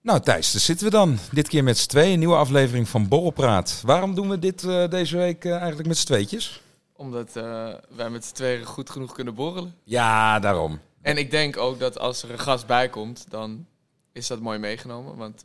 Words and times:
Nou 0.00 0.20
Thijs, 0.20 0.52
daar 0.52 0.60
zitten 0.60 0.86
we 0.86 0.92
dan. 0.92 1.18
Dit 1.32 1.48
keer 1.48 1.64
met 1.64 1.78
z'n 1.78 1.88
tweeën, 1.88 2.12
een 2.12 2.18
nieuwe 2.18 2.36
aflevering 2.36 2.88
van 2.88 3.08
Borrelpraat. 3.08 3.82
Waarom 3.84 4.14
doen 4.14 4.28
we 4.28 4.38
dit 4.38 4.64
eh, 4.64 4.88
deze 4.88 5.16
week 5.16 5.44
eh, 5.44 5.56
eigenlijk 5.56 5.88
met 5.88 5.96
z'n 5.96 6.06
tweetjes? 6.06 6.62
Omdat 6.96 7.36
eh, 7.36 7.74
wij 7.88 8.10
met 8.10 8.24
z'n 8.24 8.34
tweeën 8.34 8.64
goed 8.64 8.90
genoeg 8.90 9.12
kunnen 9.12 9.34
borrelen. 9.34 9.74
Ja, 9.84 10.38
daarom. 10.38 10.80
En 11.02 11.16
ik 11.16 11.30
denk 11.30 11.56
ook 11.56 11.78
dat 11.78 11.98
als 11.98 12.22
er 12.22 12.30
een 12.30 12.38
gast 12.38 12.66
bij 12.66 12.88
komt, 12.88 13.26
dan 13.28 13.66
is 14.12 14.26
dat 14.26 14.40
mooi 14.40 14.58
meegenomen. 14.58 15.16
Want 15.16 15.44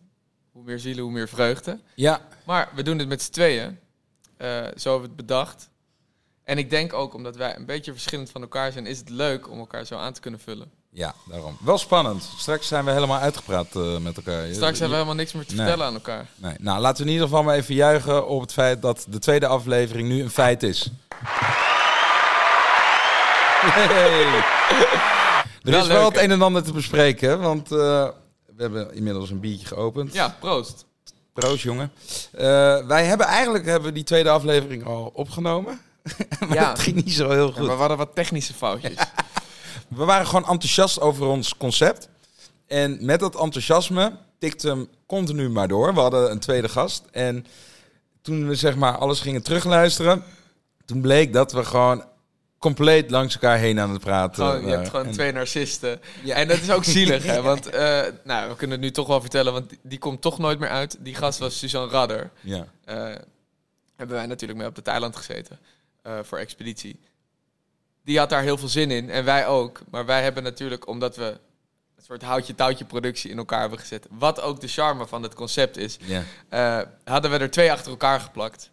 hoe 0.52 0.64
meer 0.64 0.80
zielen, 0.80 1.04
hoe 1.04 1.14
meer 1.14 1.30
vreugde. 1.30 1.80
Ja, 1.96 2.22
Maar 2.46 2.72
we 2.76 2.84
doen 2.84 3.00
het 3.00 3.08
met 3.08 3.22
z'n 3.22 3.32
tweeën. 3.32 3.80
Zo 4.76 4.90
hebben 4.90 5.02
we 5.02 5.08
het 5.08 5.16
bedacht. 5.16 5.70
En 6.44 6.58
ik 6.58 6.70
denk 6.70 6.94
ook, 6.94 7.14
omdat 7.14 7.36
wij 7.36 7.56
een 7.56 7.66
beetje 7.66 7.92
verschillend 7.92 8.30
van 8.30 8.42
elkaar 8.42 8.72
zijn, 8.72 8.86
is 8.86 9.00
het 9.00 9.10
leuk 9.10 9.50
om 9.50 9.60
elkaar 9.60 9.86
zo 9.86 9.96
aan 9.98 10.14
te 10.14 10.22
kunnen 10.22 10.40
vullen. 10.40 10.72
Ja, 10.94 11.14
daarom. 11.30 11.58
Wel 11.62 11.78
spannend. 11.78 12.30
Straks 12.38 12.68
zijn 12.68 12.86
we 12.86 12.92
helemaal 12.92 13.20
uitgepraat 13.20 13.76
eh, 13.76 13.98
met 13.98 14.16
elkaar. 14.18 14.46
Straks 14.54 14.80
hebben 14.80 14.90
we 14.90 14.94
helemaal 14.94 15.16
niks 15.16 15.34
meer 15.34 15.46
te 15.46 15.56
Nee. 15.56 15.66
vertellen 15.66 15.86
aan 15.88 15.94
elkaar. 15.94 16.26
Nee. 16.36 16.56
Nou, 16.60 16.80
laten 16.80 16.98
we 17.04 17.08
in 17.10 17.14
ieder 17.14 17.28
geval 17.28 17.44
maar 17.44 17.56
even 17.56 17.76
juichen 17.76 18.28
op 18.28 18.42
het 18.42 18.54
feit 18.54 18.82
dat 18.82 19.06
de 19.10 19.20
tweede 19.20 19.48
aflevering 19.48 20.08
nu 20.08 20.22
een 20.22 20.30
feit 20.30 20.64
is. 20.64 20.90
Hey. 23.62 24.44
Er 25.64 25.74
is 25.74 25.88
wel 25.88 26.06
het 26.06 26.18
een 26.18 26.32
en 26.32 26.42
ander 26.42 26.64
te 26.64 26.72
bespreken, 26.74 27.40
want 27.42 27.72
eh, 27.72 27.78
we 28.56 28.62
hebben 28.62 28.94
inmiddels 28.96 29.30
een 29.30 29.40
biertje 29.40 29.66
geopend. 29.68 30.14
Ja, 30.14 30.36
proost. 30.40 30.86
Proost, 31.34 31.64
jongen. 31.64 31.92
Eh, 32.32 32.44
wij 32.88 33.06
hebben 33.06 33.28
eigenlijk 33.28 33.66
hebben 33.66 33.88
we 33.90 33.94
die 33.96 34.04
tweede 34.04 34.30
aflevering 34.30 34.86
al 34.86 35.12
opgenomen. 35.14 35.80
maar 36.48 36.54
Ja. 36.54 36.70
het 36.70 36.80
ging 36.80 36.96
niet 36.96 37.14
zo 37.14 37.30
heel 37.30 37.48
Ja, 37.48 37.52
goed. 37.54 37.66
maar 37.66 37.74
we 37.76 37.80
hadden 37.80 37.98
wat 37.98 38.16
technische 38.16 38.54
foutjes. 38.54 38.94
We 39.96 40.06
waren 40.06 40.28
gewoon 40.28 40.48
enthousiast 40.48 41.00
over 41.00 41.26
ons 41.26 41.58
concept. 41.58 42.10
En 42.68 43.06
met 43.06 43.20
dat 43.20 43.36
enthousiasme 43.36 44.18
tikte 44.40 44.68
hem 44.68 44.88
continu 45.06 45.50
maar 45.50 45.68
door. 45.68 45.94
We 45.94 46.00
hadden 46.00 46.32
een 46.32 46.40
tweede 46.40 46.70
gast. 46.70 47.04
En 47.12 47.46
toen 48.22 48.48
we 48.48 48.56
zeg 48.56 48.76
maar 48.76 48.98
alles 48.98 49.20
gingen 49.20 49.44
terugluisteren, 49.44 50.24
toen 50.86 51.02
bleek 51.02 51.34
dat 51.34 51.52
we 51.52 51.66
gewoon 51.66 52.04
compleet 52.60 53.12
langs 53.12 53.34
elkaar 53.34 53.58
heen 53.58 53.80
aan 53.80 53.90
het 53.90 54.02
praten 54.02 54.46
Gewoon, 54.46 54.66
je 54.66 54.76
hebt 54.76 54.90
gewoon 54.90 55.06
En- 55.06 55.12
twee 55.12 55.32
narcisten. 55.32 56.02
Ja. 56.24 56.36
En 56.36 56.48
dat 56.48 56.58
is 56.60 56.72
ook 56.72 56.84
zielig, 56.84 57.24
hè? 57.24 57.42
Want, 57.52 57.70
eh, 57.70 58.02
nou, 58.24 58.50
we 58.50 58.56
kunnen 58.56 58.78
het 58.78 58.86
nu 58.86 58.92
toch 58.92 59.08
wel 59.08 59.22
vertellen, 59.22 59.54
want 59.54 59.74
die, 59.82 60.00
komt 60.00 60.22
toch 60.22 60.38
nooit 60.38 60.60
meer 60.60 60.70
uit. 60.70 60.98
Die 61.00 61.16
gast 61.16 61.40
was 61.40 61.60
Suzanne 61.60 61.92
Radder. 61.92 62.32
Ja. 62.42 62.68
Eh, 62.86 62.96
hebben 63.96 64.16
wij 64.16 64.26
natuurlijk 64.26 64.60
mee 64.60 64.68
op 64.70 64.76
het 64.76 64.88
eiland 64.88 65.16
gezeten 65.16 65.60
eh, 66.02 66.20
voor 66.24 66.38
expeditie. 66.38 67.00
Die 68.04 68.18
had 68.18 68.30
daar 68.30 68.42
heel 68.42 68.58
veel 68.58 68.68
zin 68.68 68.92
in 68.92 69.10
en 69.10 69.26
wij 69.26 69.48
ook. 69.48 69.82
Maar 69.92 70.06
wij 70.06 70.24
hebben 70.24 70.44
natuurlijk, 70.44 70.88
omdat 70.88 71.16
we 71.16 71.24
een 71.98 72.04
soort 72.04 72.22
houtje-touwtje 72.22 72.86
productie 72.86 73.32
in 73.32 73.38
elkaar 73.38 73.60
hebben 73.60 73.80
gezet, 73.80 74.08
wat 74.10 74.42
ook 74.42 74.60
de 74.62 74.68
charme 74.68 75.08
van 75.08 75.24
het 75.24 75.34
concept 75.34 75.78
is, 75.78 75.98
Ja. 76.06 76.24
eh, 76.50 76.80
hadden 77.04 77.32
we 77.32 77.38
er 77.38 77.52
twee 77.52 77.72
achter 77.72 77.92
elkaar 77.92 78.20
geplakt. 78.20 78.70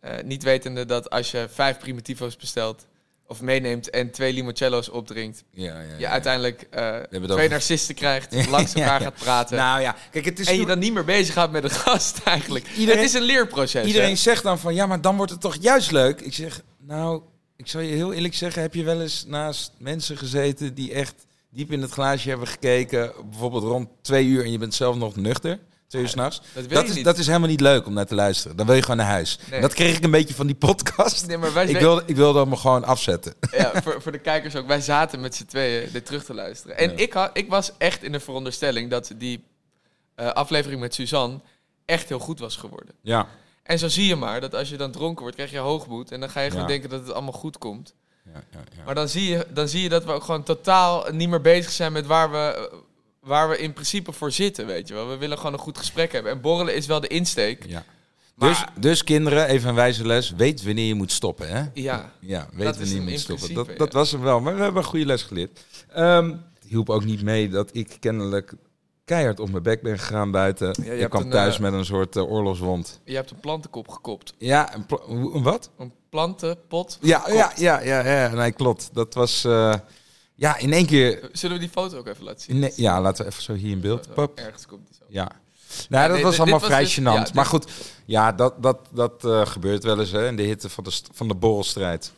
Eh, 0.00 0.12
niet 0.24 0.42
wetende 0.42 0.84
dat 0.86 1.10
als 1.10 1.30
je 1.30 1.48
vijf 1.52 1.78
primitivo's 1.78 2.36
bestelt 2.36 2.86
of 3.26 3.40
meeneemt 3.40 3.90
en 3.90 4.10
twee 4.10 4.32
limoncello's 4.32 4.88
opdrinkt, 4.90 5.44
Ja, 5.50 5.80
ja, 5.80 5.96
je 5.98 6.06
uiteindelijk 6.08 6.66
eh, 6.70 6.96
twee 6.96 7.22
over- 7.30 7.48
narcisten 7.48 7.94
krijgt, 7.94 8.46
langs 8.50 8.74
elkaar 8.74 9.00
gaat 9.00 9.14
praten. 9.14 9.56
Nou 9.56 9.80
ja, 9.80 9.96
kijk, 10.10 10.24
het 10.24 10.38
is 10.38 10.46
en 10.46 10.56
je 10.58 10.66
dan 10.66 10.78
niet 10.78 10.92
meer 10.92 11.04
bezig 11.04 11.34
gaat 11.34 11.50
met 11.50 11.64
een 11.64 11.70
gast 11.70 12.20
eigenlijk. 12.24 12.66
Iedereen- 12.76 13.00
het 13.00 13.08
is 13.08 13.14
een 13.14 13.22
leerproces. 13.22 13.86
Iedereen 13.86 14.08
hè? 14.08 14.16
zegt 14.16 14.42
dan 14.42 14.58
van 14.58 14.74
ja, 14.74 14.86
maar 14.86 15.00
dan 15.00 15.16
wordt 15.16 15.32
het 15.32 15.40
toch 15.40 15.56
juist 15.60 15.90
leuk. 15.90 16.20
Ik 16.20 16.34
zeg, 16.34 16.60
nou, 16.78 17.22
ik 17.58 17.66
zal 17.68 17.80
je 17.80 17.94
heel 17.94 18.12
eerlijk 18.12 18.34
zeggen, 18.34 18.62
heb 18.62 18.74
je 18.74 18.84
wel 18.84 19.00
eens 19.00 19.24
naast 19.26 19.72
mensen 19.78 20.16
gezeten 20.16 20.74
die 20.74 20.92
echt 20.92 21.26
diep 21.50 21.72
in 21.72 21.82
het 21.82 21.90
glaasje 21.90 22.28
hebben 22.28 22.48
gekeken, 22.48 23.12
bijvoorbeeld 23.30 23.62
rond 23.62 23.88
twee 24.02 24.26
uur 24.26 24.44
en 24.44 24.50
je 24.50 24.58
bent 24.58 24.74
zelf 24.74 24.96
nog 24.96 25.16
nuchter, 25.16 25.58
twee 25.86 26.02
uur 26.02 26.08
s'nachts. 26.08 26.40
Dat 26.54 26.70
Dat 26.70 26.88
is, 26.88 26.94
niet. 26.94 27.04
dat 27.04 27.18
is 27.18 27.26
helemaal 27.26 27.48
niet 27.48 27.60
leuk 27.60 27.86
om 27.86 27.92
naar 27.92 28.06
te 28.06 28.14
luisteren. 28.14 28.56
Dan 28.56 28.66
wil 28.66 28.74
je 28.74 28.82
gewoon 28.82 28.96
naar 28.96 29.06
huis. 29.06 29.38
Nee. 29.50 29.60
Dat 29.60 29.74
kreeg 29.74 29.96
ik 29.96 30.04
een 30.04 30.10
beetje 30.10 30.34
van 30.34 30.46
die 30.46 30.56
podcast. 30.56 31.26
Nee, 31.26 31.36
maar 31.38 31.52
wij 31.52 31.66
Ik 31.66 31.78
wilde, 31.78 32.02
ik 32.06 32.16
wilde 32.16 32.38
hem 32.40 32.56
gewoon 32.56 32.84
afzetten. 32.84 33.34
ja, 33.50 33.82
voor, 33.82 34.02
voor 34.02 34.12
de 34.12 34.18
kijkers 34.18 34.56
ook. 34.56 34.66
Wij 34.66 34.80
zaten 34.80 35.20
met 35.20 35.34
z'n 35.34 35.44
tweeën 35.44 35.88
dit 35.92 36.06
terug 36.06 36.24
te 36.24 36.34
luisteren. 36.34 36.78
En 36.78 36.90
Ja. 36.90 36.96
ik, 36.96 37.12
had, 37.12 37.30
ik 37.32 37.48
was 37.48 37.72
echt 37.78 38.02
in 38.02 38.12
de 38.12 38.20
veronderstelling 38.20 38.90
dat 38.90 39.12
die 39.16 39.44
eh, 40.14 40.26
aflevering 40.32 40.80
met 40.80 40.94
Suzanne 40.94 41.40
echt 41.84 42.08
heel 42.08 42.18
goed 42.18 42.38
was 42.38 42.56
geworden. 42.56 42.94
Ja. 43.02 43.28
En 43.68 43.78
zo 43.78 43.88
zie 43.88 44.06
je 44.06 44.16
maar 44.16 44.40
dat 44.40 44.54
als 44.54 44.68
je 44.68 44.76
dan 44.76 44.90
dronken 44.90 45.20
wordt, 45.20 45.36
krijg 45.36 45.50
je 45.50 45.58
hoogmoed. 45.58 46.12
En 46.12 46.20
dan 46.20 46.30
ga 46.30 46.40
je 46.40 46.48
gewoon 46.50 46.62
Ja. 46.62 46.68
denken 46.68 46.90
dat 46.90 47.00
het 47.00 47.12
allemaal 47.12 47.32
goed 47.32 47.58
komt. 47.58 47.94
ja, 48.24 48.32
ja, 48.52 48.58
ja. 48.76 48.84
Maar 48.84 48.94
dan 48.94 49.08
zie, 49.08 49.28
je, 49.28 49.46
dan 49.52 49.68
zie 49.68 49.82
je 49.82 49.88
dat 49.88 50.04
we 50.04 50.12
ook 50.12 50.22
gewoon 50.24 50.42
totaal 50.42 51.06
niet 51.12 51.28
meer 51.28 51.40
bezig 51.40 51.70
zijn 51.72 51.92
met 51.92 52.06
waar 52.06 52.30
we, 52.30 52.70
waar 53.20 53.48
we 53.48 53.58
in 53.58 53.72
principe 53.72 54.12
voor 54.12 54.32
zitten, 54.32 54.66
weet 54.66 54.88
je 54.88 54.94
wel. 54.94 55.08
We 55.08 55.16
willen 55.16 55.36
gewoon 55.36 55.52
een 55.52 55.58
goed 55.58 55.78
gesprek 55.78 56.12
hebben. 56.12 56.32
En 56.32 56.40
borrelen 56.40 56.74
is 56.74 56.86
wel 56.86 57.00
de 57.00 57.06
insteek. 57.08 57.64
Ja. 57.66 57.84
Maar- 58.34 58.48
Dus, 58.48 58.64
dus 58.82 59.04
kinderen, 59.04 59.46
even 59.46 59.68
een 59.68 59.74
wijze 59.74 60.06
les, 60.06 60.30
weet 60.30 60.64
wanneer 60.64 60.86
je 60.86 60.94
moet 60.94 61.12
stoppen. 61.12 61.48
Hè? 61.48 61.64
Ja, 61.74 62.12
Ja, 62.20 62.48
weet 62.52 62.76
wanneer 62.76 62.94
je 62.94 63.00
moet 63.00 63.20
stoppen. 63.20 63.54
dat 63.54 63.78
dat 63.78 63.92
was 63.92 64.10
hem 64.12 64.20
wel, 64.20 64.40
maar 64.40 64.56
we 64.56 64.62
hebben 64.62 64.82
een 64.82 64.88
goede 64.88 65.06
les 65.06 65.22
geleerd. 65.22 65.64
Het 65.92 66.36
hielp 66.68 66.90
ook 66.90 67.04
niet 67.04 67.22
mee 67.22 67.48
dat 67.48 67.70
ik 67.72 67.96
kennelijk 68.00 68.52
keihard 69.08 69.40
op 69.40 69.50
mijn 69.50 69.62
bek 69.62 69.82
ben 69.82 69.98
gegaan 69.98 70.30
buiten. 70.30 70.74
je 70.84 70.96
ik 70.98 71.10
kwam 71.10 71.22
een, 71.22 71.30
thuis 71.30 71.54
eh, 71.54 71.60
met 71.60 71.72
een 71.72 71.84
soort 71.84 72.16
eh, 72.16 72.30
oorlogswond. 72.30 73.00
je 73.04 73.14
hebt 73.14 73.30
een 73.30 73.40
plantenkop 73.40 73.88
gekopt. 73.88 74.34
Ja, 74.38 74.74
een, 75.08 75.42
wat? 75.42 75.70
Een 75.78 75.92
plantenpot 76.08 76.98
Ja, 77.00 77.22
ja, 77.26 77.52
ja, 77.56 77.80
ja, 77.80 78.06
ja, 78.06 78.28
nee, 78.34 78.52
klopt. 78.52 78.90
Dat 78.92 79.14
was, 79.14 79.44
eh, 79.44 79.74
ja, 80.34 80.56
in 80.58 80.72
één 80.72 80.86
keer... 80.86 81.28
Zullen 81.32 81.56
we 81.56 81.62
die 81.62 81.72
foto 81.72 81.98
ook 81.98 82.06
even 82.06 82.24
laten 82.24 82.40
zien? 82.40 82.58
Nee, 82.58 82.72
ja, 82.76 83.00
laten 83.00 83.24
we 83.24 83.30
even 83.30 83.42
zo 83.42 83.54
hier 83.54 83.70
in 83.70 83.80
beeld. 83.80 84.04
Zo, 84.04 84.12
Pop. 84.12 84.38
Ergens 84.38 84.66
komt 84.66 84.86
die 84.86 84.96
zo. 84.98 85.04
Ja. 85.08 85.30
Nou, 85.88 86.06
dat 86.06 86.12
nee, 86.14 86.22
was 86.22 86.30
dit- 86.30 86.40
allemaal 86.40 86.60
was 86.60 86.68
vrij 86.68 86.82
dus- 86.82 86.98
gênant. 86.98 87.02
ja, 87.02 87.26
maar 87.34 87.46
goed, 87.46 87.70
ja, 88.04 88.32
dat, 88.32 88.62
dat, 88.62 88.78
dat 88.92 89.26
gebeurt 89.48 89.84
wel 89.84 90.00
eens 90.00 90.10
hè, 90.10 90.26
in 90.26 90.36
de 90.36 90.42
hitte 90.42 90.68
van 90.68 90.84
de, 90.84 91.00
van 91.12 91.28
de 91.28 91.34
borrelstrijd. 91.34 92.12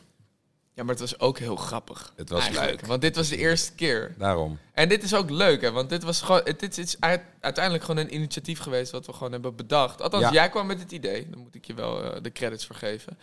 Ja, 0.81 0.87
maar 0.87 0.95
het 0.99 1.09
was 1.09 1.19
ook 1.19 1.37
heel 1.39 1.55
grappig. 1.55 2.13
Het 2.15 2.29
was 2.29 2.49
leuk. 2.49 2.85
Want 2.85 3.01
dit 3.01 3.15
was 3.15 3.29
de 3.29 3.37
eerste 3.37 3.73
keer. 3.73 4.13
Daarom. 4.17 4.59
En 4.73 4.89
dit 4.89 5.03
is 5.03 5.13
ook 5.15 5.29
leuk, 5.29 5.61
hè? 5.61 5.71
Want 5.71 5.89
dit 5.89 6.03
was 6.03 6.21
gewoon. 6.21 6.41
Dit 6.57 6.77
is 6.77 6.95
uit- 6.99 7.21
uiteindelijk 7.39 7.83
gewoon 7.83 8.03
een 8.05 8.13
initiatief 8.13 8.59
geweest 8.59 8.91
wat 8.91 9.05
we 9.05 9.13
gewoon 9.13 9.31
hebben 9.31 9.55
bedacht. 9.55 10.01
Althans, 10.01 10.23
Ja. 10.23 10.31
jij 10.31 10.49
kwam 10.49 10.67
met 10.67 10.79
het 10.79 10.91
idee. 10.91 11.29
Daar 11.29 11.39
moet 11.39 11.55
ik 11.55 11.65
je 11.65 11.73
wel 11.73 12.03
eh, 12.03 12.21
de 12.21 12.31
credits 12.31 12.65
voor 12.65 12.75
geven. 12.75 13.17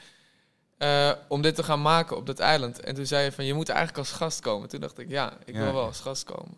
Eh, 0.78 1.12
om 1.28 1.42
dit 1.42 1.54
te 1.54 1.62
gaan 1.62 1.82
maken 1.82 2.16
op 2.16 2.26
dat 2.26 2.38
eiland. 2.38 2.80
En 2.80 2.94
toen 2.94 3.06
zei 3.06 3.24
je 3.24 3.32
van, 3.32 3.44
je 3.44 3.54
moet 3.54 3.68
eigenlijk 3.68 3.98
als 3.98 4.10
gast 4.12 4.40
komen. 4.40 4.68
Toen 4.68 4.80
dacht 4.80 4.98
ik, 4.98 5.08
ja, 5.10 5.32
ik 5.44 5.54
Ja. 5.54 5.60
wil 5.62 5.72
wel 5.72 5.84
als 5.84 6.00
gast 6.00 6.24
komen. 6.24 6.56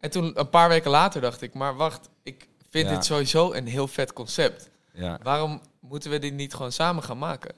En 0.00 0.10
toen, 0.10 0.38
een 0.38 0.50
paar 0.50 0.68
weken 0.68 0.90
later, 0.90 1.20
dacht 1.20 1.42
ik, 1.42 1.54
maar 1.54 1.76
wacht, 1.76 2.08
ik 2.22 2.48
vind 2.70 2.88
Ja. 2.88 2.94
dit 2.94 3.04
sowieso 3.04 3.52
een 3.52 3.66
heel 3.66 3.88
vet 3.88 4.12
concept. 4.12 4.70
Ja. 4.92 5.18
Waarom 5.22 5.60
moeten 5.80 6.10
we 6.10 6.18
dit 6.18 6.32
niet 6.34 6.54
gewoon 6.54 6.72
samen 6.72 7.02
gaan 7.02 7.18
maken? 7.18 7.54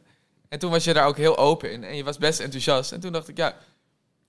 En 0.55 0.61
toen 0.61 0.71
was 0.71 0.85
je 0.85 0.93
daar 0.93 1.07
ook 1.07 1.17
heel 1.17 1.37
open 1.39 1.73
in. 1.73 1.85
En 1.85 1.97
je 1.97 2.05
was 2.05 2.19
best 2.19 2.41
enthousiast. 2.41 2.93
En 2.93 3.01
toen 3.01 3.13
dacht 3.13 3.29
ik, 3.29 3.37
ja, 3.37 3.55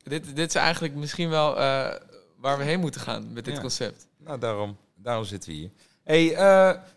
dit, 0.03 0.35
dit 0.35 0.47
is 0.49 0.55
eigenlijk 0.55 0.95
misschien 0.95 1.29
wel 1.29 1.57
eh, 1.59 1.87
waar 2.39 2.57
we 2.57 2.63
heen 2.63 2.79
moeten 2.79 3.01
gaan 3.01 3.33
met 3.33 3.45
dit 3.45 3.53
Ja. 3.55 3.59
concept. 3.61 4.07
Nou, 4.17 4.39
daarom, 4.39 4.77
daarom 4.95 5.23
zitten 5.25 5.49
we 5.49 5.55
hier. 5.55 5.69
hey, 6.03 6.31
eh, 6.35 6.37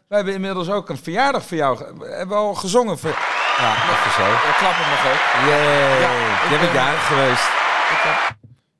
wij 0.08 0.16
hebben 0.16 0.34
inmiddels 0.34 0.68
ook 0.70 0.88
een 0.88 0.98
verjaardag 0.98 1.44
voor 1.44 1.56
jou. 1.56 1.98
We 1.98 2.06
hebben 2.06 2.36
al 2.36 2.54
gezongen 2.54 2.98
voor... 2.98 3.10
Ja, 3.58 3.74
even 3.90 4.10
zo. 4.12 4.22
Ja, 4.22 4.52
klappen 4.58 4.88
mag 4.88 5.06
ook. 5.06 5.48
Ja, 5.48 5.56
ik 6.44 6.50
Jij 6.50 6.58
bent 6.58 6.72
ben- 6.72 6.82
jarig 6.82 7.06
geweest. 7.06 7.48
Ik 7.90 8.02
heb 8.02 8.36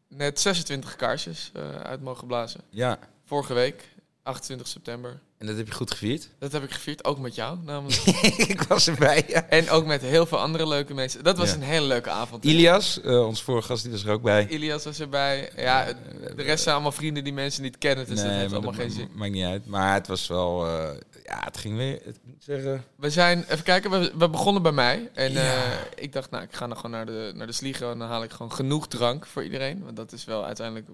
net 0.08 0.40
26 0.40 0.96
kaarsjes 0.96 1.50
eh, 1.54 1.62
uit 1.80 2.02
mogen 2.02 2.26
blazen. 2.26 2.60
Ja. 2.70 2.98
Vorige 3.24 3.54
week, 3.54 3.88
28 4.28 4.68
september. 4.68 5.20
En 5.38 5.46
dat 5.46 5.56
heb 5.56 5.66
je 5.66 5.72
goed 5.72 5.90
gevierd? 5.90 6.28
Dat 6.38 6.52
heb 6.52 6.62
ik 6.62 6.70
gevierd, 6.70 7.04
ook 7.04 7.18
met 7.18 7.34
jou 7.34 7.58
namelijk. 7.64 8.00
ik 8.54 8.62
was 8.62 8.88
erbij, 8.88 9.24
ja. 9.28 9.46
en 9.48 9.70
ook 9.70 9.86
met 9.86 10.00
heel 10.02 10.26
veel 10.26 10.38
andere 10.38 10.68
leuke 10.68 10.94
mensen. 10.94 11.24
Dat 11.24 11.38
was 11.38 11.48
Ja. 11.48 11.54
een 11.54 11.62
hele 11.62 11.86
leuke 11.86 12.10
avond. 12.10 12.44
Ilias, 12.44 13.00
eh, 13.00 13.26
ons 13.26 13.42
vorige 13.42 13.66
gast, 13.66 13.82
die 13.82 13.92
was 13.92 14.04
er 14.04 14.10
ook 14.12 14.22
bij. 14.22 14.48
Ilias 14.48 14.84
was 14.84 15.00
erbij. 15.00 15.50
Ja, 15.56 15.84
het- 15.84 15.96
de 16.36 16.42
rest 16.42 16.62
zijn 16.62 16.74
allemaal 16.74 16.92
vrienden 16.92 17.24
die 17.24 17.32
mensen 17.32 17.62
niet 17.62 17.78
kennen. 17.78 18.06
Dus 18.06 18.16
dat 18.22 18.26
heeft 18.30 18.52
allemaal 18.52 18.70
dat 18.72 18.80
geen 18.80 18.90
zin. 18.90 19.08
Maakt 19.14 19.32
niet 19.32 19.44
uit. 19.44 19.66
Maar 19.66 19.94
het 19.94 20.06
was 20.06 20.26
wel... 20.26 20.66
eh, 20.66 20.96
ja, 21.24 21.40
het 21.44 21.56
ging 21.58 21.76
weer... 21.76 22.00
Moet 22.24 22.44
zeggen... 22.44 22.84
We 22.96 23.10
zijn, 23.10 23.44
even 23.48 23.64
kijken, 23.64 23.90
we, 23.90 24.12
we 24.18 24.28
begonnen 24.28 24.62
bij 24.62 24.72
mij. 24.72 25.10
En 25.14 25.32
Ja. 25.32 25.40
eh, 25.54 25.62
ik 25.94 26.12
dacht, 26.12 26.30
nou, 26.30 26.44
ik 26.44 26.54
ga 26.54 26.66
dan 26.66 26.76
gewoon 26.76 26.90
naar 26.90 27.06
de, 27.06 27.32
naar 27.34 27.46
de 27.46 27.52
Sligo 27.52 27.90
en 27.92 27.98
dan 27.98 28.08
haal 28.08 28.22
ik 28.22 28.30
gewoon 28.30 28.52
genoeg 28.52 28.88
drank 28.88 29.26
voor 29.26 29.44
iedereen. 29.44 29.84
Want 29.84 29.96
dat 29.96 30.12
is 30.12 30.24
wel 30.24 30.44
uiteindelijk 30.44 30.86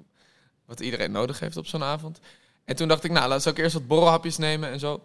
wat 0.67 0.81
iedereen 0.81 1.13
nodig 1.13 1.41
heeft 1.41 1.57
op 1.57 1.67
zo'n 1.67 1.83
avond. 1.83 2.19
En 2.65 2.77
toen 2.77 2.89
dacht 2.89 3.05
ik, 3.05 3.11
nou, 3.11 3.29
laat 3.29 3.47
ik 3.47 3.59
eerst 3.59 3.75
wat 3.75 3.87
borrelhapjes 3.87 4.37
nemen 4.37 4.71
en 4.71 4.79
zo. 4.79 5.01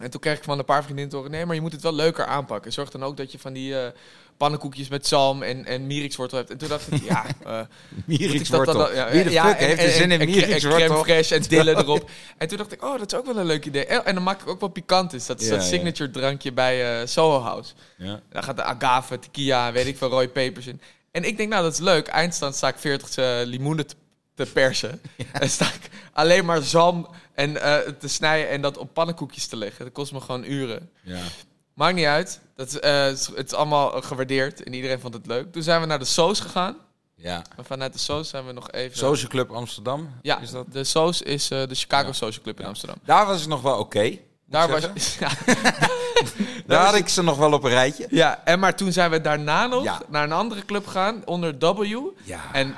En 0.00 0.10
toen 0.10 0.20
kreeg 0.20 0.36
ik 0.36 0.44
van 0.44 0.58
een 0.58 0.64
paar 0.64 0.82
vriendinnen 0.82 1.10
te 1.10 1.16
horen... 1.16 1.32
nee, 1.32 1.46
maar 1.46 1.54
je 1.54 1.60
moet 1.60 1.72
het 1.72 1.82
wel 1.82 1.94
leuker 1.94 2.24
aanpakken. 2.26 2.72
Zorg 2.72 2.90
dan 2.90 3.04
ook 3.04 3.16
dat 3.16 3.32
je 3.32 3.38
van 3.38 3.52
die 3.52 3.78
eh, 3.80 3.90
pannenkoekjes 4.36 4.88
met 4.88 5.06
zalm 5.06 5.42
en, 5.42 5.64
en 5.64 5.86
mierikswortel 5.86 6.38
hebt. 6.38 6.50
En 6.50 6.58
toen 6.58 6.68
dacht 6.68 6.92
ik, 6.92 7.02
ja... 7.04 7.24
eh, 7.26 7.32
dat 7.44 7.44
dan- 7.44 7.68
Mierikswortel. 8.04 8.94
ja, 8.94 9.10
Wie 9.10 9.24
de 9.24 9.30
ja, 9.30 9.44
fuck 9.48 9.58
heeft 9.58 9.82
er 9.82 9.90
zin 9.90 10.10
in 10.10 10.20
en- 10.20 10.26
en 10.28 10.58
crème 10.58 11.24
en 11.30 11.42
dillen 11.42 11.76
erop. 11.82 12.10
En 12.38 12.48
toen 12.48 12.58
dacht 12.58 12.72
ik, 12.72 12.84
oh, 12.84 12.98
dat 12.98 13.12
is 13.12 13.18
ook 13.18 13.26
wel 13.26 13.36
een 13.36 13.46
leuk 13.46 13.64
idee. 13.66 13.86
En, 13.86 14.04
en 14.04 14.14
dan 14.14 14.22
maak 14.22 14.40
ik 14.42 14.48
ook 14.48 14.60
wel 14.60 14.68
pikant 14.68 15.12
is. 15.12 15.26
Dat 15.26 15.40
is 15.40 15.48
Ja, 15.48 15.54
dat 15.54 15.64
signature 15.64 16.10
drankje 16.10 16.52
bij 16.52 17.00
eh, 17.00 17.06
Soho 17.06 17.38
House. 17.40 17.72
Ja. 17.96 18.20
Daar 18.30 18.42
gaat 18.42 18.56
de 18.56 18.62
agave, 18.62 19.18
tequila, 19.18 19.72
weet 19.72 19.86
ik 19.86 19.96
veel, 19.96 20.08
rode 20.08 20.28
pepers 20.28 20.66
in. 20.66 20.80
En 21.10 21.24
ik 21.24 21.36
denk, 21.36 21.48
nou, 21.48 21.62
dat 21.62 21.72
is 21.72 21.78
leuk. 21.78 22.06
Eindstand 22.06 22.54
sta 22.54 22.68
ik 22.68 22.76
40 22.78 23.16
eh, 23.16 23.40
limoenen 23.44 23.86
te, 23.86 23.94
te 24.34 24.46
persen. 24.52 25.00
En 25.32 25.50
sta 25.50 25.64
ik 25.64 25.90
alleen 26.12 26.44
maar 26.44 26.62
zalm 26.62 27.08
en, 27.34 27.62
eh, 27.62 27.76
te 27.92 28.08
snijden 28.08 28.48
en 28.50 28.60
dat 28.60 28.78
op 28.78 28.94
pannenkoekjes 28.94 29.46
te 29.46 29.56
leggen. 29.56 29.84
Dat 29.84 29.94
kost 29.94 30.12
me 30.12 30.20
gewoon 30.20 30.44
uren. 30.44 30.90
Ja. 31.02 31.18
Maakt 31.74 31.94
niet 31.94 32.04
uit. 32.06 32.40
Dat 32.56 32.66
is, 32.68 32.80
eh, 32.80 33.04
het 33.04 33.46
is- 33.46 33.52
allemaal 33.52 34.02
gewaardeerd 34.02 34.62
en 34.62 34.72
iedereen 34.72 35.00
vond 35.00 35.14
het 35.14 35.26
leuk. 35.26 35.52
Toen 35.52 35.62
zijn 35.62 35.80
we 35.80 35.86
naar 35.86 35.98
de 35.98 36.04
Soos 36.04 36.40
gegaan. 36.40 36.76
ja. 37.14 37.42
En 37.56 37.64
vanuit 37.64 37.92
de 37.92 37.98
Soos 37.98 38.28
zijn 38.28 38.46
we 38.46 38.52
nog 38.52 38.70
even... 38.70 38.98
Social 38.98 39.28
Club 39.30 39.50
Amsterdam. 39.50 40.10
Ja, 40.22 40.38
Is 40.40 40.50
dat? 40.50 40.72
de 40.72 40.84
Soos 40.84 41.22
is 41.22 41.50
eh, 41.50 41.66
de 41.68 41.74
Chicago 41.74 42.06
Ja. 42.06 42.12
Social 42.12 42.42
Club 42.42 42.60
in. 42.60 42.66
Amsterdam. 42.66 42.96
Daar 43.04 43.26
was 43.26 43.40
het 43.40 43.48
nog 43.48 43.62
wel 43.62 43.78
oké. 43.78 44.18
Daar 44.46 44.68
was... 44.68 44.82
Daar 46.66 46.84
had 46.84 46.94
ik 46.94 47.08
ze 47.08 47.22
nog 47.22 47.36
wel 47.38 47.52
op 47.52 47.64
een 47.64 47.70
rijtje. 47.70 48.06
ja, 48.10 48.40
en 48.44 48.58
maar 48.58 48.76
toen 48.76 48.92
zijn 48.92 49.10
we 49.10 49.20
daarna 49.20 49.66
nog 49.66 50.00
naar 50.08 50.24
een 50.24 50.32
andere 50.32 50.64
club 50.64 50.86
gegaan, 50.86 51.22
onder 51.24 51.58
W. 51.58 51.82
Ja. 52.24 52.40
En 52.52 52.76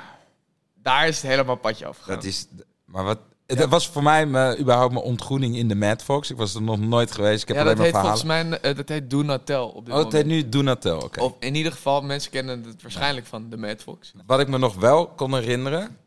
daar 0.85 1.07
is 1.07 1.21
het 1.21 1.31
helemaal 1.31 1.55
padje 1.55 1.85
afgegaan. 1.85 2.15
Dat 2.15 2.23
is. 2.23 2.47
Maar 2.85 3.03
wat. 3.03 3.19
Het 3.45 3.65
was 3.69 3.87
voor 3.87 4.03
mij 4.03 4.23
überhaupt 4.59 4.93
mijn 4.93 5.05
ontgroening 5.05 5.55
in 5.55 5.67
de 5.67 5.75
Mad 5.75 6.03
Fox. 6.03 6.29
Ik 6.31 6.37
was 6.37 6.55
er 6.55 6.61
nog 6.61 6.79
nooit 6.79 7.11
geweest. 7.11 7.41
Ik 7.41 7.47
heb 7.47 7.57
ja, 7.57 7.63
alleen 7.63 7.75
dat 7.75 7.91
maar 7.91 8.01
heet 8.03 8.11
verhalen. 8.11 8.35
volgens 8.39 8.59
mij 8.61 8.71
eh, 8.71 8.77
dat 8.77 8.89
heet 8.89 9.09
Do 9.09 9.21
Not 9.21 9.45
Tell 9.45 9.59
op 9.59 9.85
dit 9.85 9.93
Oh, 9.93 9.99
het 9.99 10.11
moment. 10.11 10.13
heet 10.13 10.25
nu 10.25 10.49
Donatel. 10.49 10.99
Oké. 10.99 11.21
Of 11.21 11.33
in 11.39 11.55
ieder 11.55 11.71
geval, 11.71 12.01
mensen 12.01 12.31
kennen 12.31 12.63
het 12.63 12.81
waarschijnlijk 12.81 13.25
van 13.25 13.49
de 13.49 13.57
Mad 13.57 13.81
Fox. 13.81 14.13
Wat 14.25 14.39
ik 14.39 14.47
me 14.47 14.57
nog 14.57 14.75
wel 14.75 15.07
kon 15.07 15.33
herinneren. 15.33 15.97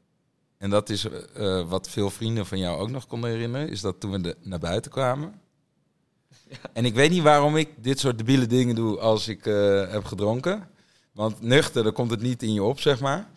En 0.58 0.70
dat 0.70 0.88
is 0.90 1.04
eh, 1.34 1.68
wat 1.68 1.88
veel 1.88 2.10
vrienden 2.10 2.46
van 2.46 2.58
jou 2.58 2.78
ook 2.80 2.90
nog 2.90 3.06
konden 3.06 3.30
herinneren. 3.30 3.68
Is 3.68 3.80
dat 3.80 4.00
toen 4.00 4.10
we 4.10 4.20
de, 4.20 4.36
naar 4.42 4.58
buiten 4.58 4.90
kwamen. 4.90 5.32
En 6.72 6.84
ik 6.84 6.94
weet 6.94 7.10
niet 7.10 7.22
waarom 7.22 7.56
ik 7.56 7.68
dit 7.76 7.98
soort 7.98 8.18
debiele 8.18 8.46
dingen 8.46 8.74
doe 8.74 8.98
als 8.98 9.28
ik 9.28 9.46
eh, 9.46 9.90
heb 9.90 10.04
gedronken. 10.04 10.68
Want 11.12 11.40
nuchter, 11.40 11.82
dan 11.82 11.92
komt 11.92 12.10
het 12.10 12.22
niet 12.22 12.42
in 12.42 12.52
je 12.52 12.62
op, 12.62 12.80
zeg 12.80 13.00
maar. 13.00 13.28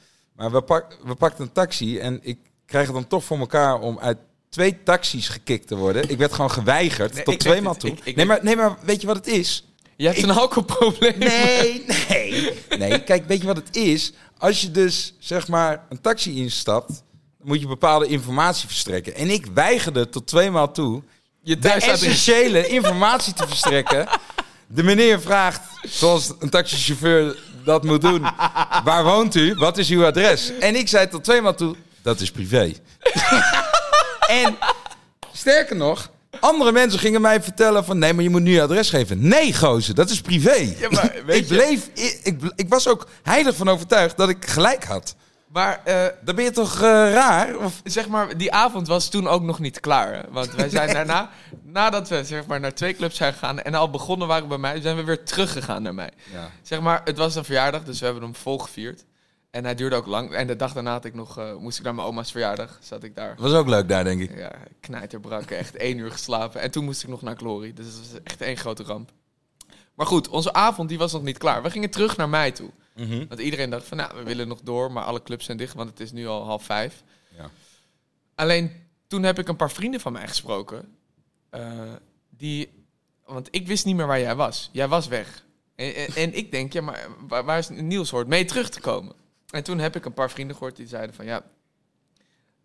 Maar 0.42 0.52
we, 0.52 0.62
pak, 0.62 0.98
we 1.04 1.16
pakten 1.16 1.44
een 1.44 1.52
taxi 1.52 2.00
en 2.00 2.20
ik 2.22 2.38
krijg 2.66 2.86
het 2.86 2.96
dan 2.96 3.08
toch 3.08 3.24
voor 3.24 3.40
elkaar 3.40 3.80
om 3.80 4.00
uit 4.00 4.18
twee 4.50 4.84
taxis 4.84 5.28
gekikt 5.30 5.68
te 5.68 5.76
worden. 5.76 6.10
Ik 6.10 6.18
werd 6.18 6.34
gewoon 6.34 6.52
geweigerd, 6.52 7.14
Nee, 7.14 7.24
tot 7.24 7.40
twee 7.40 7.62
maal 7.62 7.76
toe. 7.76 7.90
Ik- 7.90 8.00
ik 8.04 8.16
nee, 8.16 8.26
maar, 8.26 8.40
nee, 8.44 8.56
maar 8.56 8.78
weet 8.84 9.02
je 9.02 9.08
wat 9.08 9.16
het 9.16 9.28
is? 9.28 9.66
Je 9.98 10.06
hebt 10.06 10.18
Ik- 10.18 10.24
een 10.24 10.32
alcoholprobleem. 10.32 11.18
Nee, 11.20 11.86
nee. 12.10 12.54
Nee, 12.78 13.04
kijk, 13.04 13.28
weet 13.28 13.42
je 13.42 13.48
wat 13.48 13.58
het 13.58 13.76
is? 13.76 14.14
Als 14.38 14.62
je 14.62 14.72
dus, 14.72 15.14
zeg 15.20 15.48
maar, 15.48 15.86
een 15.90 16.02
taxi 16.02 16.38
instapt, 16.38 17.04
moet 17.42 17.60
je 17.62 17.68
bepaalde 17.68 18.08
informatie 18.08 18.68
verstrekken. 18.68 19.16
En 19.16 19.30
ik 19.30 19.46
weigerde 19.54 20.10
tot 20.10 20.28
twee 20.28 20.52
maal 20.52 20.72
toe 20.72 21.02
Je 21.42 21.58
de 21.60 21.70
essentiële 21.70 22.68
informatie 22.68 23.34
te 23.34 23.48
verstrekken. 23.48 24.08
De 24.68 24.84
meneer 24.84 25.22
vraagt, 25.22 25.62
zoals 25.82 26.34
een 26.40 26.50
taxichauffeur 26.50 27.38
dat 27.66 27.84
moet 27.84 28.02
doen, 28.02 28.22
waar 28.84 29.04
woont 29.04 29.36
u? 29.36 29.54
Wat 29.56 29.78
is 29.78 29.90
uw 29.90 30.06
adres? 30.06 30.52
En 30.60 30.76
ik 30.76 30.88
zei 30.88 31.08
tot 31.08 31.24
twee 31.24 31.42
maal 31.42 31.56
toe, 31.56 31.76
dat 32.02 32.20
is 32.20 32.32
privé. 32.32 32.74
en 34.28 34.58
sterker 35.34 35.76
nog, 35.76 36.10
andere 36.40 36.72
mensen 36.72 37.00
gingen 37.00 37.22
mij 37.22 37.42
vertellen 37.42 37.86
van, 37.86 37.98
nee, 38.00 38.14
maar 38.14 38.24
je 38.24 38.30
moet 38.30 38.42
nu 38.42 38.52
je 38.54 38.62
adres 38.62 38.90
geven. 38.90 39.28
Nee, 39.28 39.54
gozer, 39.56 39.96
dat 39.96 40.10
is 40.10 40.22
privé. 40.22 40.74
Ja, 40.80 40.90
maar 40.90 41.14
weet 41.26 41.38
ik, 41.42 41.48
je- 41.50 41.56
bleef, 41.56 41.88
ik, 41.94 42.20
ik, 42.24 42.52
ik 42.56 42.70
was 42.70 42.88
ook 42.88 43.08
heilig 43.24 43.56
van 43.56 43.70
overtuigd 43.70 44.18
dat 44.18 44.30
ik 44.30 44.46
gelijk 44.48 44.84
had. 44.84 45.16
Maar 45.52 45.82
eh, 45.84 46.06
Dan 46.22 46.36
ben 46.36 46.44
je 46.44 46.52
toch 46.52 46.76
eh, 46.76 46.82
raar? 47.14 47.58
Of, 47.58 47.82
zeg 47.84 48.08
maar, 48.08 48.38
die 48.38 48.52
avond 48.54 48.88
was 48.88 49.10
toen 49.10 49.28
ook 49.28 49.42
nog 49.42 49.60
niet 49.60 49.80
klaar. 49.80 50.14
hè? 50.14 50.22
Want 50.30 50.52
wij 50.56 50.70
zijn 50.70 50.94
daarna, 50.98 51.30
nadat 51.64 52.10
we 52.10 52.24
zeg 52.24 52.46
maar, 52.46 52.60
naar 52.60 52.74
twee 52.74 52.96
clubs 52.96 53.16
zijn 53.16 53.34
gegaan 53.34 53.60
en 53.62 53.76
al 53.76 53.90
begonnen 53.90 54.28
waren 54.28 54.48
bij 54.48 54.58
mij, 54.58 54.82
zijn 54.82 54.96
we 54.96 55.04
weer 55.04 55.24
teruggegaan 55.24 55.82
naar 55.82 55.94
mij. 55.94 56.12
ja. 56.32 56.50
Zeg 56.62 56.82
maar, 56.82 57.02
het 57.04 57.18
was 57.18 57.36
een 57.36 57.44
verjaardag, 57.46 57.84
dus 57.84 58.00
we 58.00 58.06
hebben 58.06 58.24
hem 58.24 58.36
vol 58.36 58.58
gevierd. 58.58 59.06
En 59.52 59.64
hij 59.64 59.76
duurde 59.76 59.96
ook 59.96 60.06
lang. 60.06 60.34
En 60.34 60.48
de 60.48 60.56
dag 60.56 60.74
daarna 60.74 60.92
had 60.92 61.06
ik 61.06 61.14
nog, 61.14 61.38
eh, 61.38 61.56
moest 61.56 61.78
ik 61.78 61.84
naar 61.84 61.96
mijn 61.96 62.08
oma's 62.08 62.32
verjaardag. 62.32 62.78
Zat 62.82 63.04
ik 63.04 63.16
daar. 63.16 63.36
Was 63.38 63.54
ook 63.54 63.68
leuk 63.68 63.90
daar, 63.90 64.04
denk 64.04 64.22
ik. 64.22 64.38
Ja, 64.38 64.52
knijterbrak. 64.80 65.50
Echt 65.52 65.76
één 65.76 65.98
uur 65.98 66.12
geslapen. 66.12 66.62
En 66.62 66.72
toen 66.72 66.84
moest 66.84 67.04
ik 67.04 67.10
nog 67.10 67.22
naar 67.22 67.36
Glory. 67.36 67.74
Dus 67.74 67.86
dat 67.86 67.96
was 68.00 68.20
echt 68.24 68.42
één 68.42 68.58
grote 68.58 68.84
ramp. 68.84 69.12
Maar 69.96 70.06
goed, 70.06 70.30
onze 70.30 70.54
avond 70.54 70.90
die 70.90 70.98
was 70.98 71.12
nog 71.14 71.24
niet 71.24 71.38
klaar. 71.38 71.64
We 71.64 71.70
gingen 71.70 71.90
terug 71.90 72.18
naar 72.18 72.30
mij 72.30 72.52
toe. 72.52 72.70
Mhm. 72.96 73.28
Want 73.28 73.40
iedereen 73.40 73.70
dacht 73.70 73.88
van, 73.88 73.98
nou, 73.98 74.16
we 74.18 74.24
willen 74.24 74.48
nog 74.48 74.62
door. 74.62 74.92
Maar 74.92 75.04
alle 75.04 75.24
clubs 75.24 75.46
zijn 75.46 75.58
dicht, 75.58 75.74
want 75.74 75.90
het 75.90 76.00
is 76.00 76.12
nu 76.12 76.28
al 76.28 76.46
half 76.46 76.64
vijf. 76.64 77.04
Ja. 77.38 77.50
Alleen, 78.36 78.72
toen 79.08 79.24
heb 79.24 79.40
ik 79.40 79.48
een 79.48 79.56
paar 79.56 79.72
vrienden 79.72 80.00
van 80.00 80.12
mij 80.12 80.28
gesproken. 80.28 80.96
eh, 81.50 81.62
die... 82.30 82.80
Want 83.26 83.48
ik 83.52 83.68
wist 83.68 83.86
niet 83.86 83.96
meer 83.96 84.08
waar 84.08 84.20
jij 84.20 84.36
was. 84.36 84.70
Jij 84.72 84.88
was 84.88 85.08
weg. 85.08 85.44
En, 85.76 85.96
en, 85.96 86.08
en 86.16 86.34
ik 86.38 86.52
denk, 86.52 86.74
ja, 86.74 86.82
maar 86.82 87.08
waar, 87.28 87.44
waar 87.44 87.58
is 87.58 87.70
Niels 87.70 88.10
hoort 88.10 88.28
mee 88.28 88.46
terug 88.46 88.70
te 88.70 88.80
komen? 88.80 89.14
En 89.50 89.64
toen 89.64 89.80
heb 89.80 89.96
ik 89.96 90.06
een 90.06 90.14
paar 90.14 90.32
vrienden 90.32 90.56
gehoord 90.56 90.76
die 90.76 90.88
zeiden 90.88 91.16
van, 91.16 91.26
ja... 91.26 91.44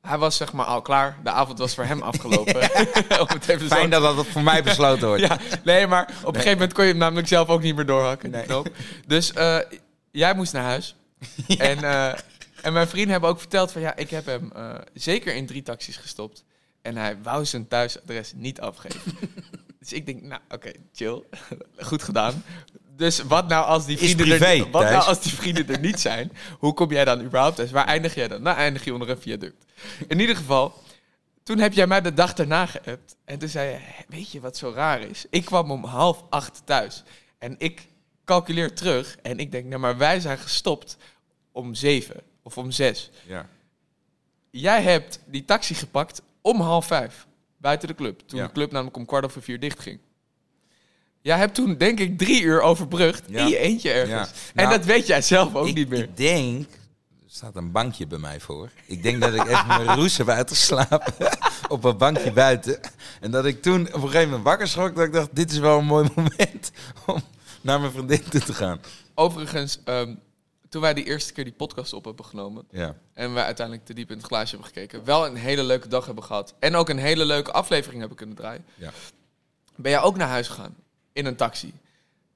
Hij 0.01 0.19
was 0.19 0.37
zeg 0.37 0.53
maar 0.53 0.67
al 0.67 0.83
klaar. 0.83 1.19
De 1.25 1.31
avond 1.31 1.59
was 1.59 1.75
voor 1.75 1.85
hem 1.85 2.03
afgelopen. 2.13 2.63
Fijn 3.69 3.91
dat 3.91 4.17
dat 4.17 4.27
voor 4.27 4.43
mij 4.43 4.63
besloten 4.63 5.07
wordt. 5.09 5.23
ja, 5.23 5.39
nee, 5.65 5.87
maar 5.87 6.03
op 6.03 6.29
een 6.29 6.35
gegeven 6.35 6.53
moment 6.53 6.73
kon 6.73 6.85
je 6.85 6.91
hem 6.91 6.99
namelijk 6.99 7.29
zelf 7.29 7.49
ook 7.49 7.63
niet 7.63 7.77
meer 7.77 7.87
doorhakken. 7.87 8.31
Nee. 8.31 8.47
Dus 9.07 9.33
eh, 9.33 9.59
jij 10.17 10.35
moest 10.35 10.53
naar 10.53 10.63
huis. 10.63 10.95
En, 11.59 11.85
eh, 11.85 12.19
en 12.63 12.73
mijn 12.73 12.89
vrienden 12.89 13.11
hebben 13.11 13.31
ook 13.31 13.39
verteld 13.39 13.73
van 13.73 13.81
ja, 13.81 13.97
ik 13.97 14.11
heb 14.11 14.27
hem 14.27 14.53
eh, 14.53 14.75
zeker 14.95 15.35
in 15.35 15.47
drie 15.47 15.63
taxis 15.63 15.97
gestopt. 15.97 16.45
En 16.83 16.97
hij 16.97 17.19
wou 17.23 17.45
zijn 17.45 17.69
thuisadres 17.69 18.33
niet 18.35 18.61
afgeven. 18.61 19.01
dus 19.81 19.93
ik 19.93 20.07
denk, 20.07 20.23
nou 20.23 20.41
oké, 20.49 20.71
chill. 20.93 21.23
Goed 21.89 22.03
gedaan. 22.03 22.45
Dus 22.97 23.23
wat 23.23 23.49
nou 23.49 23.67
als 23.67 23.87
die 23.87 23.99
vrienden 23.99 24.27
privé, 24.27 24.47
er, 24.47 24.71
wat 24.71 24.83
nou 24.83 25.05
als 25.05 25.21
die 25.21 25.33
vrienden 25.33 25.69
er 25.69 25.81
niet 25.81 26.01
zijn? 26.01 26.33
Hoe 26.59 26.75
kom 26.75 26.91
jij 26.91 27.05
dan 27.05 27.23
überhaupt 27.23 27.57
thuis? 27.57 27.71
Waar 27.71 27.87
eindig 27.87 28.15
jij 28.15 28.29
dan? 28.29 28.43
Nou, 28.43 28.57
eindig 28.57 28.85
je 28.85 28.93
onder 28.93 29.11
een 29.11 29.21
viaduct. 29.21 29.65
In 30.09 30.21
ieder 30.21 30.37
geval, 30.37 30.83
toen 31.43 31.59
heb 31.59 31.73
jij 31.73 31.87
mij 31.87 32.01
de 32.01 32.15
dag 32.15 32.33
daarna 32.35 32.67
geappt. 32.67 33.17
En 33.25 33.39
toen 33.39 33.49
zei 33.49 33.69
je, 33.71 33.79
"Hé, 33.81 34.03
weet 34.09 34.31
je 34.31 34.41
wat 34.41 34.57
zo 34.57 34.73
raar 34.75 35.01
is? 35.01 35.25
Ik 35.31 35.45
kwam 35.45 35.71
om 35.71 35.85
half 35.85 36.25
acht 36.31 36.63
thuis. 36.65 37.03
En 37.39 37.55
ik 37.59 37.87
calculeer 38.27 38.75
terug. 38.75 39.17
En 39.23 39.39
ik 39.39 39.53
denk, 39.53 39.65
nou 39.67 39.81
maar 39.81 39.97
wij 39.97 40.21
zijn 40.21 40.39
gestopt 40.39 40.97
om 41.53 41.75
zeven 41.75 42.21
of 42.43 42.59
om 42.59 42.71
zes. 42.71 43.11
Ja. 43.27 43.49
Jij 44.51 44.83
hebt 44.83 45.21
die 45.27 45.45
taxi 45.45 45.75
gepakt 45.75 46.23
om 46.41 46.61
half 46.61 46.87
vijf. 46.87 47.27
Buiten 47.57 47.89
de 47.89 47.95
club. 47.95 48.21
Toen 48.27 48.39
Ja. 48.39 48.47
de 48.47 48.53
club 48.53 48.71
namelijk 48.73 48.97
om 48.97 49.07
kwart 49.07 49.25
over 49.25 49.43
vier 49.43 49.61
dicht 49.61 49.81
ging. 49.81 49.99
Jij 51.21 51.39
hebt 51.39 51.55
toen 51.55 51.77
denk 51.77 52.01
ik 52.01 52.19
drie 52.19 52.43
uur 52.43 52.61
overbrugd 52.61 53.23
Ja. 53.29 53.41
in 53.41 53.49
je 53.49 53.59
eentje 53.59 53.91
ergens. 53.93 54.31
En 54.55 54.65
Nou, 54.65 54.77
dat 54.77 54.85
weet 54.87 55.07
jij 55.07 55.23
zelf 55.23 55.55
ook 55.55 55.67
ik, 55.67 55.75
niet 55.75 55.89
meer. 55.89 56.03
Ik 56.03 56.17
denk, 56.17 56.71
er 57.25 57.33
staat 57.33 57.57
een 57.57 57.73
bankje 57.73 58.07
bij 58.07 58.19
mij 58.19 58.41
voor. 58.41 58.71
Ik 58.87 59.03
denk 59.03 59.21
dat 59.21 59.35
ik 59.35 59.45
even 59.47 59.67
mijn 59.67 59.85
roes 59.95 60.17
heb 60.17 60.29
uitgeslapen 60.29 61.13
op 61.69 61.85
een 61.85 61.97
bankje 61.97 62.33
buiten. 62.33 62.81
En 63.21 63.31
dat 63.31 63.45
ik 63.45 63.63
toen 63.63 63.87
op 63.87 63.95
een 63.95 64.01
gegeven 64.01 64.25
moment 64.29 64.43
wakker 64.45 64.69
schrok. 64.69 64.97
Dat 64.97 65.05
ik 65.07 65.13
dacht, 65.13 65.29
dit 65.37 65.51
is 65.53 65.59
wel 65.59 65.79
een 65.79 65.85
mooi 65.85 66.09
moment 66.17 66.71
om 67.07 67.23
naar 67.67 67.81
mijn 67.81 67.93
vriendin 67.93 68.23
toe 68.29 68.41
te 68.41 68.55
gaan. 68.55 68.81
Overigens, 69.15 69.81
ehm, 69.85 70.15
toen 70.69 70.81
wij 70.81 70.95
die 70.95 71.05
eerste 71.05 71.33
keer 71.33 71.45
die 71.45 71.53
podcast 71.53 71.93
op 71.93 72.05
hebben 72.05 72.25
genomen... 72.25 72.65
Ja. 72.71 72.97
En 73.15 73.35
we 73.35 73.43
uiteindelijk 73.43 73.87
te 73.87 73.95
diep 73.95 74.11
in 74.11 74.17
het 74.17 74.27
glaasje 74.27 74.57
hebben 74.57 74.75
gekeken. 74.75 75.05
Wel 75.05 75.27
een 75.27 75.37
hele 75.37 75.63
leuke 75.63 75.89
dag 75.89 76.07
hebben 76.07 76.25
gehad. 76.25 76.55
En 76.59 76.75
ook 76.75 76.89
een 76.89 76.99
hele 76.99 77.25
leuke 77.25 77.53
aflevering 77.53 77.99
hebben 77.99 78.17
kunnen 78.17 78.37
draaien. 78.37 78.65
Ja. 78.75 78.91
Ben 79.77 79.91
jij 79.91 80.01
ook 80.01 80.17
naar 80.17 80.29
huis 80.29 80.49
gegaan? 80.49 80.77
In 81.13 81.27
een 81.27 81.37
taxi. 81.37 81.73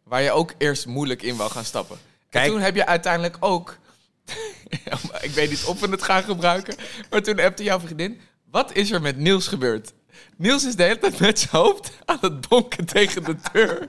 Waar 0.02 0.22
je 0.22 0.30
ook 0.30 0.54
eerst 0.58 0.86
moeilijk 0.86 1.22
in 1.22 1.36
wou 1.36 1.50
gaan 1.50 1.64
stappen. 1.64 1.98
Kijk. 2.28 2.44
En 2.44 2.50
toen 2.50 2.60
heb 2.60 2.74
je 2.74 2.86
uiteindelijk 2.86 3.36
ook... 3.40 3.76
ik 5.20 5.30
weet 5.30 5.50
niet 5.50 5.64
of 5.64 5.80
we 5.80 5.88
het 5.88 6.02
gaan 6.02 6.22
gebruiken. 6.22 6.74
Maar 7.10 7.22
toen 7.22 7.40
appte 7.40 7.62
jouw 7.62 7.80
vriendin... 7.80 8.20
Wat 8.50 8.74
is 8.74 8.90
er 8.90 9.02
met 9.02 9.16
Niels 9.16 9.48
gebeurd? 9.48 9.92
Niels 10.36 10.64
is 10.66 10.76
de 10.76 10.82
hele 10.82 10.98
tijd 10.98 11.18
met 11.20 11.38
zijn 11.38 11.62
hoofd 11.62 11.90
aan 12.04 12.18
het 12.20 12.48
bonken 12.48 12.84
tegen 12.86 13.24
de 13.24 13.36
deur. 13.52 13.86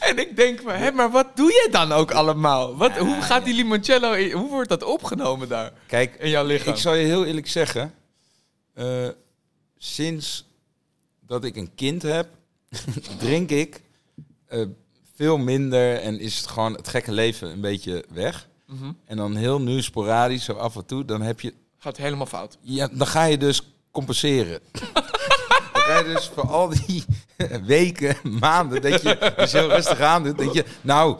En 0.00 0.18
ik 0.18 0.36
denk 0.36 0.62
maar, 0.62 0.78
hé, 0.78 0.90
maar 0.92 1.10
wat 1.10 1.36
doe 1.36 1.46
je 1.52 1.68
dan 1.70 1.92
ook 1.92 2.10
allemaal? 2.12 2.76
Wat, 2.76 2.96
hoe 2.96 3.20
gaat 3.22 3.44
die 3.44 3.54
limoncello... 3.54 4.12
in- 4.12 4.30
Hoe 4.32 4.48
wordt 4.48 4.68
dat 4.68 4.82
opgenomen 4.82 5.48
daar? 5.48 5.72
Kijk, 5.86 6.14
In 6.18 6.28
jouw 6.30 6.44
lichaam? 6.44 6.72
ik 6.74 6.78
zal 6.80 6.94
je 6.94 7.04
heel 7.06 7.24
eerlijk 7.24 7.48
zeggen. 7.48 7.94
eh, 8.74 9.08
sinds 9.78 10.44
dat 11.26 11.44
ik 11.44 11.56
een 11.56 11.74
kind 11.74 12.02
heb, 12.02 12.28
drink 13.18 13.50
ik 13.50 13.80
eh, 14.46 14.62
veel 15.14 15.38
minder 15.38 15.96
en 16.00 16.18
is 16.20 16.36
het 16.36 16.46
gewoon 16.46 16.74
het 16.74 16.88
gekke 16.88 17.12
leven 17.12 17.50
een 17.50 17.60
beetje 17.60 18.04
weg. 18.08 18.48
Mhm. 18.66 18.92
En 19.04 19.16
dan 19.16 19.36
heel 19.36 19.60
nu 19.60 19.82
sporadisch, 19.82 20.44
zo 20.44 20.52
af 20.52 20.76
en 20.76 20.86
toe, 20.86 21.04
dan 21.04 21.22
heb 21.22 21.40
je 21.40 21.54
Gaat 21.78 21.96
helemaal 21.96 22.26
fout. 22.26 22.58
Ja, 22.60 22.88
dan 22.92 23.06
ga 23.06 23.24
je 23.24 23.38
dus 23.38 23.62
compenseren. 23.90 24.60
jij 25.90 26.02
dus 26.14 26.30
voor 26.34 26.48
al 26.48 26.68
die 26.86 27.04
weken, 27.66 28.16
maanden, 28.40 28.82
dat 28.82 29.02
je 29.02 29.32
dus 29.36 29.52
heel 29.52 29.68
rustig 29.68 30.00
aan 30.00 30.22
doet, 30.24 30.38
dat 30.38 30.54
je, 30.54 30.64
nou, 30.80 31.16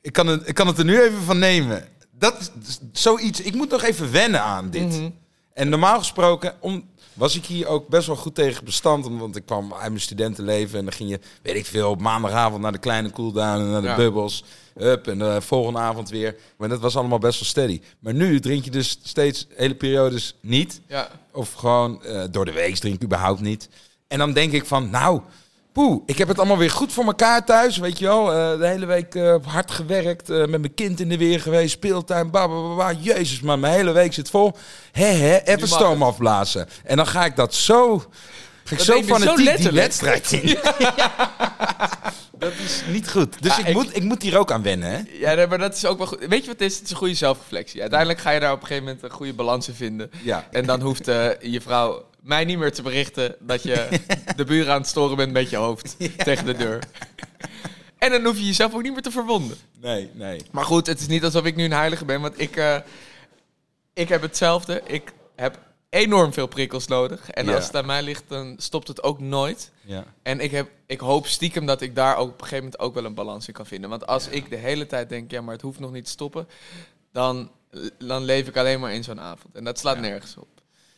ik 0.00 0.12
kan, 0.12 0.26
het, 0.26 0.48
ik 0.48 0.54
kan 0.54 0.66
het 0.66 0.78
er 0.78 0.84
nu 0.84 1.00
even 1.00 1.22
van 1.22 1.38
nemen. 1.38 1.84
Dat 2.18 2.52
is 2.66 2.78
zoiets, 2.92 3.40
ik 3.40 3.54
moet 3.54 3.70
nog 3.70 3.82
even 3.82 4.12
wennen 4.12 4.42
aan 4.42 4.70
dit. 4.70 4.88
Mhm. 4.88 5.10
En 5.52 5.68
normaal 5.68 5.98
gesproken 5.98 6.54
om, 6.60 6.84
was 7.12 7.36
ik 7.36 7.44
hier 7.44 7.66
ook 7.66 7.88
best 7.88 8.06
wel 8.06 8.16
goed 8.16 8.34
tegen 8.34 8.64
bestand. 8.64 9.06
Want 9.08 9.36
ik 9.36 9.46
kwam 9.46 9.72
uit 9.72 9.88
mijn 9.88 10.00
studentenleven 10.00 10.78
en 10.78 10.84
dan 10.84 10.94
ging 10.94 11.10
je, 11.10 11.20
weet 11.42 11.56
ik 11.56 11.66
veel, 11.66 11.90
op 11.90 12.00
maandagavond 12.00 12.62
naar 12.62 12.72
de 12.72 12.78
kleine 12.78 13.10
cooldown 13.10 13.60
en 13.60 13.70
naar 13.70 13.80
de 13.82 13.86
Ja. 13.88 13.96
bubbels. 13.96 14.44
Up, 14.76 15.06
en 15.06 15.18
de 15.18 15.40
volgende 15.40 15.78
avond 15.78 16.08
weer. 16.10 16.36
Maar 16.56 16.68
dat 16.68 16.80
was 16.80 16.96
allemaal 16.96 17.18
best 17.18 17.38
wel 17.40 17.48
steady. 17.48 17.80
Maar 17.98 18.14
nu 18.14 18.40
drink 18.40 18.64
je 18.64 18.70
dus 18.70 18.98
steeds 19.02 19.46
hele 19.56 19.74
periodes 19.74 20.34
niet. 20.40 20.80
Ja, 20.86 21.08
Of 21.32 21.52
gewoon 21.52 22.04
eh, 22.04 22.22
door 22.30 22.44
de 22.44 22.52
week 22.52 22.76
drink 22.76 22.94
ik 22.94 23.02
überhaupt 23.02 23.40
niet. 23.40 23.68
En 24.14 24.20
dan 24.20 24.32
denk 24.32 24.52
ik 24.52 24.66
van, 24.66 24.90
nou, 24.90 25.20
poeh, 25.72 26.02
ik 26.06 26.18
heb 26.18 26.28
het 26.28 26.38
allemaal 26.38 26.58
weer 26.58 26.70
goed 26.70 26.92
voor 26.92 27.04
elkaar 27.04 27.44
thuis. 27.44 27.76
Weet 27.76 27.98
je 27.98 28.04
wel, 28.04 28.32
Eh, 28.32 28.58
de 28.58 28.66
hele 28.66 28.86
week 28.86 29.14
eh, 29.14 29.34
hard 29.46 29.70
gewerkt, 29.70 30.30
eh, 30.30 30.36
met 30.38 30.60
mijn 30.60 30.74
kind 30.74 31.00
in 31.00 31.08
de 31.08 31.16
weer 31.18 31.40
geweest, 31.40 31.70
speeltuin, 31.72 32.30
bababa. 32.30 32.92
Jezus, 33.00 33.40
maar 33.40 33.58
mijn 33.58 33.74
hele 33.74 33.92
week 33.92 34.12
zit 34.12 34.30
vol. 34.30 34.52
Hè, 34.92 35.04
hè, 35.06 35.38
even 35.44 35.68
stoom 35.68 36.02
afblazen. 36.02 36.68
En 36.84 36.96
dan 36.96 37.06
ga 37.06 37.24
ik 37.24 37.36
dat 37.36 37.54
zo, 37.54 37.98
ga 37.98 38.70
ik 38.70 38.76
Dat 38.78 38.86
zo 38.86 39.02
fanatiek 39.02 39.56
die 39.56 39.70
wedstrijd 39.70 40.32
in. 40.32 40.56
Dat 42.38 42.52
is 42.64 42.82
niet 42.88 43.10
goed. 43.10 43.42
Dus 43.42 43.58
ik, 43.58 43.66
ik- 43.66 43.74
moet, 43.74 43.96
ik 43.96 44.02
moet 44.02 44.22
hier 44.22 44.38
ook 44.38 44.52
aan 44.52 44.62
wennen, 44.62 44.90
hè? 44.90 45.00
ja 45.20 45.34
nee, 45.34 45.46
maar 45.46 45.58
dat 45.58 45.74
is 45.76 45.86
ook 45.86 45.98
wel 45.98 46.06
goed. 46.06 46.18
Weet 46.18 46.40
je 46.40 46.46
wat 46.50 46.58
het 46.60 46.70
is? 46.70 46.74
Het 46.74 46.84
is 46.84 46.90
een 46.90 46.96
goede 46.96 47.14
zelfreflectie. 47.14 47.80
Uiteindelijk 47.80 48.20
ga 48.20 48.30
je 48.30 48.40
daar 48.40 48.52
op 48.52 48.60
een 48.60 48.66
gegeven 48.66 48.84
moment 48.86 49.04
een 49.04 49.10
goede 49.10 49.32
balans 49.34 49.68
in 49.68 49.74
vinden. 49.74 50.10
Ja. 50.22 50.46
En 50.50 50.66
dan 50.66 50.80
hoeft 50.80 51.04
je 51.40 51.60
vrouw 51.62 52.04
mij 52.24 52.44
niet 52.44 52.58
meer 52.58 52.72
te 52.72 52.82
berichten 52.82 53.36
dat 53.40 53.62
je 53.62 54.00
de 54.36 54.44
buren 54.44 54.72
aan 54.72 54.80
het 54.80 54.88
storen 54.88 55.16
bent 55.16 55.32
met 55.32 55.50
je 55.50 55.56
hoofd 55.56 55.96
tegen 56.16 56.46
de 56.46 56.54
deur. 56.54 56.82
En 57.98 58.10
dan 58.10 58.24
hoef 58.24 58.36
je 58.38 58.46
jezelf 58.46 58.74
ook 58.74 58.82
niet 58.82 58.92
meer 58.92 59.02
te 59.02 59.10
verwonden. 59.10 59.56
Nee, 59.80 60.10
nee. 60.12 60.40
Maar 60.50 60.64
goed, 60.64 60.86
het 60.86 61.00
is 61.00 61.06
niet 61.06 61.24
alsof 61.24 61.44
ik 61.44 61.56
nu 61.56 61.64
een 61.64 61.72
heilige 61.72 62.04
ben, 62.04 62.20
want 62.20 62.40
ik, 62.40 62.56
eh, 62.56 62.76
ik 63.92 64.08
heb 64.08 64.22
hetzelfde. 64.22 64.80
Ik 64.86 65.12
heb 65.36 65.58
enorm 65.90 66.32
veel 66.32 66.46
prikkels 66.46 66.86
nodig. 66.86 67.30
En 67.30 67.46
Ja. 67.46 67.54
als 67.54 67.66
het 67.66 67.76
aan 67.76 67.86
mij 67.86 68.02
ligt, 68.02 68.24
dan 68.28 68.54
stopt 68.58 68.88
het 68.88 69.02
ook 69.02 69.20
nooit. 69.20 69.70
Ja. 69.80 70.04
En 70.22 70.40
ik, 70.40 70.50
heb, 70.50 70.68
ik 70.86 71.00
hoop 71.00 71.26
stiekem 71.26 71.66
dat 71.66 71.80
ik 71.80 71.94
daar 71.94 72.16
ook 72.16 72.28
op 72.28 72.32
een 72.40 72.46
gegeven 72.46 72.64
moment 72.64 72.78
ook 72.82 72.94
wel 72.94 73.04
een 73.04 73.14
balans 73.14 73.48
in 73.48 73.54
kan 73.54 73.66
vinden. 73.66 73.90
Want 73.90 74.06
als 74.06 74.28
ik 74.28 74.50
de 74.50 74.56
hele 74.56 74.86
tijd 74.86 75.08
denk, 75.08 75.30
ja, 75.30 75.40
maar 75.40 75.52
het 75.54 75.62
hoeft 75.62 75.78
nog 75.80 75.92
niet 75.92 76.04
te 76.04 76.10
stoppen, 76.10 76.48
dan, 77.12 77.50
dan 77.98 78.22
leef 78.24 78.48
ik 78.48 78.56
alleen 78.56 78.80
maar 78.80 78.92
in 78.94 79.04
zo'n 79.04 79.20
avond. 79.20 79.54
En 79.54 79.64
dat 79.64 79.78
slaat 79.78 79.98
nergens 80.00 80.36
op. 80.36 80.48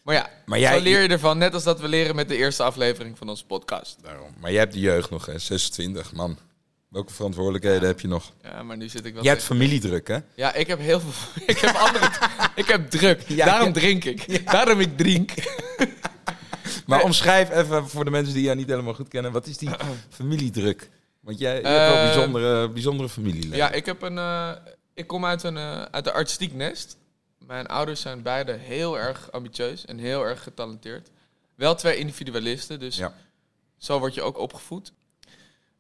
Maar 0.07 0.15
ja, 0.15 0.31
Maar 0.47 0.59
jij- 0.59 0.77
zo 0.79 0.83
leer 0.83 1.03
je 1.03 1.09
ervan, 1.09 1.39
net 1.39 1.55
als 1.55 1.63
dat 1.65 1.81
we 1.81 1.89
leren 1.89 2.15
met 2.17 2.29
de 2.29 2.37
eerste 2.37 2.63
aflevering 2.63 3.19
van 3.19 3.29
onze 3.29 3.47
podcast. 3.47 3.97
Daarom. 4.03 4.31
Maar 4.41 4.51
jij 4.51 4.61
hebt 4.61 4.73
de 4.73 4.81
jeugd 4.81 5.11
nog, 5.11 5.27
hè? 5.27 5.39
26, 5.39 6.13
man. 6.13 6.39
Welke 6.89 7.13
verantwoordelijkheden 7.13 7.87
heb 7.89 8.01
je 8.01 8.09
nog? 8.09 8.33
Ja, 8.43 8.63
maar 8.63 8.77
nu 8.77 8.89
zit 8.89 9.05
ik 9.05 9.15
wel... 9.15 9.23
Jij 9.23 9.33
hebt 9.33 9.45
familiedruk, 9.45 10.09
hè? 10.09 10.19
Ja, 10.35 10.55
ik 10.55 10.67
heb 10.67 10.79
heel 10.79 11.01
veel... 11.01 11.13
Ik 11.55 11.59
heb 11.59 11.75
andere... 11.75 12.11
ik 12.55 12.67
heb 12.67 12.91
druk. 12.91 13.21
Ja, 13.29 13.45
Daarom 13.47 13.67
ja. 13.67 13.73
drink 13.73 14.05
ik. 14.05 14.47
Daarom 14.53 14.81
ik 14.81 14.97
drink. 14.97 15.31
Maar 16.87 16.97
Nee. 16.99 17.07
omschrijf 17.07 17.51
even 17.51 17.89
voor 17.89 18.05
de 18.05 18.11
mensen 18.11 18.35
die 18.35 18.43
jou 18.43 18.57
niet 18.57 18.69
helemaal 18.69 18.95
goed 18.95 19.09
kennen. 19.09 19.33
Wat 19.33 19.47
is 19.47 19.59
die 19.59 19.71
familiedruk? 20.11 20.89
Want 21.21 21.39
jij 21.39 21.57
je 21.61 21.67
hebt 21.67 21.93
wel 21.93 21.97
Eh, 21.97 22.05
bijzondere, 22.05 22.69
bijzondere 22.71 23.09
familie. 23.09 23.55
Ja, 23.57 23.71
ik 23.73 23.87
heb 23.87 24.03
een... 24.03 24.19
eh, 24.19 24.51
ik 24.95 25.07
kom 25.07 25.25
uit 25.25 25.43
een, 25.43 25.57
eh, 25.57 25.83
uit 25.83 26.07
een 26.07 26.13
artistiek 26.13 26.55
nest. 26.55 26.97
Mijn 27.47 27.67
ouders 27.67 28.01
zijn 28.01 28.23
beide 28.23 28.53
heel 28.53 28.99
erg 28.99 29.33
ambitieus 29.33 29.85
en 29.85 29.99
heel 29.99 30.25
erg 30.25 30.43
getalenteerd. 30.43 31.11
Wel 31.55 31.75
twee 31.75 31.97
individualisten, 31.97 32.79
dus 32.79 32.97
Ja. 32.97 33.15
zo 33.79 33.99
word 33.99 34.15
je 34.15 34.23
ook 34.23 34.39
opgevoed. 34.39 34.93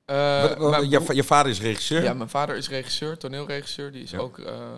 Eh, 0.04 0.42
Wat- 0.42 0.56
wat- 0.58 0.70
mijn 0.70 0.88
je, 1.16 1.24
vader 1.24 1.52
is 1.52 1.60
regisseur. 1.60 2.02
Ja, 2.02 2.14
mijn 2.14 2.28
vader 2.28 2.56
is 2.56 2.68
regisseur, 2.68 3.18
toneelregisseur. 3.18 3.92
Die 3.92 4.02
is 4.02 4.10
Ja. 4.10 4.18
ook 4.18 4.38
eh, 4.38 4.72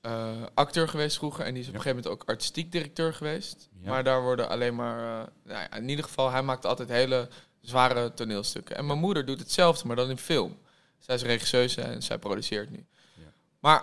eh, 0.00 0.28
acteur 0.54 0.88
geweest 0.88 1.16
vroeger. 1.16 1.44
En 1.44 1.52
die 1.54 1.62
is 1.62 1.68
op 1.68 1.74
een 1.74 1.80
gegeven 1.80 2.02
moment 2.02 2.22
ook 2.22 2.28
artistiek 2.28 2.72
directeur 2.72 3.14
geweest. 3.14 3.68
Maar 3.84 4.04
daar 4.04 4.22
worden 4.22 4.48
alleen 4.48 4.74
maar... 4.74 4.98
nou 5.44 5.58
ja, 5.60 5.72
in 5.72 5.88
ieder 5.88 6.04
geval, 6.04 6.30
hij 6.30 6.42
maakt 6.42 6.66
altijd 6.66 6.88
hele 6.88 7.28
zware 7.60 8.14
toneelstukken. 8.14 8.76
En 8.76 8.86
mijn 8.86 8.98
moeder 8.98 9.24
doet 9.26 9.38
hetzelfde, 9.38 9.86
maar 9.86 9.96
dan 9.96 10.10
in 10.10 10.18
film. 10.18 10.58
Zij 10.98 11.14
is 11.14 11.22
regisseuse 11.22 11.80
en 11.82 12.02
zij 12.02 12.18
produceert 12.18 12.70
nu. 12.70 12.86
Ja. 13.14 13.22
Maar 13.60 13.82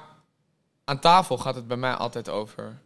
aan 0.84 1.00
tafel 1.00 1.38
gaat 1.38 1.56
het 1.56 1.68
bij 1.68 1.78
mij 1.78 1.94
altijd 1.94 2.30
over 2.30 2.82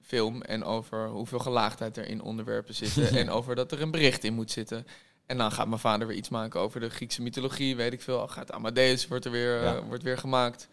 film 0.00 0.42
en 0.42 0.64
over 0.64 1.08
hoeveel 1.08 1.38
gelaagdheid 1.38 1.96
er 1.96 2.08
in 2.08 2.22
onderwerpen 2.22 2.74
zitten 2.74 3.08
en 3.20 3.30
over 3.30 3.54
dat 3.54 3.72
er 3.72 3.82
een 3.82 3.90
bericht 3.90 4.24
in 4.24 4.34
moet 4.34 4.50
zitten. 4.50 4.86
En 5.26 5.38
dan 5.38 5.52
gaat 5.52 5.68
mijn 5.68 5.80
vader 5.80 6.06
weer 6.06 6.16
iets 6.16 6.28
maken 6.28 6.60
over 6.60 6.80
de 6.80 6.90
Griekse 6.90 7.22
mythologie, 7.22 7.76
weet 7.76 7.92
ik 7.92 8.02
veel. 8.02 8.28
Gaat 8.28 8.52
Amadeus 8.52 9.08
wordt 9.08 9.24
er 9.24 9.30
weer, 9.30 9.64
eh, 9.64 9.78
wordt 9.88 10.02
weer 10.02 10.18
gemaakt. 10.18 10.68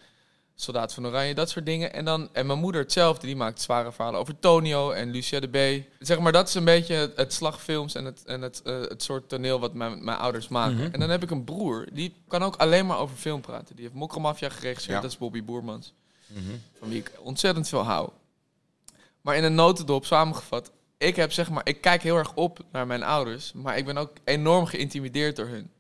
Soldaat 0.55 0.93
van 0.93 1.07
Oranje, 1.07 1.33
dat 1.33 1.49
soort 1.49 1.65
dingen. 1.65 1.93
En, 1.93 2.05
dan, 2.05 2.29
en 2.33 2.45
mijn 2.45 2.59
moeder 2.59 2.81
hetzelfde, 2.81 3.27
die 3.27 3.35
maakt 3.35 3.61
zware 3.61 3.91
verhalen 3.91 4.19
over 4.19 4.39
Tonio 4.39 4.91
en 4.91 5.11
Lucia 5.11 5.39
de 5.39 5.47
B. 5.47 5.85
Zeg 5.99 6.19
maar, 6.19 6.31
dat 6.31 6.47
is 6.47 6.53
een 6.53 6.63
beetje 6.63 6.93
het, 6.93 7.15
het 7.15 7.33
slagfilms 7.33 7.95
en, 7.95 8.05
het, 8.05 8.23
en 8.25 8.41
het, 8.41 8.61
eh, 8.61 8.79
het 8.81 9.03
soort 9.03 9.29
toneel 9.29 9.59
wat 9.59 9.73
mijn, 9.73 10.03
mijn 10.03 10.17
ouders 10.17 10.47
maken. 10.47 10.75
Mhm. 10.75 10.91
En 10.91 10.99
dan 10.99 11.09
heb 11.09 11.23
ik 11.23 11.31
een 11.31 11.43
broer, 11.43 11.87
die 11.93 12.15
kan 12.27 12.43
ook 12.43 12.55
alleen 12.55 12.85
maar 12.85 12.97
over 12.97 13.15
film 13.15 13.41
praten. 13.41 13.75
Die 13.75 13.85
heeft 13.85 13.97
Mokromafia 13.97 14.49
geregisseerd, 14.49 14.95
Ja. 14.95 15.01
dat 15.01 15.11
is 15.11 15.17
Bobby 15.17 15.43
Boermans 15.43 15.93
Mhm. 16.33 16.55
van 16.79 16.89
wie 16.89 16.99
ik 16.99 17.11
ontzettend 17.19 17.69
veel 17.69 17.83
hou. 17.83 18.09
Maar 19.21 19.35
in 19.35 19.43
een 19.43 19.55
notendop 19.55 20.05
samengevat, 20.05 20.71
ik 20.97 21.15
heb 21.15 21.31
zeg 21.31 21.49
maar, 21.49 21.67
ik 21.67 21.81
kijk 21.81 22.01
heel 22.01 22.17
erg 22.17 22.33
op 22.33 22.59
naar 22.71 22.87
mijn 22.87 23.03
ouders, 23.03 23.53
maar 23.53 23.77
ik 23.77 23.85
ben 23.85 23.97
ook 23.97 24.11
enorm 24.23 24.65
geïntimideerd 24.65 25.35
door 25.35 25.47
hun. 25.47 25.71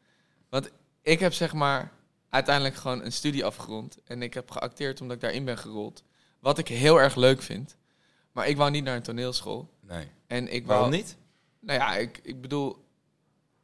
Want 0.49 0.69
ik 1.01 1.19
heb 1.19 1.33
zeg 1.33 1.53
maar 1.53 1.91
uiteindelijk 2.29 2.75
gewoon 2.75 3.03
een 3.03 3.11
studie 3.11 3.45
afgerond 3.45 3.97
en 4.05 4.21
ik 4.21 4.33
heb 4.33 4.51
geacteerd 4.51 5.01
omdat 5.01 5.15
ik 5.15 5.21
daarin 5.21 5.45
ben 5.45 5.57
gerold. 5.57 6.03
Wat 6.39 6.57
ik 6.57 6.67
heel 6.67 6.99
erg 6.99 7.15
leuk 7.15 7.41
vind. 7.41 7.75
Maar 8.31 8.47
ik 8.47 8.57
wou 8.57 8.71
niet 8.71 8.83
naar 8.83 8.95
een 8.95 9.01
toneelschool. 9.01 9.69
Nee. 9.79 10.07
En 10.27 10.53
ik 10.53 10.65
wou, 10.65 10.79
Waarom 10.79 10.95
niet? 10.97 11.17
nou 11.59 11.79
ja, 11.79 11.95
ik, 11.95 12.19
ik 12.23 12.41
bedoel, 12.41 12.85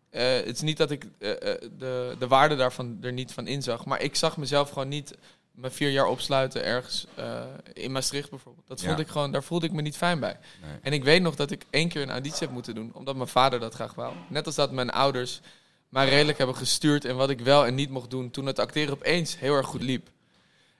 eh, 0.10 0.34
het 0.34 0.56
is 0.56 0.62
niet 0.62 0.77
dat 0.77 0.91
ik 0.91 1.06
eh, 1.20 1.32
eh, 1.32 1.62
de, 1.77 2.15
de 2.20 2.27
waarde 2.27 2.56
daarvan 2.56 2.98
er 3.01 3.13
niet 3.13 3.32
van 3.32 3.48
inzag, 3.48 3.86
maar 3.86 4.01
ik 4.01 4.15
zag 4.15 4.38
mezelf 4.38 4.70
gewoon 4.70 4.88
niet 4.88 5.17
me 5.58 5.70
vier 5.70 5.90
jaar 5.90 6.06
opsluiten 6.08 6.64
ergens 6.64 7.06
eh, 7.16 7.42
in 7.74 7.92
Maastricht 7.92 8.30
bijvoorbeeld. 8.30 8.68
Dat 8.68 8.82
vond 8.82 8.98
Ja. 8.98 9.04
ik 9.04 9.10
gewoon, 9.10 9.32
daar 9.32 9.44
voelde 9.44 9.66
ik 9.66 9.72
me 9.72 9.82
niet 9.82 9.98
fijn 9.98 10.20
bij. 10.20 10.38
Nee. 10.62 10.72
En 10.82 10.94
ik 10.94 11.04
weet 11.04 11.22
nog 11.22 11.36
dat 11.36 11.52
ik 11.52 11.64
één 11.70 11.90
keer 11.90 12.02
een 12.02 12.10
auditie 12.12 12.40
heb 12.40 12.50
moeten 12.52 12.76
doen, 12.76 12.92
omdat 12.94 13.16
mijn 13.16 13.28
vader 13.28 13.60
dat 13.60 13.74
graag 13.74 13.94
wou. 13.94 14.14
Net 14.30 14.46
als 14.46 14.56
dat 14.56 14.72
mijn 14.72 14.90
ouders 14.90 15.42
mij 15.90 16.10
redelijk 16.10 16.38
hebben 16.38 16.56
gestuurd 16.56 17.06
en 17.06 17.16
wat 17.16 17.30
ik 17.30 17.40
wel 17.40 17.66
en 17.66 17.76
niet 17.76 17.90
mocht 17.90 18.10
doen 18.10 18.32
toen 18.32 18.46
het 18.46 18.60
acteren 18.60 18.94
opeens 18.94 19.40
heel 19.40 19.56
erg 19.56 19.68
goed 19.68 19.82
liep. 19.82 20.10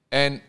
En 0.10 0.42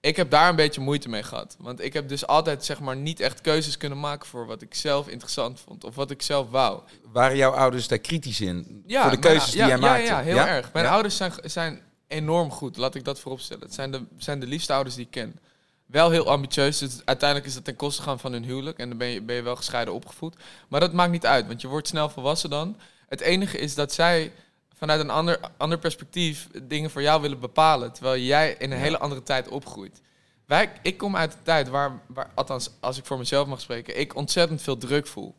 ik 0.00 0.16
heb 0.16 0.30
daar 0.30 0.48
een 0.48 0.56
beetje 0.56 0.80
moeite 0.80 1.08
mee 1.08 1.22
gehad. 1.22 1.56
Want 1.58 1.80
ik 1.80 1.92
heb 1.92 2.08
dus 2.08 2.26
altijd 2.26 2.64
zeg 2.64 2.80
maar 2.80 2.96
niet 2.96 3.20
echt 3.20 3.40
keuzes 3.40 3.76
kunnen 3.76 4.00
maken 4.00 4.28
voor 4.28 4.46
wat 4.46 4.62
ik 4.62 4.74
zelf 4.74 5.08
interessant 5.08 5.60
vond. 5.60 5.84
Of 5.84 5.94
wat 5.94 6.10
ik 6.10 6.22
zelf 6.22 6.50
wou. 6.50 6.82
Waren 7.12 7.36
jouw 7.36 7.52
ouders 7.52 7.88
daar 7.88 7.98
kritisch 7.98 8.40
in? 8.40 8.64
voor 8.64 8.82
de 8.86 8.98
mijn- 9.06 9.20
keuzes 9.20 9.50
die 9.50 9.60
ja, 9.60 9.66
jij 9.66 9.76
ja, 9.76 9.82
maakte? 9.82 10.02
Ja, 10.06 10.20
heel 10.20 10.36
erg. 10.38 10.72
Mijn 10.72 10.86
ouders 10.86 11.16
zijn, 11.16 11.32
zijn 11.44 11.80
enorm 12.08 12.50
goed. 12.50 12.76
Laat 12.76 12.94
ik 12.94 13.04
dat 13.04 13.20
vooropstellen. 13.20 13.62
Het 13.62 13.74
zijn 13.74 13.90
de, 13.90 14.02
zijn 14.16 14.40
de 14.40 14.46
liefste 14.46 14.72
ouders 14.72 14.94
die 14.94 15.04
ik 15.04 15.10
ken. 15.10 15.38
Wel 15.86 16.10
heel 16.10 16.30
ambitieus. 16.30 16.78
Dus 16.78 17.00
uiteindelijk 17.04 17.48
is 17.48 17.54
dat 17.54 17.64
ten 17.64 17.76
koste 17.76 18.02
gaan 18.02 18.18
van 18.18 18.32
hun 18.32 18.44
huwelijk. 18.44 18.78
En 18.78 18.88
dan 18.88 18.98
ben 18.98 19.08
je, 19.08 19.22
ben 19.22 19.36
je 19.36 19.42
wel 19.42 19.56
gescheiden 19.56 19.94
opgevoed. 19.94 20.36
Maar 20.68 20.80
dat 20.80 20.92
maakt 20.92 21.10
niet 21.10 21.26
uit. 21.26 21.46
Want 21.46 21.60
je 21.60 21.68
wordt 21.68 21.88
snel 21.88 22.08
volwassen 22.08 22.50
dan. 22.50 22.76
Het 23.08 23.20
enige 23.20 23.58
is 23.58 23.74
dat 23.74 23.92
zij 23.92 24.32
vanuit 24.74 25.00
een 25.00 25.10
ander, 25.10 25.40
ander 25.56 25.78
perspectief 25.78 26.48
dingen 26.62 26.90
voor 26.90 27.02
jou 27.02 27.22
willen 27.22 27.40
bepalen. 27.40 27.92
Terwijl 27.92 28.22
jij 28.22 28.56
in 28.58 28.72
een 28.72 28.78
hele 28.78 28.98
andere 28.98 29.22
tijd 29.22 29.48
opgroeit. 29.48 30.00
Wij, 30.46 30.72
ik 30.82 30.98
kom 30.98 31.16
uit 31.16 31.32
een 31.32 31.42
tijd 31.42 31.68
waar, 31.68 32.00
waar, 32.06 32.30
althans 32.34 32.70
als 32.80 32.98
ik 32.98 33.04
voor 33.04 33.18
mezelf 33.18 33.46
mag 33.46 33.60
spreken, 33.60 33.98
ik 33.98 34.14
ontzettend 34.14 34.62
veel 34.62 34.78
druk 34.78 35.06
voel. 35.06 35.34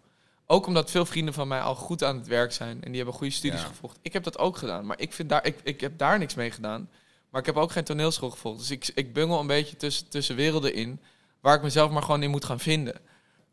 Ook 0.51 0.65
omdat 0.65 0.91
veel 0.91 1.05
vrienden 1.05 1.33
van 1.33 1.47
mij 1.47 1.61
al 1.61 1.75
goed 1.75 2.03
aan 2.03 2.17
het 2.17 2.27
werk 2.27 2.51
zijn 2.51 2.83
en 2.83 2.87
die 2.87 2.95
hebben 2.95 3.13
goede 3.13 3.33
studies 3.33 3.61
Ja. 3.61 3.67
gevolgd. 3.67 3.99
Ik 4.01 4.13
heb 4.13 4.23
dat 4.23 4.37
ook 4.37 4.57
gedaan, 4.57 4.85
maar 4.85 4.99
ik, 4.99 5.13
vind 5.13 5.29
daar, 5.29 5.45
ik, 5.45 5.59
ik 5.63 5.81
heb 5.81 5.97
daar 5.97 6.19
niks 6.19 6.35
mee 6.35 6.51
gedaan. 6.51 6.89
Maar 7.29 7.41
ik 7.41 7.47
heb 7.47 7.57
ook 7.57 7.71
geen 7.71 7.83
toneelschool 7.83 8.29
gevolgd. 8.29 8.59
Dus 8.59 8.71
ik, 8.71 8.91
ik 8.95 9.13
bungel 9.13 9.39
een 9.39 9.47
beetje 9.47 9.75
tussen, 9.75 10.09
tussen 10.09 10.35
werelden 10.35 10.73
in, 10.73 10.99
waar 11.41 11.55
ik 11.55 11.61
mezelf 11.61 11.91
maar 11.91 12.01
gewoon 12.01 12.23
in 12.23 12.29
moet 12.29 12.45
gaan 12.45 12.59
vinden. 12.59 12.95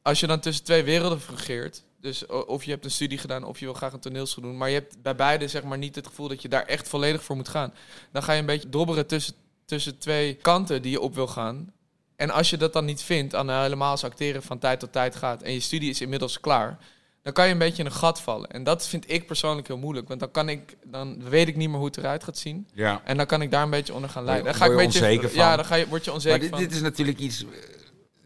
Als 0.03 0.21
je 0.21 0.27
dan 0.27 0.41
tussen 0.41 0.65
twee 0.65 0.83
werelden 0.83 1.21
fungeert, 1.21 1.83
dus 2.01 2.27
of 2.27 2.65
je 2.65 2.71
hebt 2.71 2.85
een 2.85 2.91
studie 2.91 3.19
gedaan 3.19 3.45
of 3.45 3.59
je 3.59 3.65
wil 3.65 3.75
graag 3.75 3.93
een 3.93 4.01
toneelschool 4.01 4.45
doen, 4.45 4.57
maar 4.57 4.69
je 4.69 4.75
hebt 4.75 5.03
bij 5.03 5.17
beide 5.17 5.49
zeg 5.49 5.63
maar 5.63 5.79
niet 5.79 5.95
het 5.95 6.07
gevoel 6.07 6.29
dat 6.29 6.43
je 6.43 6.49
daar 6.49 6.65
echt 6.67 6.89
volledig 6.89 7.23
voor 7.25 7.37
moet 7.37 7.49
gaan, 7.49 7.75
dan 8.13 8.23
ga 8.23 8.33
je 8.33 8.41
een 8.41 8.47
beetje 8.47 8.69
dobberen 8.69 9.07
tussen, 9.07 9.35
tussen 9.65 9.99
twee 9.99 10.35
kanten 10.35 10.83
die 10.83 10.91
je 10.91 11.01
op 11.01 11.15
wil 11.15 11.27
gaan. 11.27 11.73
En 12.17 12.31
als 12.31 12.51
je 12.51 12.57
dat 12.57 12.73
dan 12.73 12.85
niet 12.85 13.03
vindt, 13.03 13.35
aan 13.35 13.63
helemaal 13.63 13.91
als 13.91 14.05
acteren 14.05 14.43
van 14.43 14.59
tijd 14.59 14.81
tot 14.81 14.93
tijd 14.93 15.17
gaat 15.17 15.43
en 15.43 15.53
je 15.53 15.61
studie 15.61 15.91
is 15.91 16.01
inmiddels 16.01 16.41
klaar, 16.41 16.79
dan 17.23 17.33
kan 17.33 17.47
je 17.47 17.53
een 17.53 17.59
beetje 17.59 17.83
in 17.83 17.89
een 17.89 17.95
gat 17.95 18.21
vallen. 18.21 18.51
En 18.51 18.65
dat 18.65 18.89
vind 18.89 19.11
ik 19.11 19.27
persoonlijk 19.27 19.67
heel 19.67 19.79
moeilijk, 19.79 20.09
want 20.09 20.21
dan 20.21 20.31
kan 20.31 20.49
ik, 20.49 20.77
dan 20.85 21.29
weet 21.29 21.49
ik 21.49 21.57
niet 21.57 21.69
meer 21.69 21.79
hoe 21.79 21.87
het 21.87 21.97
eruit 21.97 22.25
gaat 22.25 22.39
zien. 22.39 22.69
Ja. 22.75 23.01
En 23.05 23.17
dan 23.17 23.27
kan 23.27 23.43
ik 23.43 23.51
daar 23.51 23.63
een 23.63 23.71
beetje 23.71 23.95
onder 23.95 24.11
gaan 24.11 24.25
leiden. 24.25 24.45
Dan 24.45 24.55
ga 24.55 24.65
ik 24.65 24.71
een 24.71 24.77
je 24.79 24.85
beetje, 24.85 25.01
onzeker 25.01 25.29
van? 25.29 25.39
Ja, 25.39 25.57
dan 25.57 25.65
ga 25.65 25.75
je, 25.75 25.89
word 25.89 26.05
je 26.05 26.13
onzeker 26.13 26.39
Maar 26.39 26.49
dit, 26.49 26.59
van. 26.59 26.69
dit 26.69 26.75
is 26.75 26.81
natuurlijk 26.81 27.19
iets... 27.19 27.43
eh, 27.43 27.49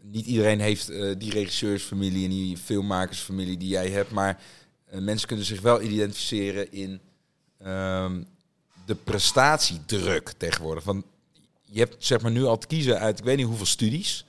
niet 0.01 0.25
iedereen 0.25 0.59
heeft 0.59 0.89
eh, 0.89 1.11
die 1.17 1.31
regisseursfamilie 1.31 2.23
en 2.23 2.29
die 2.29 2.57
filmmakersfamilie 2.57 3.57
die 3.57 3.69
jij 3.69 3.89
hebt. 3.89 4.11
Maar 4.11 4.39
eh, 4.85 4.99
mensen 4.99 5.27
kunnen 5.27 5.45
zich 5.45 5.61
wel 5.61 5.81
identificeren 5.81 6.71
in 6.71 7.01
ehm, 7.57 8.23
de 8.85 8.95
prestatiedruk 8.95 10.33
tegenwoordig. 10.37 10.83
Want 10.83 11.05
je 11.71 11.79
hebt 11.79 11.95
zeg 12.05 12.21
maar 12.21 12.31
nu 12.31 12.43
al 12.43 12.57
te 12.57 12.67
kiezen 12.67 12.99
uit 12.99 13.19
ik 13.19 13.25
weet 13.25 13.37
niet 13.37 13.45
hoeveel 13.45 13.65
studies. 13.65 14.25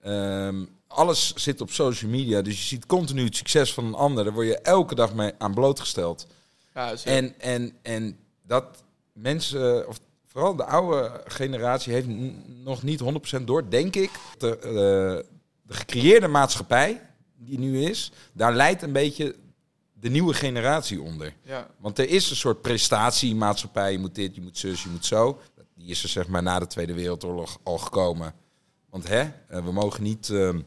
Ehm, 0.00 0.64
alles 0.86 1.34
zit 1.34 1.60
op 1.60 1.70
social 1.70 2.10
media, 2.10 2.42
dus 2.42 2.58
je 2.58 2.66
ziet 2.66 2.86
continu 2.86 3.24
het 3.24 3.36
succes 3.36 3.74
van 3.74 3.84
een 3.84 3.94
ander. 3.94 4.24
Daar 4.24 4.32
word 4.32 4.46
je 4.46 4.58
elke 4.58 4.94
dag 4.94 5.14
mee 5.14 5.32
aan 5.38 5.54
blootgesteld. 5.54 6.26
Ja. 6.74 6.94
En, 7.04 7.40
en, 7.40 7.76
en 7.82 8.18
dat 8.46 8.82
mensen, 9.12 9.88
of 9.88 10.00
vooral 10.26 10.56
de 10.56 10.64
oude 10.64 11.22
generatie, 11.26 11.92
heeft 11.92 12.06
nog 12.64 12.82
niet 12.82 13.00
100% 13.40 13.42
door, 13.44 13.70
denk 13.70 13.96
ik. 13.96 14.10
De, 14.38 14.58
eh, 14.58 14.72
de 15.62 15.74
gecreëerde 15.74 16.28
maatschappij 16.28 17.00
die 17.36 17.58
nu 17.58 17.82
is, 17.82 18.12
daar 18.32 18.54
leidt 18.54 18.82
een 18.82 18.92
beetje 18.92 19.34
de 19.92 20.10
nieuwe 20.10 20.34
generatie 20.34 21.00
onder. 21.00 21.34
ja. 21.44 21.70
Want 21.78 21.98
er 21.98 22.08
is 22.08 22.30
een 22.30 22.36
soort 22.36 22.62
prestatiemaatschappij. 22.62 23.92
Je 23.92 23.98
moet 23.98 24.14
dit, 24.14 24.34
je 24.34 24.40
moet 24.40 24.58
zus, 24.58 24.82
je 24.82 24.88
moet 24.88 25.06
zo. 25.06 25.40
Die 25.82 25.90
is 25.90 26.02
er 26.02 26.08
zeg 26.08 26.28
maar 26.28 26.42
na 26.42 26.58
de 26.58 26.66
Tweede 26.66 26.94
Wereldoorlog 26.94 27.58
al 27.62 27.78
gekomen. 27.78 28.34
Want 28.90 29.08
hè, 29.08 29.20
eh, 29.20 29.64
we 29.64 29.72
mogen 29.72 30.02
niet 30.02 30.30
ehm, 30.30 30.60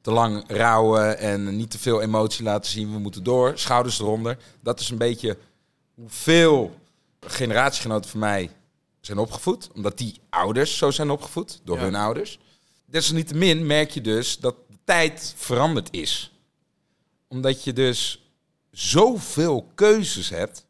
te 0.00 0.10
lang 0.10 0.44
rouwen 0.46 1.18
en 1.18 1.56
niet 1.56 1.70
te 1.70 1.78
veel 1.78 2.00
emotie 2.00 2.44
laten 2.44 2.70
zien. 2.70 2.92
We 2.92 2.98
moeten 2.98 3.22
door, 3.22 3.58
schouders 3.58 4.00
eronder. 4.00 4.38
Dat 4.60 4.80
is 4.80 4.90
een 4.90 4.98
beetje 4.98 5.38
hoeveel 5.94 6.74
generatiegenoten 7.20 8.10
van 8.10 8.20
mij 8.20 8.50
zijn 9.00 9.18
opgevoed. 9.18 9.70
Omdat 9.74 9.98
die 9.98 10.20
ouders 10.30 10.76
zo 10.76 10.90
zijn 10.90 11.10
opgevoed, 11.10 11.60
door 11.64 11.76
Ja. 11.76 11.82
hun 11.82 11.94
ouders. 11.94 12.38
Desalniettemin 12.86 13.66
merk 13.66 13.90
je 13.90 14.00
dus 14.00 14.38
dat 14.38 14.54
de 14.68 14.76
tijd 14.84 15.34
veranderd 15.36 15.88
is. 15.92 16.32
Omdat 17.28 17.64
je 17.64 17.72
dus 17.72 18.30
zoveel 18.70 19.70
keuzes 19.74 20.28
hebt. 20.28 20.66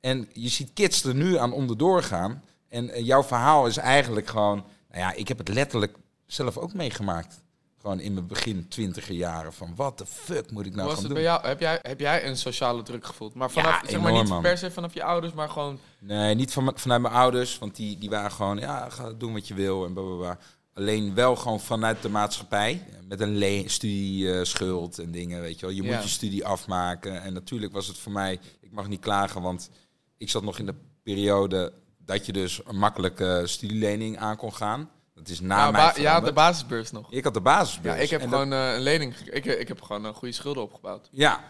En 0.00 0.28
je 0.32 0.48
ziet 0.48 0.70
kids 0.74 1.04
er 1.04 1.14
nu 1.14 1.36
aan 1.38 1.52
onderdoor 1.52 2.02
gaan. 2.02 2.42
En 2.68 2.90
eh, 2.90 3.06
jouw 3.06 3.22
verhaal 3.22 3.66
is 3.66 3.76
eigenlijk 3.76 4.26
gewoon... 4.26 4.64
Nou 4.90 5.00
ja, 5.00 5.12
ik 5.12 5.28
heb 5.28 5.38
het 5.38 5.48
letterlijk 5.48 5.96
zelf 6.26 6.56
ook 6.56 6.74
meegemaakt. 6.74 7.42
Gewoon 7.80 8.00
in 8.00 8.14
mijn 8.14 8.26
begin 8.26 8.68
twintiger 8.68 9.14
jaren. 9.14 9.52
Van 9.52 9.72
wat 9.76 9.98
de 9.98 10.06
fuck 10.06 10.50
moet 10.50 10.66
ik 10.66 10.74
nou 10.74 10.84
was 10.88 10.94
gaan 10.94 11.04
het 11.04 11.14
doen? 11.14 11.22
bij 11.22 11.32
jou? 11.32 11.46
Heb 11.46 11.60
jij, 11.60 11.78
heb 11.82 12.00
jij 12.00 12.26
een 12.26 12.36
sociale 12.36 12.82
druk 12.82 13.06
gevoeld? 13.06 13.34
Maar 13.34 13.50
vanaf, 13.50 13.82
zeg 13.86 14.00
maar 14.00 14.10
enorm, 14.10 14.30
niet 14.30 14.40
per 14.40 14.58
se 14.58 14.70
vanaf 14.70 14.94
je 14.94 15.02
ouders, 15.02 15.32
maar 15.32 15.48
gewoon... 15.48 15.78
Nee, 15.98 16.34
niet 16.34 16.52
van, 16.52 16.72
vanuit 16.74 17.02
mijn 17.02 17.14
ouders. 17.14 17.58
Want 17.58 17.76
die, 17.76 17.98
die 17.98 18.10
waren 18.10 18.30
gewoon... 18.30 18.58
Ja, 18.58 18.88
ga 18.90 19.12
doen 19.12 19.32
wat 19.32 19.48
je 19.48 19.54
wil 19.54 19.84
en 19.84 19.92
blablabla. 19.92 20.38
Alleen 20.74 21.14
wel 21.14 21.36
gewoon 21.36 21.60
vanuit 21.60 22.02
de 22.02 22.08
maatschappij. 22.08 22.82
Met 23.08 23.20
een 23.20 23.70
studieschuld 23.70 24.98
en 24.98 25.10
dingen, 25.10 25.40
weet 25.40 25.60
je 25.60 25.66
wel. 25.66 25.74
Je 25.74 25.82
Ja. 25.82 25.94
moet 25.94 26.02
je 26.02 26.08
studie 26.08 26.46
afmaken. 26.46 27.22
En 27.22 27.32
natuurlijk 27.32 27.72
was 27.72 27.86
het 27.86 27.98
voor 27.98 28.12
mij... 28.12 28.40
Ik 28.60 28.72
mag 28.72 28.88
niet 28.88 29.00
klagen, 29.00 29.42
want 29.42 29.70
ik 30.16 30.30
zat 30.30 30.42
nog 30.42 30.58
in 30.58 30.66
de 30.66 30.74
periode... 31.02 31.72
dat 32.08 32.26
je 32.26 32.32
dus 32.32 32.60
een 32.66 32.78
makkelijke 32.78 33.42
studielening 33.44 34.18
aan 34.18 34.36
kon 34.36 34.54
gaan. 34.54 34.90
Dat 35.14 35.28
is 35.28 35.40
na 35.40 35.56
Nou, 35.56 35.72
mij 35.72 35.80
ja, 35.82 35.92
veranderd. 35.92 36.24
de 36.26 36.32
basisbeurs 36.32 36.90
nog. 36.90 37.06
Ik 37.12 37.24
had 37.24 37.34
de 37.34 37.40
basisbeurs. 37.40 37.96
Ja, 37.96 38.02
ik 38.02 38.10
heb 38.10 38.20
En 38.20 38.30
dat- 38.30 38.40
gewoon 38.40 38.58
eh, 38.58 38.74
een 38.74 38.80
lening... 38.80 39.14
Ik, 39.16 39.44
ik 39.44 39.68
heb 39.68 39.82
gewoon 39.82 40.04
een 40.04 40.14
goede 40.14 40.34
schulden 40.34 40.62
opgebouwd. 40.62 41.08
Ja, 41.12 41.40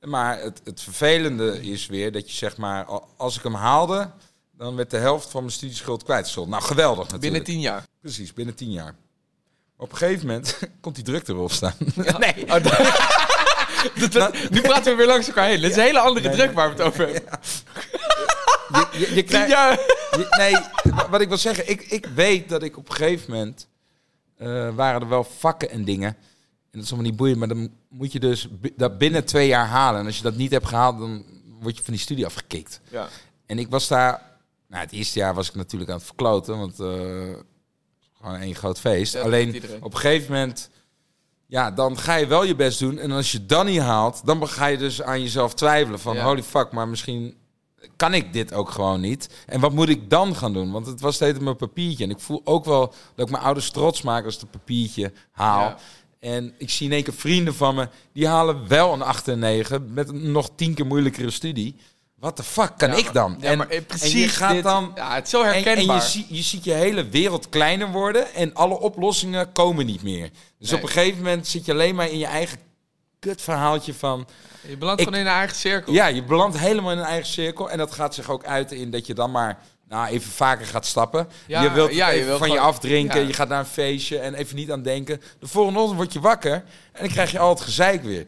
maar 0.00 0.40
het, 0.40 0.60
het 0.64 0.80
vervelende 0.82 1.60
is 1.70 1.86
weer 1.86 2.12
dat 2.12 2.30
je 2.30 2.36
zeg 2.36 2.56
maar... 2.56 2.84
al- 2.84 3.08
Als 3.16 3.36
ik 3.36 3.42
hem 3.42 3.54
haalde, 3.54 4.10
dan 4.52 4.76
werd 4.76 4.90
de 4.90 4.96
helft 4.96 5.30
van 5.30 5.40
mijn 5.40 5.52
studieschuld 5.52 6.02
kwijtgescholden. 6.04 6.52
Nou, 6.52 6.64
geweldig 6.64 6.96
natuurlijk. 7.04 7.22
Binnen 7.22 7.44
tien 7.44 7.60
jaar. 7.60 7.82
Precies, 8.00 8.32
binnen 8.32 8.54
tien 8.54 8.70
jaar. 8.70 8.94
Op 9.76 9.90
een 9.92 9.96
gegeven 9.98 10.26
moment 10.26 10.58
komt 10.80 10.94
die 10.94 11.04
druk 11.04 11.28
erop 11.28 11.52
staan. 11.52 11.74
Nee. 12.18 12.42
Oh, 12.44 12.62
dat- 12.62 14.12
dat- 14.12 14.50
nu 14.50 14.60
praten 14.60 14.90
we 14.92 14.94
weer 14.96 15.06
langs 15.06 15.26
elkaar 15.26 15.46
heen. 15.48 15.60
Dit 15.60 15.70
is 15.70 15.76
een 15.76 15.82
hele 15.82 15.98
andere 16.00 16.30
druk 16.30 16.52
waar 16.52 16.66
we 16.74 16.82
het 16.82 16.82
over 16.92 17.08
hebben. 17.12 17.38
Je, 18.92 19.10
je, 19.14 19.22
krijgt, 19.22 19.48
je- 19.50 20.26
nee, 20.38 20.52
wa- 20.94 21.08
wat 21.08 21.20
ik 21.20 21.28
wil 21.28 21.36
zeggen, 21.36 21.70
ik, 21.70 21.82
ik 21.82 22.06
weet 22.06 22.48
dat 22.48 22.62
ik 22.62 22.76
op 22.76 22.88
een 22.88 22.94
gegeven 22.94 23.32
moment... 23.32 23.68
eh, 24.36 24.74
waren 24.74 25.00
er 25.00 25.08
wel 25.08 25.24
vakken 25.24 25.70
en 25.70 25.84
dingen. 25.84 26.08
En 26.08 26.16
dat 26.70 26.82
is 26.82 26.88
allemaal 26.92 27.08
niet 27.10 27.16
boeiend, 27.18 27.38
maar 27.38 27.48
dan 27.48 27.70
moet 27.88 28.12
je 28.12 28.20
dus 28.20 28.48
dat 28.76 28.98
binnen 28.98 29.24
twee 29.24 29.48
jaar 29.48 29.66
halen. 29.66 30.00
En 30.00 30.06
als 30.06 30.16
je 30.16 30.22
dat 30.22 30.36
niet 30.36 30.50
hebt 30.50 30.66
gehaald, 30.66 30.98
dan 30.98 31.24
word 31.60 31.76
je 31.76 31.82
van 31.82 31.92
die 31.92 32.02
studie 32.02 32.26
afgekikt. 32.26 32.80
Ja. 32.90 33.08
En 33.46 33.58
ik 33.58 33.68
was 33.70 33.88
daar... 33.88 34.22
Nou, 34.68 34.82
het 34.82 34.92
eerste 34.92 35.18
jaar 35.18 35.34
was 35.34 35.48
ik 35.48 35.54
natuurlijk 35.54 35.90
aan 35.90 35.96
het 35.96 36.06
verkloten, 36.06 36.58
want... 36.58 36.80
eh, 36.80 36.88
gewoon 38.22 38.36
één 38.40 38.54
groot 38.54 38.80
feest. 38.80 39.12
Ja, 39.12 39.20
Alleen 39.20 39.62
op 39.80 39.92
een 39.94 40.00
gegeven 40.00 40.32
moment... 40.32 40.70
Ja, 41.46 41.70
dan 41.70 41.98
ga 41.98 42.14
je 42.14 42.26
wel 42.26 42.44
je 42.44 42.54
best 42.56 42.78
doen. 42.78 42.98
En 42.98 43.10
als 43.10 43.32
je 43.32 43.46
dan 43.46 43.66
niet 43.66 43.80
haalt, 43.80 44.20
dan 44.26 44.48
ga 44.48 44.66
je 44.66 44.78
dus 44.78 45.02
aan 45.02 45.22
jezelf 45.22 45.54
twijfelen. 45.54 46.00
Van 46.00 46.14
Ja. 46.14 46.24
holy 46.24 46.42
fuck, 46.42 46.72
maar 46.72 46.88
misschien 46.88 47.36
kan 47.96 48.14
ik 48.14 48.32
dit 48.32 48.52
ook 48.54 48.70
gewoon 48.70 49.00
niet. 49.00 49.28
En 49.46 49.60
wat 49.60 49.72
moet 49.72 49.88
ik 49.88 50.10
dan 50.10 50.34
gaan 50.36 50.52
doen? 50.52 50.70
Want 50.70 50.86
het 50.86 51.00
was 51.00 51.14
steeds 51.14 51.38
mijn 51.38 51.56
papiertje. 51.56 52.04
En 52.04 52.10
ik 52.10 52.20
voel 52.20 52.40
ook 52.44 52.64
wel 52.64 52.94
dat 53.14 53.26
ik 53.26 53.32
mijn 53.32 53.44
ouders 53.44 53.70
trots 53.70 54.02
maak 54.02 54.24
als 54.24 54.34
ik 54.34 54.40
het 54.40 54.50
papiertje 54.50 55.12
haal. 55.32 55.60
Ja. 55.60 55.76
En 56.20 56.54
ik 56.58 56.70
zie 56.70 56.86
in 56.86 56.92
één 56.92 57.02
keer 57.04 57.14
vrienden 57.14 57.54
van 57.54 57.74
me, 57.74 57.88
die 58.12 58.26
halen 58.26 58.68
wel 58.68 58.92
een 58.92 59.02
8 59.02 59.28
en 59.28 59.38
9 59.38 59.92
met 59.92 60.08
een 60.08 60.32
nog 60.32 60.50
tien 60.54 60.74
keer 60.74 60.86
moeilijkere 60.86 61.30
studie. 61.30 61.76
Wat 62.14 62.36
de 62.36 62.42
fuck 62.42 62.72
kan 62.76 62.88
Ja, 62.90 62.96
ik 62.96 63.12
dan? 63.12 63.36
Ja, 63.40 63.50
en, 63.50 63.58
maar, 63.58 63.68
eh, 63.68 63.76
en 63.76 63.84
precies 63.86 64.12
je 64.12 64.28
gaat 64.28 64.52
dit- 64.52 64.62
dan... 64.62 64.92
Ja, 64.94 65.14
het 65.14 65.24
is 65.24 65.30
zo 65.30 65.42
En, 65.42 65.52
herkenbaar. 65.52 66.02
en 66.12 66.24
je, 66.28 66.34
je 66.36 66.42
ziet 66.42 66.64
je 66.64 66.72
hele 66.72 67.08
wereld 67.08 67.48
kleiner 67.48 67.90
worden 67.92 68.34
en 68.34 68.54
alle 68.54 68.78
oplossingen 68.80 69.52
komen 69.52 69.86
niet 69.86 70.02
meer. 70.02 70.30
Dus 70.58 70.70
Nee. 70.70 70.78
op 70.80 70.86
een 70.86 70.92
gegeven 70.92 71.18
moment 71.18 71.46
zit 71.46 71.64
je 71.64 71.72
alleen 71.72 71.94
maar 71.94 72.10
in 72.10 72.18
je 72.18 72.26
eigen 72.26 72.58
kutverhaaltje 73.18 73.94
van... 73.94 74.28
Je 74.68 74.76
belandt 74.76 75.02
gewoon 75.02 75.18
in 75.18 75.26
een 75.26 75.32
eigen 75.32 75.56
cirkel. 75.56 75.92
Ja, 75.92 76.06
je 76.06 76.24
belandt 76.24 76.58
helemaal 76.58 76.92
in 76.92 76.98
een 76.98 77.04
eigen 77.04 77.26
cirkel. 77.26 77.70
En 77.70 77.78
dat 77.78 77.92
gaat 77.92 78.14
zich 78.14 78.30
ook 78.30 78.44
uit 78.44 78.72
in 78.72 78.90
dat 78.90 79.06
je 79.06 79.14
dan 79.14 79.30
maar 79.30 79.58
nou, 79.88 80.06
even 80.08 80.30
vaker 80.30 80.66
gaat 80.66 80.86
stappen. 80.86 81.28
Ja, 81.46 81.62
je 81.62 81.70
wilt 81.70 81.94
ja, 81.94 82.08
je 82.08 82.36
van 82.38 82.50
je 82.50 82.60
afdrinken. 82.60 83.20
ja. 83.20 83.26
Je 83.26 83.32
gaat 83.32 83.48
naar 83.48 83.58
een 83.58 83.66
feestje 83.66 84.18
en 84.18 84.34
even 84.34 84.56
niet 84.56 84.72
aan 84.72 84.82
denken. 84.82 85.22
De 85.38 85.46
volgende 85.46 85.78
ochtend 85.78 85.96
word 85.96 86.12
je 86.12 86.20
wakker 86.20 86.52
en 86.92 87.00
dan 87.00 87.08
krijg 87.08 87.30
je 87.30 87.38
al 87.38 87.48
het 87.48 87.60
gezeik 87.60 88.02
weer. 88.02 88.26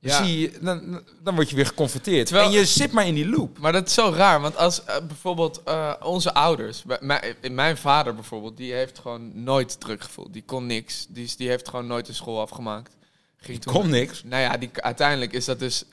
Dan, 0.00 0.24
zie 0.24 0.40
je, 0.40 0.58
dan, 0.60 1.02
dan 1.22 1.34
word 1.34 1.50
je 1.50 1.56
weer 1.56 1.66
geconfronteerd. 1.66 2.26
Terwijl- 2.26 2.48
en 2.48 2.52
je 2.52 2.64
zit 2.64 2.92
maar 2.92 3.06
in 3.06 3.14
die 3.14 3.28
loop. 3.28 3.58
Maar 3.58 3.72
dat 3.72 3.86
is 3.86 3.94
zo 3.94 4.12
raar, 4.16 4.40
want 4.40 4.56
als 4.56 4.84
eh, 4.84 4.96
bijvoorbeeld 5.06 5.62
eh, 5.64 5.92
onze 6.02 6.34
ouders, 6.34 6.82
mijn, 7.00 7.36
mijn 7.50 7.76
vader 7.76 8.14
bijvoorbeeld, 8.14 8.56
die 8.56 8.72
heeft 8.72 8.98
gewoon 8.98 9.42
nooit 9.42 9.80
druk 9.80 10.02
gevoeld. 10.02 10.32
Die 10.32 10.42
kon 10.46 10.66
niks. 10.66 11.06
Die, 11.08 11.32
die 11.36 11.48
heeft 11.48 11.68
gewoon 11.68 11.86
nooit 11.86 12.08
een 12.08 12.14
school 12.14 12.40
afgemaakt. 12.40 12.96
Ging 13.42 13.60
toen- 13.60 13.72
Kom 13.72 13.90
niks. 13.90 14.22
Nou 14.24 14.42
ja, 14.42 14.56
die, 14.56 14.70
uiteindelijk 14.74 15.32
is 15.32 15.44
dat 15.44 15.58
dus 15.58 15.84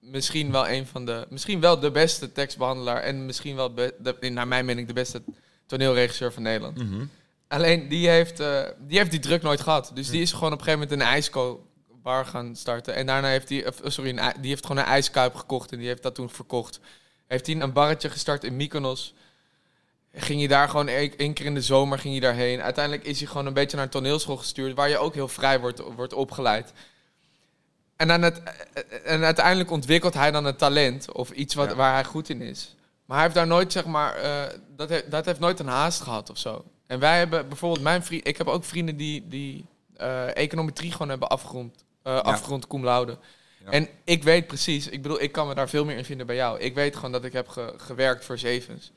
misschien 0.00 0.50
wel 0.52 0.68
een 0.68 0.86
van 0.86 1.04
de, 1.06 1.26
misschien 1.30 1.60
wel 1.60 1.80
de 1.80 1.90
beste 1.90 2.32
tekstbehandelaar 2.32 3.02
en 3.02 3.26
misschien 3.26 3.56
wel, 3.56 3.72
be- 3.74 3.94
de, 4.20 4.28
naar 4.28 4.48
mijn 4.48 4.64
mening, 4.64 4.86
de 4.86 4.92
beste 4.92 5.22
toneelregisseur 5.66 6.32
van 6.32 6.42
Nederland. 6.42 6.76
Mhm. 6.76 7.04
Alleen 7.48 7.88
die 7.88 8.08
heeft, 8.08 8.40
eh, 8.40 8.62
die 8.78 8.98
heeft 8.98 9.10
die 9.10 9.20
druk 9.20 9.42
nooit 9.42 9.60
gehad. 9.60 9.90
Dus 9.94 10.10
die 10.10 10.20
is 10.22 10.32
gewoon 10.32 10.52
op 10.52 10.58
een 10.58 10.64
gegeven 10.64 10.88
moment 10.88 11.00
een 11.00 11.12
ijsko-bar 11.14 12.26
gaan 12.26 12.56
starten. 12.56 12.94
En 12.94 13.06
daarna 13.06 13.28
heeft 13.28 13.48
hij, 13.48 13.66
of, 13.66 13.80
sorry, 13.84 14.10
een, 14.18 14.32
die 14.40 14.50
heeft 14.50 14.66
gewoon 14.66 14.82
een 14.82 14.88
ijskuip 14.88 15.34
gekocht 15.34 15.72
en 15.72 15.78
die 15.78 15.86
heeft 15.86 16.02
dat 16.02 16.14
toen 16.14 16.30
verkocht. 16.30 16.80
Heeft 17.26 17.46
hij 17.46 17.60
een 17.60 17.72
barretje 17.72 18.10
gestart 18.10 18.44
in 18.44 18.56
Mykonos. 18.56 19.14
Ging 20.12 20.38
hij 20.38 20.48
daar 20.48 20.68
gewoon 20.68 20.88
één 20.88 21.32
keer 21.32 21.46
in 21.46 21.54
de 21.54 21.62
zomer 21.62 21.98
ging 21.98 22.12
hij 22.12 22.22
daarheen. 22.22 22.62
Uiteindelijk 22.62 23.04
is 23.04 23.18
hij 23.18 23.28
gewoon 23.28 23.46
een 23.46 23.52
beetje 23.52 23.76
naar 23.76 23.84
een 23.84 23.90
toneelschool 23.90 24.36
gestuurd, 24.36 24.74
waar 24.74 24.88
je 24.88 24.98
ook 24.98 25.14
heel 25.14 25.28
vrij 25.28 25.60
wordt, 25.60 25.80
wordt 25.96 26.12
opgeleid. 26.12 26.72
En, 27.96 28.08
dan 28.08 28.22
het, 28.22 28.42
en 29.04 29.24
uiteindelijk 29.24 29.70
ontwikkelt 29.70 30.14
hij 30.14 30.30
dan 30.30 30.44
een 30.44 30.56
talent 30.56 31.12
of 31.12 31.30
iets 31.30 31.54
wat, 31.54 31.68
Ja. 31.68 31.74
waar 31.76 31.92
hij 31.94 32.04
goed 32.04 32.28
in 32.28 32.42
is. 32.42 32.74
Maar 33.04 33.16
hij 33.16 33.24
heeft 33.26 33.38
daar 33.38 33.46
nooit, 33.46 33.72
zeg 33.72 33.84
maar, 33.84 34.14
eh, 34.16 34.42
dat, 34.76 34.88
heeft, 34.88 35.10
dat 35.10 35.24
heeft 35.24 35.40
nooit 35.40 35.58
een 35.60 35.66
haast 35.66 36.00
gehad 36.00 36.30
of 36.30 36.38
zo. 36.38 36.64
En 36.86 36.98
wij 36.98 37.18
hebben 37.18 37.48
bijvoorbeeld, 37.48 37.82
mijn 37.82 38.04
vriend, 38.04 38.26
ik 38.26 38.38
heb 38.38 38.46
ook 38.46 38.64
vrienden 38.64 38.96
die, 38.96 39.28
die 39.28 39.64
eh, 39.96 40.36
econometrie 40.36 40.92
gewoon 40.92 41.08
hebben 41.08 41.28
afgerond, 41.28 41.84
eh 42.02 42.20
afgerond 42.20 42.66
cum 42.66 42.84
laude. 42.84 43.18
Ja. 43.64 43.70
En 43.70 43.88
ik 44.04 44.22
weet 44.22 44.46
precies, 44.46 44.88
ik 44.88 45.02
bedoel, 45.02 45.22
ik 45.22 45.32
kan 45.32 45.48
me 45.48 45.54
daar 45.54 45.68
veel 45.68 45.84
meer 45.84 45.96
in 45.96 46.04
vinden 46.04 46.26
bij 46.26 46.36
jou. 46.36 46.58
Ik 46.58 46.74
weet 46.74 46.96
gewoon 46.96 47.12
dat 47.12 47.24
ik 47.24 47.32
heb 47.32 47.48
ge- 47.48 47.74
gewerkt 47.76 48.24
voor 48.24 48.38
zevens. 48.38 48.92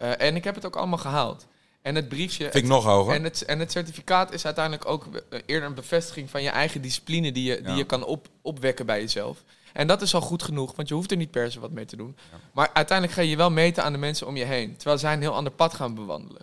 Eh, 0.00 0.20
en 0.20 0.36
ik 0.36 0.44
heb 0.44 0.54
het 0.54 0.66
ook 0.66 0.76
allemaal 0.76 0.98
gehaald. 0.98 1.46
En 1.82 1.94
het 1.94 2.08
briefje, 2.08 2.42
Vind 2.50 2.54
ik 2.64 2.70
nog 2.70 2.84
hoger. 2.84 3.14
en 3.14 3.24
het, 3.24 3.44
en 3.44 3.58
het 3.58 3.72
certificaat 3.72 4.32
is 4.32 4.44
uiteindelijk 4.44 4.86
ook 4.88 5.06
eh, 5.14 5.38
eerder 5.46 5.68
een 5.68 5.74
bevestiging 5.74 6.30
van 6.30 6.42
je 6.42 6.48
eigen 6.48 6.80
discipline 6.82 7.32
die 7.32 7.44
je, 7.44 7.62
die 7.62 7.74
je 7.74 7.84
kan 7.84 8.04
op, 8.04 8.28
opwekken 8.42 8.86
bij 8.86 9.00
jezelf. 9.00 9.42
En 9.72 9.86
dat 9.86 10.02
is 10.02 10.14
al 10.14 10.20
goed 10.20 10.42
genoeg, 10.42 10.76
want 10.76 10.88
je 10.88 10.94
hoeft 10.94 11.10
er 11.10 11.16
niet 11.16 11.30
per 11.30 11.52
se 11.52 11.60
wat 11.60 11.70
mee 11.70 11.84
te 11.84 11.96
doen. 11.96 12.16
Ja. 12.30 12.38
Maar 12.52 12.70
uiteindelijk 12.72 13.18
ga 13.18 13.24
je 13.24 13.36
wel 13.36 13.50
meten 13.50 13.84
aan 13.84 13.92
de 13.92 13.98
mensen 13.98 14.26
om 14.26 14.36
je 14.36 14.44
heen. 14.44 14.76
Terwijl 14.76 14.98
zij 14.98 15.12
een 15.12 15.20
heel 15.20 15.34
ander 15.34 15.52
pad 15.52 15.74
gaan 15.74 15.94
bewandelen. 15.94 16.42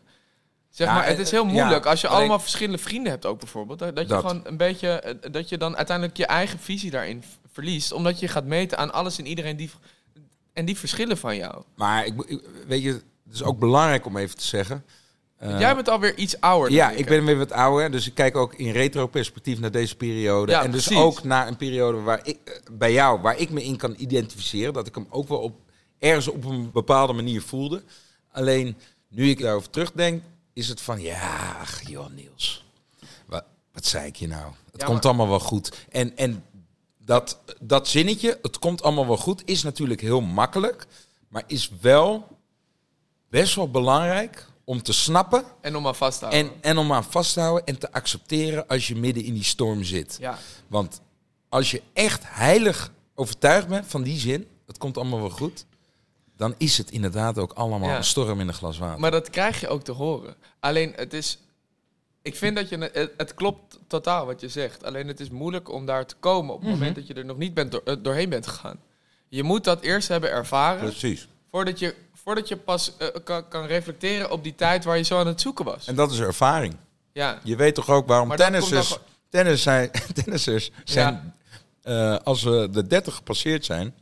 Zeg 0.70 0.88
Ja, 0.88 0.94
maar, 0.94 1.06
het 1.06 1.16
en- 1.16 1.22
is 1.22 1.32
heel 1.32 1.46
moeilijk 1.46 1.86
als 1.86 2.02
je 2.02 2.08
allemaal 2.08 2.40
verschillende 2.40 2.78
vrienden 2.78 3.12
hebt 3.12 3.26
ook 3.26 3.40
bijvoorbeeld. 3.40 3.80
Dat, 3.80 3.96
dat 3.96 4.08
je 4.08 4.14
Dat. 4.14 4.22
gewoon 4.22 4.42
een 4.48 4.58
beetje, 4.58 4.90
eh, 4.90 5.32
dat 5.32 5.50
je 5.50 5.58
dan 5.58 5.76
uiteindelijk 5.78 6.18
je 6.18 6.26
eigen 6.26 6.60
visie 6.60 6.92
daarin 6.92 7.24
verliest. 7.52 7.92
Omdat 7.92 8.20
je 8.20 8.28
gaat 8.28 8.46
meten 8.46 8.78
aan 8.78 8.94
alles 8.94 9.18
en 9.18 9.26
iedereen 9.26 9.58
die, 9.58 9.70
en 10.54 10.66
die 10.66 10.78
verschillen 10.78 11.18
van 11.18 11.36
jou. 11.36 11.64
Maar 11.76 12.06
ik, 12.06 12.42
weet 12.68 12.84
je, 12.84 13.02
is 13.34 13.44
ook 13.44 13.60
belangrijk 13.60 14.06
om 14.06 14.18
even 14.18 14.38
te 14.38 14.46
zeggen. 14.46 14.86
Eh, 15.38 15.60
Jij 15.60 15.76
bent 15.76 15.90
alweer 15.90 16.16
iets 16.18 16.40
ouder. 16.42 16.72
ja, 16.72 16.92
ik 16.92 17.06
ben 17.06 17.26
weer 17.26 17.38
wat 17.38 17.52
ouder, 17.52 17.92
dus 17.92 18.08
ik 18.08 18.14
kijk 18.14 18.36
ook 18.38 18.54
in 18.54 18.72
retro-perspectief 18.72 19.60
naar 19.60 19.72
deze 19.72 19.96
periode. 19.96 20.52
Ja, 20.52 20.64
en 20.64 20.72
dus 20.72 20.86
precies. 20.86 21.04
ook 21.04 21.24
naar 21.24 21.48
een 21.48 21.58
periode 21.58 22.02
waar 22.02 22.20
ik, 22.24 22.38
eh, 22.44 22.54
bij 22.72 22.92
jou, 22.94 23.22
waar 23.22 23.38
ik 23.38 23.50
me 23.50 23.64
in 23.64 23.78
kan 23.78 23.96
identificeren. 23.98 24.74
Dat 24.74 24.88
ik 24.88 24.96
hem 24.96 25.08
ook 25.10 25.28
wel 25.28 25.38
op, 25.40 25.60
ergens 26.00 26.28
op 26.28 26.46
een 26.46 26.72
bepaalde 26.72 27.14
manier 27.14 27.42
voelde. 27.42 27.84
Alleen, 28.32 28.78
nu 29.10 29.30
ik 29.30 29.42
daarover 29.42 29.70
terugdenk, 29.70 30.24
is 30.54 30.68
het 30.68 30.82
van, 30.82 31.02
ja, 31.02 31.56
ach, 31.62 31.82
joh, 31.90 32.10
Niels. 32.16 32.66
Wat, 33.26 33.44
wat 33.74 33.86
zei 33.86 34.08
ik 34.08 34.16
je 34.16 34.28
nou? 34.28 34.52
Het 34.72 34.82
Ja, 34.82 34.88
komt 34.88 35.06
allemaal 35.06 35.28
wel 35.30 35.40
goed. 35.40 35.86
En, 35.90 36.18
en 36.18 36.44
dat, 36.98 37.40
dat 37.62 37.88
zinnetje, 37.88 38.40
het 38.42 38.60
komt 38.60 38.82
allemaal 38.84 39.08
wel 39.08 39.18
goed, 39.18 39.42
is 39.46 39.64
natuurlijk 39.64 40.02
heel 40.02 40.22
makkelijk. 40.22 40.86
Maar 41.28 41.44
is 41.48 41.72
wel 41.82 42.37
best 43.30 43.56
wel 43.56 43.70
belangrijk 43.72 44.46
om 44.64 44.82
te 44.82 44.94
snappen 44.94 45.44
En 45.62 45.76
om 45.76 45.88
aan 45.88 45.96
vast 45.96 46.20
te 46.20 46.26
houden. 46.26 46.52
en, 46.54 46.62
en 46.62 46.78
om 46.78 46.94
aan 46.94 47.04
vast 47.04 47.34
te 47.34 47.40
houden 47.40 47.66
en 47.66 47.78
te 47.80 47.92
accepteren 47.92 48.68
als 48.68 48.88
je 48.88 48.96
midden 48.96 49.24
in 49.24 49.34
die 49.34 49.44
storm 49.44 49.84
zit. 49.84 50.18
Ja. 50.20 50.38
Want 50.68 51.02
als 51.50 51.72
je 51.72 51.82
echt 51.94 52.22
heilig 52.26 52.92
overtuigd 53.16 53.68
bent 53.68 53.86
van 53.88 54.04
die 54.04 54.20
zin, 54.20 54.48
het 54.68 54.78
komt 54.78 54.98
allemaal 54.98 55.20
wel 55.20 55.30
goed, 55.30 55.66
dan 56.38 56.56
is 56.58 56.78
het 56.78 56.92
inderdaad 56.92 57.38
ook 57.38 57.54
allemaal 57.54 57.90
Ja. 57.90 57.98
een 57.98 58.04
storm 58.04 58.40
in 58.40 58.48
een 58.48 58.54
glas 58.54 58.78
water. 58.78 59.00
Maar 59.00 59.12
dat 59.12 59.30
krijg 59.30 59.60
je 59.60 59.68
ook 59.68 59.84
te 59.84 59.92
horen. 59.92 60.36
Alleen 60.60 60.94
het 60.96 61.14
is. 61.14 61.40
Ik 62.22 62.36
vind 62.36 62.56
dat 62.56 62.70
je. 62.70 62.78
Het, 62.94 63.12
het 63.18 63.34
klopt 63.34 63.80
totaal 63.88 64.26
wat 64.26 64.42
je 64.42 64.50
zegt. 64.50 64.84
Alleen 64.84 65.08
het 65.08 65.20
is 65.20 65.30
moeilijk 65.30 65.72
om 65.72 65.86
daar 65.86 66.06
te 66.06 66.16
komen 66.20 66.54
op 66.54 66.60
het 66.60 66.70
Mhm. 66.70 66.78
moment 66.78 66.96
dat 66.96 67.08
je 67.08 67.14
er 67.14 67.26
nog 67.26 67.38
niet 67.38 67.54
bent 67.54 67.72
door, 67.72 67.82
eh, 67.86 67.96
doorheen 68.02 68.30
bent 68.30 68.48
gegaan. 68.48 68.80
Je 69.30 69.44
moet 69.44 69.64
dat 69.64 69.82
eerst 69.82 70.08
hebben 70.08 70.30
ervaren. 70.32 70.80
Precies. 70.90 71.28
Voordat 71.52 71.80
je, 71.80 71.96
voordat 72.14 72.48
je 72.48 72.58
pas 72.58 72.98
eh, 72.98 73.08
kan, 73.24 73.48
kan 73.48 73.66
reflecteren 73.66 74.32
op 74.32 74.44
die 74.44 74.56
tijd 74.56 74.84
waar 74.84 74.98
je 74.98 75.04
zo 75.04 75.20
aan 75.20 75.28
het 75.28 75.42
zoeken 75.42 75.66
was. 75.66 75.88
En 75.88 75.96
dat 75.96 76.12
is 76.12 76.20
ervaring. 76.20 76.76
Ja. 77.14 77.40
Je 77.44 77.56
weet 77.56 77.76
toch 77.76 77.90
ook 77.90 78.08
waarom 78.08 78.36
tennissers, 78.36 78.90
dan 78.90 78.98
tennis 79.30 79.62
zijn, 79.62 79.92
tennissers 80.24 80.72
zijn, 80.84 81.36
eh, 81.82 82.18
als 82.18 82.44
we 82.44 82.68
de 82.72 82.88
30 82.88 83.16
gepasseerd 83.16 83.66
zijn, 83.66 83.94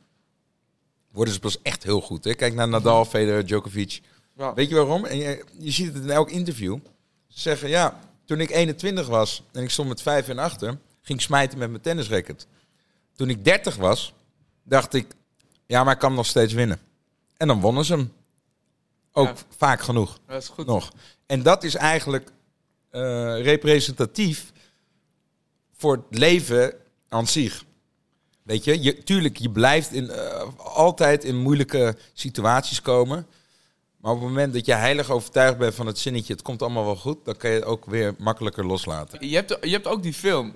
worden 1.12 1.34
ze 1.34 1.40
pas 1.40 1.62
echt 1.62 1.84
heel 1.84 2.02
goed. 2.02 2.24
Hè? 2.24 2.34
Kijk 2.34 2.54
naar 2.54 2.68
Nadal, 2.68 3.06
Federer, 3.06 3.46
Djokovic. 3.46 4.02
Ja. 4.38 4.54
Weet 4.54 4.70
je 4.70 4.76
waarom? 4.76 5.06
En 5.06 5.18
je, 5.18 5.44
je 5.60 5.72
ziet 5.72 5.94
het 5.94 6.04
in 6.04 6.10
elk 6.10 6.30
interview. 6.30 6.78
Ze 7.28 7.40
zeggen, 7.40 7.70
ja, 7.70 8.00
toen 8.26 8.40
ik 8.40 8.50
21 8.50 9.08
was 9.08 9.44
en 9.52 9.64
ik 9.64 9.70
stond 9.70 9.88
met 9.88 10.02
5 10.02 10.28
en 10.28 10.40
achter, 10.40 10.78
ging 11.02 11.20
ik 11.20 11.26
smijten 11.26 11.58
met 11.58 11.70
mijn 11.70 11.82
tennisracket. 11.82 12.48
Toen 13.16 13.30
ik 13.30 13.46
30 13.46 13.76
was, 13.76 14.14
dacht 14.64 14.94
ik, 14.94 15.08
ja, 15.66 15.84
maar 15.84 15.94
ik 15.94 16.00
kan 16.00 16.14
nog 16.14 16.26
steeds 16.26 16.54
winnen. 16.54 16.80
En 17.38 17.48
dan 17.48 17.62
wonnen 17.62 17.86
ze 17.86 17.94
hem. 17.94 18.14
Ook 19.12 19.28
Ja. 19.28 19.34
vaak 19.58 19.82
genoeg 19.82 20.20
Dat 20.28 20.42
is 20.42 20.48
goed. 20.48 20.66
nog. 20.66 20.92
En 21.26 21.44
dat 21.44 21.64
is 21.64 21.76
eigenlijk 21.76 22.32
eh, 22.90 23.42
representatief 23.42 24.52
voor 25.78 25.94
het 26.10 26.18
leven 26.20 26.74
aan 27.10 27.28
zich. 27.28 27.64
Weet 28.44 28.64
je, 28.64 28.84
je 28.84 29.04
tuurlijk, 29.04 29.38
je 29.38 29.50
blijft 29.50 29.92
in, 29.92 30.10
eh, 30.10 30.48
altijd 30.58 31.24
in 31.24 31.38
moeilijke 31.38 31.98
situaties 32.14 32.82
komen. 32.82 33.28
Maar 33.98 34.12
op 34.12 34.20
het 34.20 34.28
moment 34.28 34.54
dat 34.54 34.66
je 34.66 34.74
heilig 34.74 35.10
overtuigd 35.10 35.58
bent 35.58 35.76
van 35.76 35.86
het 35.88 36.00
zinnetje, 36.00 36.34
het 36.34 36.42
komt 36.42 36.62
allemaal 36.62 36.86
wel 36.86 36.96
goed, 36.96 37.26
dan 37.26 37.38
kan 37.38 37.50
je 37.50 37.56
het 37.56 37.66
ook 37.66 37.86
weer 37.86 38.16
makkelijker 38.18 38.66
loslaten. 38.66 39.28
Je 39.30 39.36
hebt, 39.36 39.58
je 39.62 39.70
hebt 39.72 39.88
ook 39.88 40.04
die 40.04 40.14
film 40.14 40.56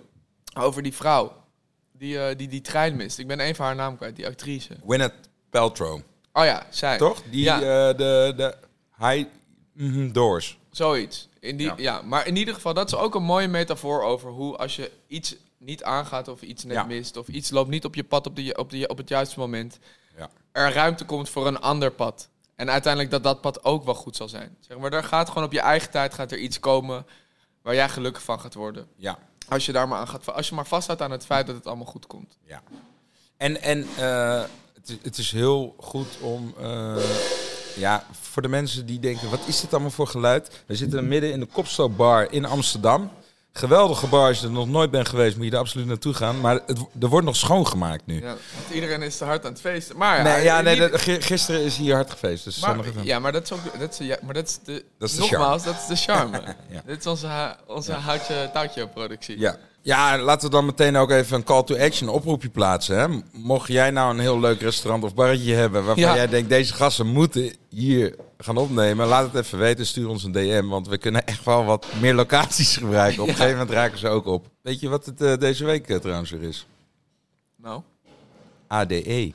over 0.58 0.82
die 0.84 0.94
vrouw 0.94 1.44
die, 1.92 2.20
eh, 2.20 2.38
die 2.38 2.48
die 2.48 2.62
trein 2.62 2.96
mist. 2.96 3.18
Ik 3.20 3.28
ben 3.28 3.40
even 3.40 3.66
haar 3.66 3.76
naam 3.76 3.98
kwijt, 3.98 4.16
die 4.16 4.28
actrice. 4.28 4.78
Gwyneth 4.86 5.14
Paltrow, 5.50 6.02
Oh 6.34 6.46
ja, 6.46 6.66
zij. 6.70 6.98
toch? 6.98 7.22
Die, 7.32 7.44
Ja. 7.44 7.56
eh, 7.56 7.98
de, 7.98 8.34
de 8.38 8.56
high 8.98 9.28
mhm, 9.74 10.12
doors. 10.12 10.58
Zoiets. 10.72 11.28
In 11.40 11.58
die, 11.58 11.68
Ja. 11.68 11.74
ja. 11.78 12.02
maar 12.02 12.28
in 12.28 12.36
ieder 12.36 12.54
geval, 12.54 12.74
dat 12.74 12.88
is 12.88 12.96
ook 13.00 13.16
een 13.16 13.24
mooie 13.24 13.48
metafoor 13.48 14.04
over 14.04 14.30
hoe 14.32 14.58
als 14.58 14.76
je 14.76 14.92
iets 15.08 15.36
niet 15.58 15.84
aangaat 15.84 16.28
of 16.28 16.42
iets 16.42 16.64
net 16.64 16.76
Ja. 16.76 16.84
mist 16.84 17.18
of 17.18 17.28
iets 17.28 17.50
loopt 17.50 17.70
niet 17.70 17.86
op 17.86 17.96
je 17.96 18.04
pad 18.04 18.28
op, 18.28 18.36
de, 18.36 18.56
op, 18.58 18.70
de, 18.70 18.88
op 18.88 18.98
het 18.98 19.10
juiste 19.10 19.40
moment, 19.40 19.80
Ja. 20.18 20.30
er 20.52 20.74
ruimte 20.74 21.06
komt 21.06 21.30
voor 21.30 21.48
een 21.48 21.60
ander 21.60 21.92
pad. 21.92 22.30
En 22.56 22.70
uiteindelijk 22.70 23.12
dat 23.12 23.24
dat 23.24 23.42
pad 23.42 23.64
ook 23.64 23.84
wel 23.86 23.94
goed 23.96 24.16
zal 24.16 24.30
zijn. 24.30 24.58
Zeg 24.60 24.78
maar, 24.78 24.94
er 24.94 25.04
gaat 25.04 25.28
gewoon 25.28 25.44
op 25.44 25.52
je 25.52 25.60
eigen 25.60 25.90
tijd 25.92 26.14
gaat 26.14 26.32
er 26.32 26.38
iets 26.38 26.60
komen 26.60 27.06
waar 27.62 27.76
jij 27.76 27.90
gelukkig 27.90 28.24
van 28.24 28.40
gaat 28.40 28.54
worden. 28.54 28.88
Ja. 28.96 29.20
Als 29.48 29.66
je 29.66 29.72
daar 29.72 29.88
maar 29.88 30.00
aan 30.00 30.08
gaat, 30.08 30.34
als 30.34 30.50
je 30.50 30.56
maar 30.56 30.68
vasthoudt 30.68 31.02
aan 31.02 31.12
het 31.12 31.26
feit 31.26 31.48
dat 31.48 31.56
het 31.56 31.68
allemaal 31.68 31.86
goed 31.86 32.08
komt. 32.08 32.38
Ja. 32.46 32.62
En, 33.38 33.62
en 33.62 33.88
eh, 33.98 34.44
het, 35.02 35.18
is, 35.18 35.32
heel 35.32 35.76
goed 35.78 36.08
om, 36.22 36.54
eh, 36.62 36.96
ja, 37.76 38.06
voor 38.22 38.42
de 38.42 38.48
mensen 38.48 38.86
die 38.86 39.00
denken, 39.00 39.30
wat 39.30 39.40
is 39.46 39.62
dit 39.62 39.74
allemaal 39.74 39.92
voor 39.92 40.08
geluid? 40.08 40.64
We 40.66 40.76
zitten 40.76 41.08
midden 41.08 41.32
in 41.32 41.40
de 41.40 41.46
Kopstookbar 41.46 42.32
in 42.32 42.46
Amsterdam. 42.46 43.12
Geweldige 43.54 44.08
bar, 44.08 44.28
als 44.28 44.40
je 44.40 44.46
er 44.46 44.52
nog 44.52 44.68
nooit 44.68 44.92
bent 44.92 45.10
geweest, 45.10 45.36
moet 45.36 45.46
je 45.46 45.52
er 45.52 45.58
absoluut 45.58 45.88
naartoe 45.88 46.14
gaan. 46.14 46.42
Maar 46.42 46.60
het, 46.66 46.80
er 47.02 47.08
wordt 47.08 47.26
nog 47.26 47.36
schoongemaakt 47.36 48.06
nu. 48.06 48.22
Ja, 48.22 48.28
want 48.28 48.74
iedereen 48.74 49.02
is 49.02 49.18
te 49.18 49.26
hard 49.26 49.46
aan 49.46 49.52
het 49.52 49.62
feesten. 49.62 49.98
Maar 49.98 50.24
nee, 50.24 50.44
ja, 50.44 50.62
nee, 50.62 50.90
gisteren 51.22 51.62
is 51.62 51.78
hier 51.78 51.96
hard 51.96 52.10
gefeest. 52.10 52.44
Dus 52.44 52.60
maar, 52.60 52.78
ja, 53.02 53.20
maar 53.20 53.32
dat 53.32 53.44
is 53.44 53.52
ook, 53.52 53.80
dat 53.80 53.92
is, 53.92 54.08
ja, 54.08 54.18
maar 54.22 54.34
dat 54.34 54.48
is 54.48 54.60
de, 54.64 54.86
Dat 54.98 55.10
is 55.10 55.16
de 55.16 55.22
nogmaals, 55.22 55.64
dat 55.64 55.76
is 55.76 55.88
de 55.88 55.96
charme. 55.96 56.42
Ja. 56.70 56.82
Dit 56.86 57.00
is 57.00 57.06
onze, 57.06 57.56
onze 57.68 57.92
houtje, 57.92 58.50
touwtje 58.54 58.88
productie. 58.88 59.40
Ja. 59.40 59.58
Ja, 59.82 60.18
laten 60.18 60.46
we 60.50 60.56
dan 60.56 60.66
meteen 60.66 60.96
ook 60.96 61.12
even 61.12 61.36
een 61.38 61.44
call 61.44 61.64
to 61.64 61.78
action, 61.78 62.08
een 62.10 62.14
oproepje 62.14 62.50
plaatsen. 62.50 63.00
Hè? 63.00 63.08
Mocht 63.32 63.68
jij 63.68 63.92
nou 63.92 64.14
een 64.14 64.20
heel 64.20 64.40
leuk 64.40 64.62
restaurant 64.62 65.04
of 65.04 65.14
barretje 65.14 65.54
hebben 65.54 65.86
waarvan 65.86 66.04
Ja. 66.04 66.16
jij 66.16 66.28
denkt 66.28 66.50
deze 66.50 66.74
gasten 66.74 67.08
moeten 67.08 67.54
hier 67.70 68.16
gaan 68.38 68.58
opnemen, 68.58 69.08
laat 69.08 69.32
het 69.34 69.46
even 69.46 69.58
weten. 69.60 69.86
Stuur 69.86 70.08
ons 70.10 70.24
een 70.24 70.32
DM, 70.32 70.66
want 70.68 70.88
we 70.88 70.98
kunnen 70.98 71.26
echt 71.26 71.44
wel 71.46 71.66
wat 71.66 71.86
meer 72.02 72.14
locaties 72.14 72.78
gebruiken. 72.78 73.22
Op 73.22 73.28
een 73.28 73.34
Ja. 73.34 73.40
gegeven 73.40 73.58
moment 73.60 73.76
raken 73.76 73.98
ze 73.98 74.08
ook 74.08 74.26
op. 74.26 74.48
Weet 74.62 74.80
je 74.80 74.90
wat 74.90 75.06
het 75.06 75.22
eh, 75.22 75.38
deze 75.38 75.66
week 75.66 75.90
eh, 75.90 75.98
trouwens 75.98 76.32
weer 76.32 76.44
is? 76.44 76.68
Nou. 77.56 77.82
ADE. 78.68 79.34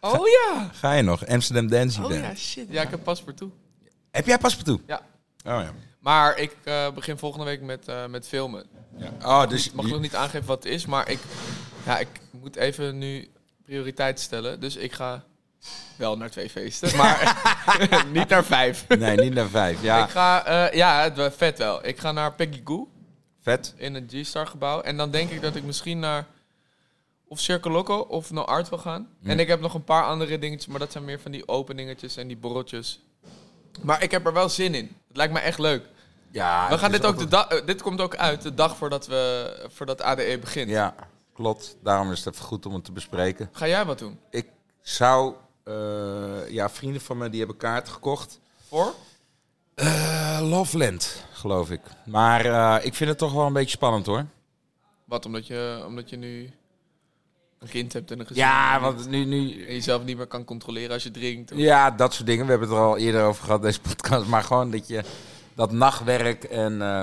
Oh 0.00 0.26
ja! 0.28 0.70
Ga 0.72 0.92
je 0.92 1.02
nog? 1.02 1.26
Amsterdam 1.26 1.68
Dance 1.68 2.04
Oh 2.04 2.10
ja, 2.12 2.34
shit. 2.34 2.66
Ja, 2.70 2.82
ik 2.82 2.90
heb 2.90 3.02
paspoort 3.04 3.36
toe. 3.36 3.50
Heb 4.10 4.26
jij 4.26 4.38
paspoort 4.38 4.66
toe? 4.66 4.80
Ja. 4.86 4.96
Oh 5.46 5.60
ja. 5.62 5.72
Maar 6.04 6.38
ik 6.38 6.56
eh, 6.64 6.90
begin 6.90 7.18
volgende 7.18 7.44
week 7.44 7.60
met, 7.60 7.88
eh, 7.88 8.06
met 8.06 8.28
filmen. 8.28 8.66
ja. 8.96 9.12
Oh, 9.22 9.48
dus 9.48 9.66
Ik 9.66 9.72
mag 9.74 9.86
nog 9.86 10.00
niet 10.00 10.14
aangeven 10.14 10.46
wat 10.46 10.62
het 10.62 10.72
is, 10.72 10.86
maar 10.86 11.10
ik, 11.10 11.18
ja, 11.86 11.98
ik 11.98 12.08
moet 12.30 12.56
even 12.56 12.98
nu 12.98 13.30
prioriteit 13.64 14.20
stellen. 14.20 14.60
Dus 14.60 14.76
ik 14.76 14.92
ga 14.92 15.24
wel 15.96 16.16
naar 16.16 16.30
twee 16.30 16.50
feesten, 16.50 16.96
maar 17.00 17.36
niet 18.12 18.28
naar 18.28 18.44
vijf. 18.44 18.88
Nee, 18.88 19.16
niet 19.16 19.34
naar 19.34 19.48
vijf. 19.48 19.82
Ja, 19.82 20.04
Ik 20.04 20.10
ga, 20.10 20.44
eh, 20.46 20.76
ja, 20.76 21.12
vet 21.30 21.58
wel. 21.58 21.86
Ik 21.86 21.98
ga 21.98 22.12
naar 22.12 22.32
Peggy 22.32 22.60
Goo 22.64 22.88
vet. 23.40 23.74
in 23.76 23.94
het 23.94 24.12
G-Star 24.14 24.46
gebouw. 24.46 24.80
En 24.80 24.96
dan 24.96 25.10
denk 25.10 25.30
ik 25.30 25.40
dat 25.42 25.56
ik 25.56 25.62
misschien 25.62 25.98
naar 25.98 26.26
of 27.28 27.40
Circle 27.40 27.70
Loco 27.70 27.98
of 27.98 28.30
naar 28.30 28.44
Art 28.44 28.68
wil 28.68 28.78
gaan. 28.78 29.08
En 29.22 29.38
ik 29.38 29.48
heb 29.48 29.60
nog 29.60 29.74
een 29.74 29.84
paar 29.84 30.04
andere 30.04 30.38
dingetjes, 30.38 30.66
maar 30.66 30.78
dat 30.78 30.92
zijn 30.92 31.04
meer 31.04 31.20
van 31.20 31.30
die 31.30 31.48
openingetjes 31.48 32.16
en 32.16 32.26
die 32.26 32.36
borreltjes. 32.36 33.00
Maar 33.82 34.02
ik 34.02 34.10
heb 34.10 34.26
er 34.26 34.32
wel 34.32 34.48
zin 34.48 34.74
in. 34.74 34.96
Het 35.08 35.16
lijkt 35.16 35.32
me 35.32 35.38
echt 35.38 35.58
leuk. 35.58 35.92
Ja, 36.34 36.68
We 36.68 36.78
gaan 36.78 36.90
dit 36.90 37.04
ook 37.04 37.18
de 37.18 37.28
dag. 37.28 37.46
eh, 37.48 37.66
dit 37.66 37.82
komt 37.82 38.00
ook 38.00 38.16
uit 38.16 38.42
de 38.42 38.54
dag 38.54 38.76
voordat 38.76 39.06
we 39.06 39.66
voordat 39.72 40.02
ADE 40.02 40.38
begint. 40.40 40.70
Ja, 40.70 40.94
klopt. 41.34 41.76
Daarom 41.82 42.12
is 42.12 42.24
het 42.24 42.34
even 42.34 42.46
goed 42.46 42.66
om 42.66 42.74
het 42.74 42.84
te 42.84 42.92
bespreken. 42.92 43.48
Ga 43.52 43.66
jij 43.68 43.84
wat 43.84 43.98
doen? 43.98 44.18
Ik 44.30 44.46
zou... 44.82 45.34
eh, 45.64 45.74
ja, 46.48 46.70
vrienden 46.70 47.00
van 47.00 47.18
me 47.18 47.28
die 47.30 47.38
hebben 47.38 47.56
kaart 47.56 47.88
gekocht. 47.88 48.40
Voor? 48.68 48.94
Eh 49.74 50.38
Loveland, 50.42 51.24
geloof 51.32 51.70
ik. 51.70 51.80
Maar 52.04 52.44
ik 52.84 52.94
vind 52.94 53.08
het 53.10 53.18
toch 53.18 53.32
wel 53.32 53.46
een 53.46 53.52
beetje 53.52 53.70
spannend 53.76 54.06
hoor. 54.06 54.24
Wat 55.04 55.26
omdat 55.26 55.46
je 55.46 55.82
omdat 55.86 56.10
je 56.10 56.16
nu 56.16 56.50
een 57.58 57.68
kind 57.68 57.92
hebt 57.92 58.10
en 58.10 58.20
een 58.20 58.26
gezin. 58.26 58.42
Ja, 58.42 58.74
en 58.76 58.80
want 58.82 59.08
nu... 59.08 59.24
nu 59.24 59.36
je 59.40 59.54
jezelf 59.72 60.04
niet 60.04 60.16
meer 60.16 60.26
kan 60.26 60.44
controleren 60.44 60.90
als 60.92 61.02
je 61.02 61.10
drinkt. 61.10 61.52
of- 61.52 61.58
ja, 61.58 61.90
dat 61.90 62.14
soort 62.14 62.26
dingen. 62.26 62.44
We 62.44 62.50
hebben 62.50 62.68
het 62.68 62.78
er 62.78 62.84
al 62.84 62.96
eerder 62.96 63.24
over 63.24 63.44
gehad, 63.44 63.62
deze 63.62 63.80
podcast. 63.80 64.26
Maar 64.26 64.42
gewoon 64.42 64.70
dat 64.70 64.88
je... 64.88 65.04
Dat 65.56 65.72
nachtwerk 65.72 66.44
en... 66.44 66.82
eh, 66.82 67.00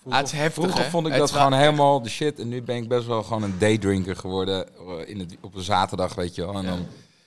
vroeger, 0.00 0.12
Ah, 0.12 0.16
het 0.16 0.26
is 0.26 0.32
heftig, 0.32 0.62
vroeger 0.64 0.84
vond 0.90 1.06
ik 1.06 1.16
dat 1.16 1.30
gewoon 1.30 1.52
helemaal 1.52 2.02
de 2.02 2.08
shit. 2.08 2.38
En 2.40 2.48
nu 2.48 2.62
ben 2.62 2.76
ik 2.76 2.88
best 2.88 3.06
wel 3.06 3.22
gewoon 3.22 3.42
een 3.42 3.58
daydrinker 3.58 4.16
geworden. 4.16 4.66
eh, 4.68 5.08
In 5.08 5.18
het, 5.18 5.36
op 5.40 5.54
een 5.54 5.62
zaterdag, 5.62 6.14
weet 6.14 6.34
je 6.34 6.44
wel. 6.44 6.54
En 6.54 6.62
Ja. 6.62 6.68
dan 6.68 6.86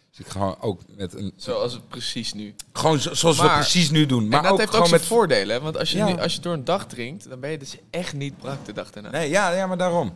zit 0.10 0.26
ik 0.26 0.32
gewoon 0.32 0.56
ook 0.60 0.82
met 0.88 1.14
een... 1.14 1.34
Zoals 1.36 1.74
het 1.74 1.88
precies 1.88 2.34
nu. 2.34 2.56
Gewoon 2.74 3.00
zo- 3.00 3.14
zoals 3.14 3.40
we 3.40 3.48
precies 3.50 3.90
nu 3.90 4.06
doen. 4.06 4.28
Maar 4.28 4.38
en 4.38 4.44
dat 4.44 4.52
ook 4.52 4.58
heeft 4.58 4.70
gewoon 4.70 4.84
ook 4.86 4.90
zijn 4.90 5.02
met 5.02 5.10
voordelen. 5.10 5.62
Want 5.62 5.78
als 5.78 5.92
je, 5.92 5.98
Ja. 5.98 6.06
nu, 6.06 6.20
als 6.22 6.34
je 6.36 6.42
door 6.42 6.54
een 6.54 6.66
dag 6.66 6.86
drinkt, 6.86 7.30
dan 7.30 7.40
ben 7.40 7.52
je 7.52 7.58
dus 7.58 7.78
echt 7.90 8.14
niet 8.14 8.38
brak 8.38 8.66
de 8.66 8.74
dag 8.74 8.92
daarna. 8.92 9.10
Nee, 9.10 9.30
ja, 9.30 9.52
ja 9.52 9.68
maar 9.68 9.78
daarom. 9.78 10.14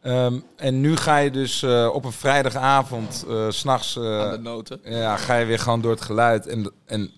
Ehm, 0.00 0.38
en 0.56 0.80
nu 0.80 0.96
ga 0.96 1.16
je 1.16 1.30
dus 1.30 1.62
eh, 1.62 1.90
op 1.92 2.04
een 2.04 2.12
vrijdagavond, 2.12 3.24
eh, 3.28 3.46
s 3.50 3.58
s'nachts, 3.58 3.96
Aan 3.98 4.30
de 4.30 4.38
noten. 4.42 4.80
ja, 4.84 5.16
ga 5.16 5.36
je 5.36 5.44
weer 5.46 5.58
gewoon 5.58 5.80
door 5.80 5.90
het 5.90 6.00
geluid. 6.00 6.46
En, 6.46 6.72
en 6.86 7.10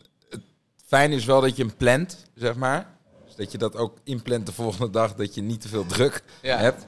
het 0.87 0.94
fijne 0.99 1.14
is 1.14 1.25
wel 1.25 1.40
dat 1.40 1.57
je 1.57 1.62
hem 1.64 1.77
plant, 1.77 2.25
zeg 2.35 2.55
maar. 2.55 2.94
Dus 3.27 3.35
dat 3.35 3.53
je 3.53 3.59
dat 3.59 3.77
ook 3.77 3.96
inplant 4.05 4.46
de 4.46 4.53
volgende 4.53 4.90
dag, 4.90 5.14
dat 5.14 5.35
je 5.35 5.42
niet 5.42 5.61
te 5.61 5.68
veel 5.68 5.87
druk 5.87 6.22
Ja. 6.42 6.59
hebt. 6.59 6.87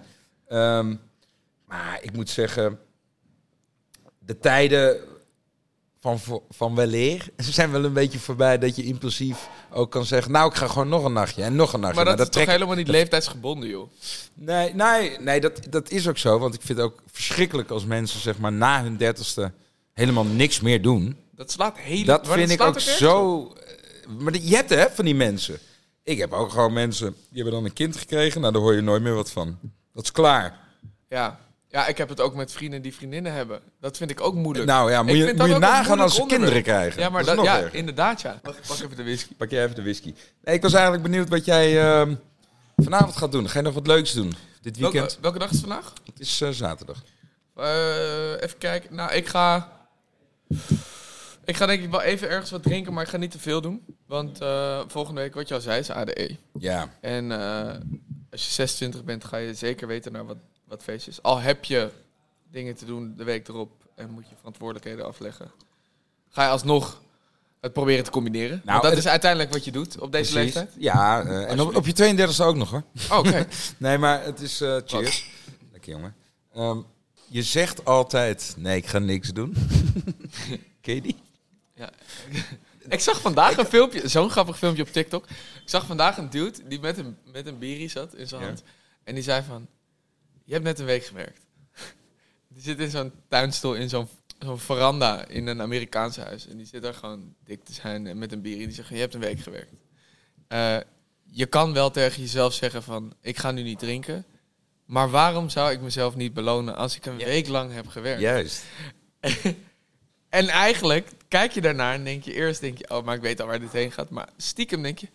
Ehm, 0.49 0.95
maar 1.67 1.99
ik 2.03 2.13
moet 2.13 2.31
zeggen, 2.31 2.79
de 4.19 4.39
tijden 4.39 5.01
van, 6.01 6.19
van 6.51 6.75
weleer 6.75 7.29
zijn 7.37 7.71
wel 7.71 7.85
een 7.85 7.93
beetje 7.93 8.19
voorbij 8.19 8.59
dat 8.59 8.77
je 8.77 8.85
impulsief 8.85 9.49
ook 9.71 9.91
kan 9.91 10.05
zeggen... 10.05 10.33
nou, 10.33 10.51
ik 10.51 10.57
ga 10.57 10.67
gewoon 10.67 10.89
nog 10.89 11.05
een 11.05 11.13
nachtje 11.13 11.43
en 11.43 11.57
nog 11.57 11.73
een 11.73 11.81
nachtje. 11.81 11.97
Maar 11.97 12.17
dat, 12.17 12.17
Nou, 12.17 12.29
is 12.29 12.45
toch 12.45 12.55
helemaal 12.55 12.77
niet 12.77 12.89
leeftijdsgebonden, 12.89 13.69
joh. 13.69 13.91
Nee, 14.35 14.75
nee, 14.75 15.19
nee 15.19 15.41
dat, 15.41 15.61
dat 15.71 15.91
is 15.91 16.09
ook 16.09 16.19
zo. 16.19 16.39
Want 16.39 16.55
ik 16.55 16.61
vind 16.63 16.79
het 16.79 16.87
ook 16.87 17.03
verschrikkelijk 17.13 17.71
als 17.71 17.85
mensen 17.85 18.21
zeg 18.21 18.39
maar 18.39 18.53
na 18.53 18.83
hun 18.83 18.97
dertigste 18.97 19.53
helemaal 19.93 20.25
niks 20.25 20.61
meer 20.61 20.83
doen. 20.83 21.17
Dat 21.35 21.51
slaat 21.51 21.79
helemaal... 21.79 22.23
Dat 22.23 22.35
vind 22.35 22.51
ik 22.51 22.61
ook 22.61 22.81
zo... 22.81 23.37
op. 23.37 23.67
Maar 24.19 24.37
je 24.37 24.55
hebt 24.55 24.71
hè, 24.71 24.91
van 24.91 25.05
die 25.05 25.15
mensen. 25.15 25.59
Ik 26.03 26.19
heb 26.19 26.33
ook 26.33 26.51
gewoon 26.51 26.73
mensen, 26.73 27.13
die 27.13 27.43
hebben 27.43 27.53
dan 27.53 27.65
een 27.65 27.73
kind 27.73 27.97
gekregen. 27.97 28.41
Nou, 28.41 28.53
daar 28.53 28.63
hoor 28.63 28.75
je 28.75 28.81
nooit 28.81 29.03
meer 29.03 29.15
wat 29.15 29.31
van. 29.31 29.59
Dat 29.95 30.05
is 30.05 30.13
klaar. 30.13 30.59
Ja. 31.09 31.39
ja, 31.69 31.87
ik 31.87 31.99
heb 31.99 32.09
het 32.09 32.21
ook 32.21 32.35
met 32.35 32.53
vrienden 32.53 32.83
die 32.83 32.95
vriendinnen 32.95 33.33
hebben. 33.33 33.61
Dat 33.81 33.97
vind 33.97 34.11
ik 34.11 34.21
ook 34.21 34.35
moeilijk. 34.35 34.67
Nou 34.67 34.91
ja, 34.91 35.03
moet 35.03 35.17
je, 35.17 35.35
moet 35.37 35.59
nagaan 35.59 36.01
als 36.01 36.15
ze 36.15 36.23
onderwerp. 36.23 36.29
kinderen 36.29 36.63
krijgen. 36.63 37.01
ja, 37.01 37.09
maar 37.09 37.25
dat, 37.25 37.37
dat, 37.37 37.45
is 37.45 37.51
nog 37.51 37.59
ja, 37.59 37.63
erger. 37.63 37.79
inderdaad, 37.79 38.21
ja. 38.21 38.41
Wacht, 38.43 38.67
pak 38.67 38.77
even 38.77 38.97
de 38.97 39.03
whisky. 39.03 39.35
Pak 39.35 39.51
jij 39.51 39.63
even 39.63 39.75
de 39.75 39.83
whisky. 39.83 40.15
Nee, 40.45 40.55
ik 40.55 40.63
was 40.63 40.73
eigenlijk 40.73 41.03
benieuwd 41.03 41.29
wat 41.29 41.45
jij 41.45 41.81
ehm, 41.81 42.15
vanavond 42.77 43.17
gaat 43.17 43.33
doen. 43.33 43.49
Ga 43.49 43.59
je 43.59 43.65
nog 43.65 43.75
wat 43.75 43.87
leuks 43.87 44.13
doen 44.13 44.35
dit 44.61 44.77
weekend? 44.77 45.05
Welke, 45.05 45.21
welke 45.21 45.39
dag 45.39 45.51
is 45.51 45.57
het 45.57 45.67
vandaag? 45.67 45.93
Het 46.05 46.21
is 46.21 46.41
eh, 46.41 46.49
zaterdag. 46.49 47.03
Eh, 47.55 48.43
even 48.43 48.59
kijken. 48.59 48.95
Nou, 48.95 49.13
ik 49.13 49.29
ga... 49.29 49.73
Ik 51.49 51.57
ga 51.57 51.67
denk 51.67 51.83
ik 51.83 51.91
wel 51.91 52.03
even 52.03 52.29
ergens 52.29 52.51
wat 52.51 52.63
drinken, 52.63 52.93
maar 52.93 53.03
ik 53.05 53.09
ga 53.09 53.17
niet 53.17 53.31
te 53.31 53.39
veel 53.39 53.61
doen. 53.61 53.85
Want 54.07 54.41
eh, 54.41 54.81
volgende 54.87 55.21
week, 55.21 55.35
wat 55.35 55.49
je 55.49 55.55
al 55.55 55.61
zei, 55.61 55.79
is 55.79 55.91
ADE. 55.91 56.37
Ja. 56.59 56.95
En 57.01 57.33
eh, 57.33 57.75
als 58.31 58.47
je 58.47 58.53
26 58.53 59.05
bent, 59.05 59.25
ga 59.25 59.37
je 59.37 59.55
zeker 59.55 59.87
weten 59.87 60.13
naar 60.13 60.27
wat, 60.27 60.37
wat 60.65 60.83
feestjes. 60.83 61.23
Al 61.23 61.39
heb 61.39 61.65
je 61.65 61.91
dingen 62.51 62.75
te 62.75 62.85
doen 62.85 63.15
de 63.17 63.25
week 63.25 63.49
erop 63.49 63.71
en 63.95 64.11
moet 64.11 64.29
je 64.29 64.35
verantwoordelijkheden 64.37 65.07
afleggen. 65.07 65.51
Ga 66.29 66.43
je 66.45 66.51
alsnog 66.51 67.01
het 67.61 67.73
proberen 67.73 68.05
te 68.05 68.11
combineren. 68.11 68.61
Nou, 68.65 68.81
Want 68.81 68.83
dat 68.83 69.05
is 69.05 69.09
uiteindelijk 69.09 69.53
wat 69.53 69.65
je 69.65 69.73
doet 69.73 69.99
op 69.99 70.13
deze 70.13 70.33
Precies. 70.33 70.55
leeftijd. 70.55 70.83
Ja, 70.83 71.23
eh, 71.23 71.51
en 71.51 71.61
op, 71.61 71.77
op 71.77 71.87
je 71.87 71.93
32e 71.93 72.45
ook 72.45 72.57
nog 72.57 72.71
hoor. 72.71 72.83
Oh, 73.11 73.19
Oké. 73.19 73.47
Nee, 73.77 73.99
maar 73.99 74.25
het 74.25 74.41
is 74.41 74.61
eh, 74.61 74.77
cheers. 74.87 75.31
Lekker 75.73 75.93
jongen. 75.93 76.15
Ehm, 76.55 76.79
je 77.29 77.43
zegt 77.43 77.85
altijd, 77.85 78.55
nee, 78.57 78.77
ik 78.77 78.87
ga 78.87 78.99
niks 78.99 79.29
doen. 79.29 79.55
Ken 80.81 80.95
je 80.95 81.01
die? 81.01 81.17
ik 82.89 83.01
zag 83.01 83.21
vandaag 83.21 83.57
een 83.57 83.67
filmpje, 83.67 84.09
zo'n 84.09 84.31
grappig 84.31 84.59
filmpje 84.59 84.83
op 84.83 84.89
TikTok. 84.89 85.25
Ik 85.31 85.69
zag 85.69 85.87
vandaag 85.87 86.17
een 86.19 86.31
dude 86.31 86.69
die 86.69 86.81
met 86.81 86.99
een, 86.99 87.17
met 87.33 87.47
een 87.47 87.59
bierie 87.59 87.89
zat 87.89 88.15
in 88.15 88.29
zijn 88.29 88.41
Ja. 88.41 88.47
hand. 88.47 88.63
En 89.05 89.15
die 89.15 89.23
zei 89.23 89.43
van, 89.43 89.67
je 90.45 90.53
hebt 90.53 90.65
net 90.65 90.79
een 90.79 90.87
week 90.87 91.05
gewerkt. 91.05 91.41
Die 92.49 92.63
zit 92.63 92.79
in 92.79 92.91
zo'n 92.91 93.13
tuinstoel 93.29 93.75
in 93.75 93.89
zo'n 93.89 94.09
zo'n 94.39 94.59
veranda 94.59 95.27
in 95.27 95.47
een 95.47 95.61
Amerikaanse 95.63 96.21
huis. 96.21 96.47
En 96.49 96.57
die 96.57 96.67
zit 96.67 96.83
daar 96.83 96.95
gewoon 96.95 97.35
dik 97.45 97.65
te 97.65 97.73
zijn 97.73 98.07
en 98.07 98.19
met 98.19 98.33
een 98.33 98.41
bierie. 98.41 98.67
Die 98.67 98.75
zegt, 98.75 98.89
je 98.89 98.95
hebt 98.97 99.15
een 99.15 99.21
week 99.21 99.41
gewerkt. 99.41 99.73
Eh, 100.49 100.77
je 101.25 101.47
kan 101.47 101.73
wel 101.73 101.91
tegen 101.91 102.23
jezelf 102.23 102.55
zeggen 102.55 102.83
van, 102.83 103.13
ik 103.21 103.37
ga 103.39 103.51
nu 103.51 103.63
niet 103.63 103.79
drinken. 103.79 104.25
Maar 104.85 105.11
waarom 105.11 105.49
zou 105.49 105.73
ik 105.73 105.81
mezelf 105.81 106.17
niet 106.17 106.33
belonen 106.35 106.77
als 106.77 106.97
ik 106.97 107.07
een 107.07 107.19
Ja. 107.19 107.25
week 107.25 107.49
lang 107.49 107.73
heb 107.73 107.87
gewerkt? 107.87 108.21
Juist. 108.21 108.63
En 110.29 110.49
eigenlijk 110.49 111.11
kijk 111.29 111.53
je 111.53 111.61
daarnaar 111.61 111.95
en 111.95 112.05
denk 112.05 112.25
je 112.25 112.33
eerst, 112.33 112.61
denk 112.61 112.79
je, 112.79 112.91
oh, 112.91 113.05
maar 113.05 113.15
ik 113.15 113.21
weet 113.21 113.41
al 113.41 113.47
waar 113.47 113.61
dit 113.61 113.73
heen 113.73 113.93
gaat. 113.93 114.11
Maar 114.11 114.29
stiekem 114.37 114.83
denk 114.83 114.99
je, 114.99 115.09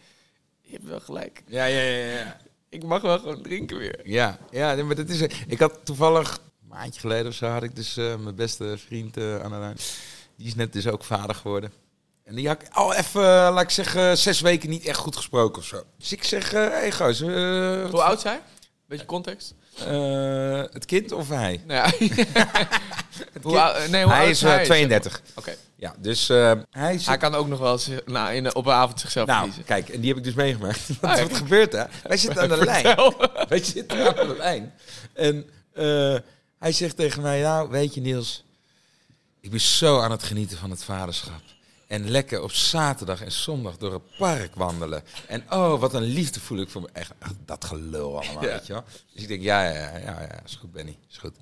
je 0.62 0.72
hebt 0.72 0.86
wel 0.86 1.00
gelijk. 1.00 1.44
Ja, 1.48 1.66
ja, 1.66 1.82
ja, 1.82 2.18
ja. 2.18 2.38
Ik 2.70 2.84
mag 2.84 3.02
wel 3.02 3.20
gewoon 3.20 3.42
drinken 3.42 3.78
weer. 3.78 4.00
Ja, 4.04 4.38
ja 4.52 4.84
maar 4.84 4.96
dat 4.96 5.10
is. 5.10 5.22
Ik 5.48 5.60
had 5.60 5.80
toevallig 5.84 6.42
een 6.62 6.68
maandje 6.68 7.00
geleden 7.00 7.28
of 7.28 7.34
zo 7.34 7.48
had 7.48 7.64
ik 7.64 7.76
dus 7.76 7.98
eh, 7.98 8.16
mijn 8.16 8.36
beste 8.36 8.78
vriend 8.78 9.18
eh 9.18 9.40
aan 9.40 9.52
de 9.52 9.58
lijn. 9.58 9.78
Die 10.36 10.48
is 10.48 10.56
net 10.56 10.74
dus 10.74 10.88
ook 10.88 11.04
vader 11.04 11.36
geworden. 11.36 11.72
En 12.24 12.36
die 12.36 12.48
had 12.48 12.62
ik 12.62 12.68
al 12.72 12.94
even, 12.94 13.22
eh, 13.22 13.28
laat 13.28 13.62
ik 13.62 13.70
zeggen, 13.70 14.18
zes 14.18 14.42
weken 14.42 14.70
niet 14.70 14.86
echt 14.86 14.98
goed 14.98 15.16
gesproken 15.16 15.62
of 15.62 15.68
zo. 15.68 15.84
Dus 15.98 16.12
ik 16.12 16.24
zeg, 16.24 16.52
hé 16.52 16.60
hey, 16.60 16.92
gozer, 16.92 17.84
eh, 17.84 17.90
Hoe 17.90 18.02
oud 18.02 18.22
zijn? 18.22 18.40
Beetje 18.88 19.06
context. 19.06 19.54
Eh, 19.88 20.64
het 20.74 20.86
kind 20.86 21.12
of 21.12 21.30
hij? 21.30 21.62
Nou 21.68 21.92
ja. 22.00 22.08
hoe 23.42 23.60
oud, 23.60 23.88
nee, 23.90 24.04
hoe 24.04 24.14
hij 24.14 24.30
is 24.30 24.42
eh, 24.44 24.50
hij? 24.50 24.66
32. 24.66 25.22
Oké. 25.36 25.56
Ja, 25.76 25.96
dus 25.98 26.30
eh, 26.30 26.52
hij 26.72 26.98
zit 26.98 27.06
Hij 27.08 27.18
kan 27.18 27.36
ook 27.36 27.48
nog 27.48 27.60
wel 27.60 27.72
eens 27.72 27.90
nou, 28.06 28.34
in, 28.34 28.56
op 28.56 28.66
een 28.66 28.72
avond 28.74 29.00
zichzelf 29.00 29.28
Nou, 29.28 29.38
verliezen. 29.40 29.66
kijk, 29.66 29.90
en 29.90 30.00
die 30.00 30.10
heb 30.10 30.18
ik 30.18 30.24
dus 30.24 30.34
meegemaakt. 30.34 30.88
Wat, 31.02 31.12
Ah, 31.12 31.18
ja. 31.18 31.24
wat 31.24 31.38
gebeurt 31.38 31.72
daar? 31.72 31.90
Wij 32.04 32.18
zitten 32.18 32.42
aan 32.42 32.50
de 32.60 32.66
lijn. 32.74 32.96
Wij 33.50 33.64
zitten 33.64 34.18
aan 34.20 34.28
de 34.28 34.36
lijn. 34.38 34.74
En 35.14 35.46
eh, 35.74 36.16
hij 36.60 36.72
zegt 36.72 36.96
tegen 36.96 37.22
mij, 37.22 37.42
nou, 37.42 37.70
weet 37.70 37.94
je 37.94 38.02
Niels, 38.02 38.44
ik 39.42 39.50
ben 39.52 39.60
zo 39.62 40.00
aan 40.00 40.12
het 40.12 40.24
genieten 40.24 40.58
van 40.58 40.70
het 40.70 40.84
vaderschap. 40.84 41.42
En 41.94 42.10
lekker 42.10 42.42
op 42.42 42.52
zaterdag 42.52 43.22
en 43.22 43.32
zondag 43.32 43.78
door 43.78 43.94
het 43.94 44.18
park 44.18 44.56
wandelen. 44.56 45.04
En 45.28 45.44
oh, 45.50 45.80
wat 45.80 45.94
een 45.94 46.02
liefde 46.04 46.40
voel 46.40 46.58
ik 46.58 46.70
voor 46.70 46.82
me. 46.82 46.90
Echt, 46.94 47.14
echt 47.20 47.34
dat 47.46 47.66
gelul 47.66 48.22
allemaal, 48.22 48.44
Ja. 48.44 48.50
weet 48.50 48.68
je 48.68 48.74
wel. 48.74 48.84
Dus 49.14 49.22
ik 49.22 49.28
denk, 49.28 49.42
ja, 49.42 49.64
ja, 49.64 49.98
ja, 49.98 50.22
ja, 50.22 50.44
is 50.46 50.56
goed, 50.56 50.72
Benny, 50.72 50.98
is 51.10 51.18
goed. 51.18 51.36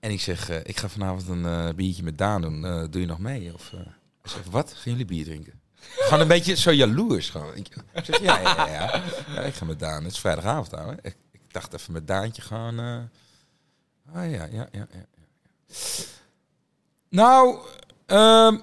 En 0.00 0.10
ik 0.10 0.20
zeg, 0.20 0.48
eh, 0.48 0.56
ik 0.62 0.76
ga 0.76 0.88
vanavond 0.88 1.28
een 1.28 1.44
eh, 1.44 1.74
biertje 1.74 2.02
met 2.02 2.18
Daan 2.18 2.40
doen. 2.40 2.64
Eh, 2.64 2.84
doe 2.90 3.00
je 3.00 3.06
nog 3.06 3.18
mee? 3.18 3.54
Of, 3.54 3.70
hij 3.70 3.84
zegt, 4.22 4.50
wat? 4.50 4.72
Gaan 4.72 4.92
jullie 4.92 5.06
bier 5.06 5.24
drinken? 5.24 5.60
Gewoon 5.80 6.20
een 6.20 6.28
beetje 6.28 6.54
zo 6.54 6.72
jaloers. 6.72 7.30
Gewoon. 7.30 7.54
Ik 7.54 7.68
ik 7.92 8.04
zeg, 8.04 8.20
ja, 8.20 8.38
ja, 8.40 8.68
ja, 8.68 9.02
ja. 9.34 9.40
Ik 9.40 9.54
ga 9.54 9.64
met 9.64 9.78
Daan. 9.78 10.04
Het 10.04 10.12
is 10.12 10.18
vrijdagavond, 10.18 10.74
ouwe. 10.74 10.98
Ik, 11.02 11.16
ik 11.32 11.52
dacht 11.52 11.72
even 11.74 11.92
met 11.92 12.06
Daantje 12.06 12.42
gewoon... 12.42 12.78
Ah, 12.78 13.10
ja, 14.12 14.22
ja, 14.24 14.48
ja, 14.52 14.68
ja. 14.72 14.86
ja. 14.90 15.06
Nou, 17.08 17.58
ehm, 18.06 18.56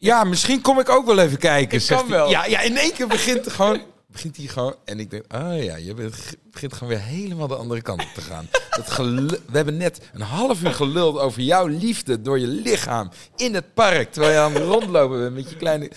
ja, 0.00 0.24
misschien 0.24 0.60
kom 0.60 0.78
ik 0.78 0.88
ook 0.88 1.06
wel 1.06 1.18
even 1.18 1.38
kijken. 1.38 1.78
Ik 1.78 1.84
zegt 1.84 2.00
kan 2.00 2.10
hij. 2.10 2.18
wel. 2.18 2.30
Ja, 2.30 2.46
ja, 2.46 2.60
in 2.60 2.76
één 2.76 2.92
keer 2.92 3.06
begint 3.06 3.52
gewoon... 3.52 3.80
Begint 4.06 4.36
hij 4.36 4.46
gewoon... 4.46 4.74
En 4.84 5.00
ik 5.00 5.10
denk, 5.10 5.24
oh 5.34 5.62
ja, 5.62 5.76
je 5.76 5.94
bent, 5.94 6.14
begint 6.50 6.72
gewoon 6.72 6.88
weer 6.88 7.02
helemaal 7.02 7.46
de 7.46 7.54
andere 7.56 7.82
kant 7.82 8.02
op 8.02 8.10
te 8.14 8.20
gaan. 8.20 8.48
Dat 8.70 8.96
we 8.96 9.38
hebben 9.52 9.76
net 9.76 10.00
een 10.12 10.20
half 10.20 10.62
uur 10.62 10.72
geluld 10.72 11.18
over 11.18 11.42
jouw 11.42 11.66
liefde 11.66 12.20
door 12.20 12.38
je 12.38 12.46
lichaam 12.46 13.10
in 13.36 13.54
het 13.54 13.74
park. 13.74 14.12
Terwijl 14.12 14.32
je 14.32 14.38
aan 14.38 14.54
het 14.54 14.62
rondlopen 14.62 15.18
bent 15.18 15.34
met 15.34 15.50
je 15.50 15.56
kleine... 15.56 15.90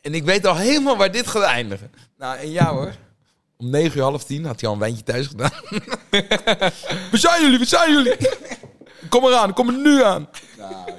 En 0.00 0.14
ik 0.14 0.24
weet 0.24 0.46
al 0.46 0.56
helemaal 0.56 0.96
waar 0.96 1.12
dit 1.12 1.26
gaat 1.26 1.42
eindigen. 1.42 1.90
Nou, 2.18 2.38
en 2.38 2.50
ja 2.50 2.72
hoor. 2.72 2.92
Om 3.56 3.70
negen 3.70 3.96
uur, 3.96 4.02
half 4.02 4.24
tien 4.24 4.44
had 4.44 4.60
hij 4.60 4.68
al 4.68 4.74
een 4.74 4.80
wijntje 4.80 5.02
thuis 5.02 5.26
gedaan. 5.26 5.52
Waar 7.10 7.20
zijn 7.20 7.42
jullie? 7.42 7.58
Waar 7.58 7.66
zijn 7.66 7.92
jullie? 7.92 8.16
Kom 9.08 9.24
eraan, 9.24 9.52
kom 9.52 9.68
er 9.68 9.78
nu 9.78 10.02
aan. 10.02 10.28
Nou, 10.58 10.90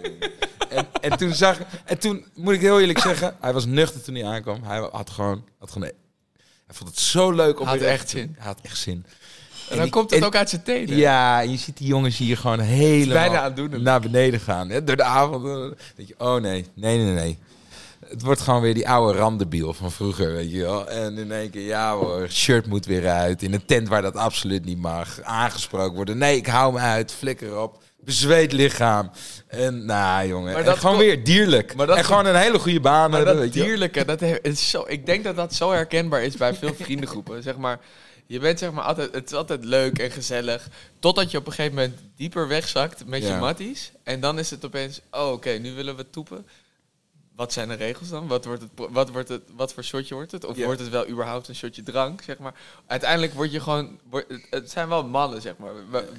en, 0.76 0.88
en, 1.02 1.18
toen 1.18 1.34
zag, 1.34 1.58
en 1.86 2.00
toen 2.00 2.26
moet 2.36 2.54
ik 2.54 2.62
heel 2.62 2.80
eerlijk 2.80 3.00
zeggen, 3.00 3.36
hij 3.40 3.54
was 3.54 3.66
nuchter 3.66 4.04
toen 4.04 4.16
hij 4.16 4.26
aankwam. 4.26 4.64
Hij 4.64 4.90
had 4.92 5.10
gewoon, 5.10 5.44
had 5.60 5.72
gewoon 5.72 5.92
hij 6.66 6.76
vond 6.76 6.90
het 6.90 7.00
zo 7.00 7.32
leuk 7.32 7.60
om 7.60 7.68
Had 7.68 7.80
weer 7.80 7.88
echt 7.88 8.10
zin. 8.10 8.36
Hij 8.38 8.46
had 8.48 8.60
echt 8.62 8.78
zin. 8.78 9.06
En 9.70 9.78
dan 9.78 9.90
komt 9.90 10.10
het 10.10 10.20
en- 10.20 10.26
ook 10.26 10.36
uit 10.36 10.50
zijn 10.50 10.64
tenen. 10.64 10.96
Ja, 10.96 11.40
je 11.40 11.58
ziet 11.58 11.78
die 11.78 11.88
jongens 11.88 12.18
hier 12.18 12.38
gewoon 12.38 12.60
helemaal 12.60 13.52
naar 13.70 14.02
beneden 14.02 14.40
gaan. 14.40 14.70
Hè, 14.70 14.84
door 14.84 14.96
de 14.96 15.04
avond. 15.04 15.44
Dan 15.44 15.76
denk 15.96 16.08
je, 16.08 16.16
oh 16.18 16.42
nee, 16.42 16.66
nee, 16.74 16.98
nee, 16.98 17.14
nee. 17.14 17.38
Het 18.08 18.22
wordt 18.22 18.42
gewoon 18.42 18.62
weer 18.62 18.74
die 18.74 18.90
oude 18.90 19.18
randebiel 19.20 19.74
van 19.74 19.92
vroeger, 19.92 20.34
weet 20.34 20.52
je 20.52 20.62
wel. 20.62 20.90
En 20.90 21.18
in 21.18 21.32
één 21.32 21.50
keer, 21.50 21.66
ja 21.66 21.96
hoor, 21.96 22.30
shirt 22.30 22.68
moet 22.68 22.86
weer 22.86 23.10
uit. 23.10 23.44
In 23.44 23.54
een 23.54 23.66
tent 23.66 23.88
waar 23.88 24.02
dat 24.02 24.16
absoluut 24.16 24.66
niet 24.66 24.78
mag. 24.78 25.22
Aangesproken 25.22 25.96
worden. 25.96 26.18
Nee, 26.18 26.38
ik 26.38 26.48
hou 26.48 26.74
me 26.74 26.80
uit. 26.80 27.12
Flikker 27.12 27.60
op. 27.60 27.82
Bezweet 28.06 28.52
lichaam. 28.52 29.12
En 29.48 29.86
nou, 29.86 30.28
jongen. 30.28 30.54
Maar 30.54 30.66
en 30.66 30.78
gewoon 30.78 30.98
weer 30.98 31.24
dierlijk. 31.24 31.76
Maar 31.76 31.88
dat 31.88 31.98
en 31.98 32.04
gewoon 32.04 32.26
een 32.26 32.36
hele 32.36 32.60
goede 32.60 32.80
baan 32.80 33.10
Maar 33.10 33.18
hebben, 33.18 33.36
dat 33.36 33.44
weet 33.44 33.54
je 33.54 33.60
wel. 33.60 33.68
dierlijke, 33.68 34.06
dat 34.06 34.22
is 34.42 34.70
zo, 34.70 34.84
ik 34.88 35.06
denk 35.06 35.24
dat 35.24 35.36
dat 35.36 35.54
zo 35.54 35.72
herkenbaar 35.72 36.24
is 36.24 36.36
bij 36.36 36.54
veel 36.54 36.74
vriendengroepen. 36.74 37.44
Zeg 37.44 37.58
maar, 37.58 37.80
je 38.26 38.40
bent 38.40 38.60
zeg 38.60 38.72
maar 38.72 38.84
altijd, 38.84 39.14
het 39.14 39.32
is 39.32 39.38
altijd 39.38 39.66
leuk 39.66 40.00
en 40.00 40.12
gezellig. 40.12 40.68
Totdat 41.00 41.32
je 41.32 41.38
op 41.38 41.46
een 41.48 41.54
gegeven 41.54 41.76
moment 41.76 42.00
dieper 42.16 42.48
wegzakt 42.48 43.06
met 43.06 43.28
je 43.28 43.34
matties. 43.34 43.92
En 44.04 44.20
dan 44.20 44.40
is 44.40 44.50
het 44.50 44.66
opeens, 44.66 45.02
oh 45.12 45.32
oké, 45.32 45.50
nu 45.50 45.74
willen 45.74 45.96
we 45.96 46.10
toepen. 46.10 46.46
Wat 47.36 47.54
zijn 47.54 47.68
de 47.68 47.74
regels 47.74 48.10
dan? 48.10 48.28
Wat, 48.28 48.46
wordt 48.46 48.62
het, 48.62 48.72
wat, 48.90 49.10
wordt 49.10 49.30
het, 49.30 49.42
wat 49.56 49.74
voor 49.74 49.84
shotje 49.84 50.14
wordt 50.16 50.32
het? 50.32 50.46
Of 50.46 50.58
Ja. 50.58 50.66
wordt 50.66 50.80
het 50.80 50.90
wel 50.90 51.08
überhaupt 51.08 51.48
een 51.48 51.56
shotje 51.56 51.84
drank, 51.84 52.22
zeg 52.22 52.38
maar? 52.38 52.54
Uiteindelijk 52.88 53.34
word 53.34 53.52
je 53.52 53.60
gewoon... 53.60 54.00
Word, 54.10 54.26
het- 54.50 54.72
zijn 54.72 54.88
wel 54.88 55.04
mannen, 55.06 55.42
zeg 55.42 55.54
maar. 55.58 55.72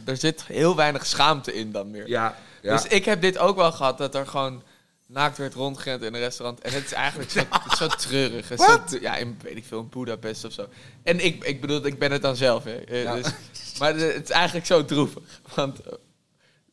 Er 0.05 0.17
zit 0.17 0.45
heel 0.45 0.77
weinig 0.77 1.07
schaamte 1.07 1.55
in 1.55 1.73
dan 1.73 1.91
meer. 1.91 2.09
Ja, 2.09 2.37
ja. 2.63 2.73
Dus 2.73 2.87
ik 2.87 3.05
heb 3.05 3.21
dit 3.21 3.39
ook 3.39 3.57
wel 3.57 3.73
gehad, 3.73 3.99
dat 3.99 4.15
er 4.15 4.27
gewoon 4.27 4.63
naakt 5.07 5.39
werd 5.39 5.55
rondgerend 5.55 6.03
in 6.03 6.15
een 6.15 6.21
restaurant. 6.21 6.61
En 6.61 6.73
het 6.73 6.85
is 6.85 6.93
eigenlijk 6.93 7.31
zo, 7.31 7.41
is 7.71 7.79
zo 7.79 7.87
treurig. 7.87 8.47
Zo, 8.57 8.79
ja, 9.01 9.17
in, 9.17 9.39
weet 9.43 9.57
ik 9.57 9.65
veel, 9.65 9.81
in 9.81 9.89
Budapest 9.89 10.45
of 10.45 10.53
zo. 10.53 10.67
En 11.03 11.25
ik, 11.25 11.45
ik 11.45 11.61
bedoel, 11.61 11.87
ik 11.87 11.99
ben 11.99 12.13
het 12.13 12.23
dan 12.23 12.37
zelf. 12.37 12.65
Hè. 12.65 12.75
Eh, 12.75 13.03
Ja. 13.03 13.15
Dus, 13.15 13.33
maar 13.79 13.95
het 13.97 14.23
is 14.25 14.31
eigenlijk 14.31 14.67
zo 14.67 14.85
droevig. 14.85 15.23
Want 15.55 15.81
eh, 15.81 15.93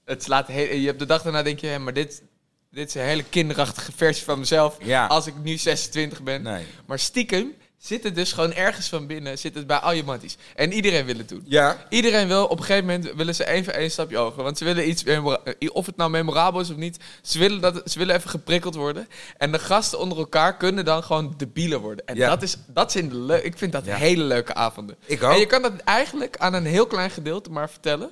het 0.06 0.24
slaat 0.24 0.48
heel, 0.48 0.76
je 0.76 0.86
hebt 0.88 1.00
de 1.00 1.06
dag 1.06 1.22
daarna 1.22 1.44
denk 1.44 1.60
je, 1.60 1.68
hé, 1.68 1.80
maar 1.80 1.94
dit, 1.94 2.24
dit 2.72 2.88
is 2.88 2.94
een 2.96 3.02
hele 3.02 3.24
kinderachtige 3.30 3.92
versie 3.96 4.24
van 4.26 4.40
mezelf. 4.40 4.78
Ja. 4.84 5.08
Als 5.08 5.28
ik 5.28 5.34
nu 5.44 5.58
26 5.58 6.22
ben. 6.24 6.42
Nee. 6.42 6.66
Maar 6.86 7.00
stiekem 7.00 7.54
zit 7.78 8.04
het 8.04 8.16
dus 8.16 8.32
gewoon 8.34 8.54
ergens 8.54 8.90
van 8.90 9.08
binnen, 9.08 9.38
zit 9.38 9.56
het 9.56 9.68
bij 9.68 9.78
al 9.78 9.92
je 9.92 10.04
matties. 10.04 10.38
En 10.56 10.74
iedereen 10.74 11.06
wil 11.06 11.18
het 11.18 11.30
doen. 11.30 11.44
Ja, 11.46 11.86
Iedereen 11.90 12.28
wil, 12.28 12.46
op 12.46 12.60
een 12.60 12.66
gegeven 12.66 12.86
moment 12.88 13.14
willen 13.16 13.36
ze 13.36 13.48
even 13.48 13.74
één 13.74 13.92
stapje 13.92 14.18
hoger. 14.18 14.44
Want 14.44 14.58
ze 14.58 14.64
willen 14.64 14.90
iets, 14.90 15.04
eh, 15.04 15.26
of 15.72 15.86
het 15.86 15.96
nou 15.98 16.10
memorabel 16.10 16.60
is 16.62 16.70
of 16.70 16.76
niet, 16.76 16.98
ze 17.22 17.40
willen, 17.40 17.62
dat, 17.62 17.82
ze 17.92 18.00
willen 18.00 18.16
even 18.16 18.30
geprikkeld 18.30 18.76
worden. 18.76 19.08
En 19.38 19.52
de 19.52 19.60
gasten 19.60 20.00
onder 20.00 20.18
elkaar 20.18 20.58
kunnen 20.58 20.86
dan 20.86 21.04
gewoon 21.04 21.34
debielen 21.38 21.80
worden. 21.82 22.06
En 22.06 22.16
Ja. 22.16 22.30
dat 22.30 22.42
is, 22.42 22.56
dat 22.68 22.92
zijn 22.92 23.10
de 23.10 23.16
leu- 23.16 23.42
ik 23.44 23.58
vind 23.58 23.72
dat 23.72 23.86
Ja. 23.86 23.96
hele 23.96 24.24
leuke 24.24 24.54
avonden. 24.54 24.96
ik 25.06 25.22
En 25.22 25.36
je 25.38 25.44
ook. 25.44 25.50
kan 25.50 25.62
dat 25.62 25.74
eigenlijk 25.84 26.38
aan 26.38 26.54
een 26.54 26.66
heel 26.66 26.88
klein 26.88 27.10
gedeelte 27.12 27.52
maar 27.52 27.70
vertellen. 27.70 28.10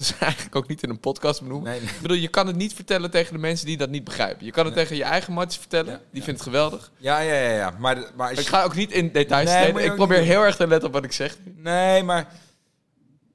Dus 0.00 0.18
eigenlijk 0.18 0.56
ook 0.56 0.68
niet 0.68 0.82
in 0.82 0.90
een 0.90 1.00
podcast 1.00 1.40
benoemen. 1.42 1.70
Nee, 1.70 1.80
nee. 1.80 1.90
Ik 1.90 2.00
bedoel, 2.00 2.16
je 2.16 2.28
kan 2.28 2.46
het 2.46 2.56
niet 2.56 2.74
vertellen 2.74 3.10
tegen 3.10 3.32
de 3.32 3.38
mensen 3.38 3.66
die 3.66 3.76
dat 3.76 3.90
niet 3.90 4.04
begrijpen. 4.04 4.44
Je 4.46 4.52
kan 4.52 4.64
het 4.64 4.74
tegen 4.74 4.96
je 4.96 5.02
eigen 5.04 5.32
matjes 5.32 5.58
vertellen. 5.60 5.92
Ja, 5.92 5.98
Die 5.98 6.18
ja. 6.18 6.24
vindt 6.24 6.40
het 6.40 6.48
geweldig. 6.48 6.92
Ja, 6.96 7.20
ja, 7.20 7.34
ja, 7.34 7.50
ja. 7.56 7.70
Maar, 7.78 8.10
maar 8.16 8.32
Ik 8.32 8.38
je- 8.38 8.44
ga 8.44 8.62
ook 8.64 8.74
niet 8.74 8.90
in 8.92 9.12
details 9.12 9.50
treden. 9.50 9.82
je 9.82 9.88
Ik 9.88 9.94
probeer 9.94 10.18
niet 10.18 10.28
heel 10.28 10.42
erg 10.44 10.56
te 10.56 10.66
letten 10.66 10.88
op 10.88 10.94
wat 10.94 11.04
ik 11.04 11.12
zeg. 11.12 11.36
Nee, 11.56 12.02
maar 12.02 12.32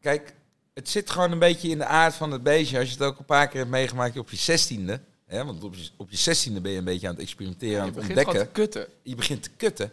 kijk, 0.02 0.34
het 0.74 0.90
zit 0.90 1.10
gewoon 1.10 1.32
een 1.32 1.40
beetje 1.40 1.70
in 1.70 1.78
de 1.78 1.86
aard 1.86 2.14
van 2.16 2.32
het 2.32 2.44
beestje. 2.44 2.78
Als 2.80 2.88
je 2.88 2.94
het 2.94 3.04
ook 3.04 3.20
een 3.20 3.26
paar 3.26 3.48
keer 3.48 3.60
hebt 3.60 3.72
meegemaakt 3.72 4.18
op 4.18 4.30
je 4.30 4.38
zestiende. 4.38 5.00
Hè, 5.26 5.46
want 5.46 5.64
op 5.64 5.76
je, 5.76 5.90
op 5.98 6.10
je 6.12 6.18
zestiende 6.18 6.62
ben 6.62 6.72
je 6.72 6.78
een 6.78 6.84
beetje 6.84 7.08
aan 7.08 7.14
het 7.14 7.22
experimenteren, 7.24 7.80
aan 7.82 7.86
Je 7.88 7.92
het 7.92 8.00
begint 8.08 8.20
gewoon 8.20 8.26
ontdekken. 8.36 8.54
te 8.54 8.62
kutten. 8.62 8.94
Je 9.04 9.16
begint 9.16 9.44
te 9.44 9.50
kutten. 9.58 9.92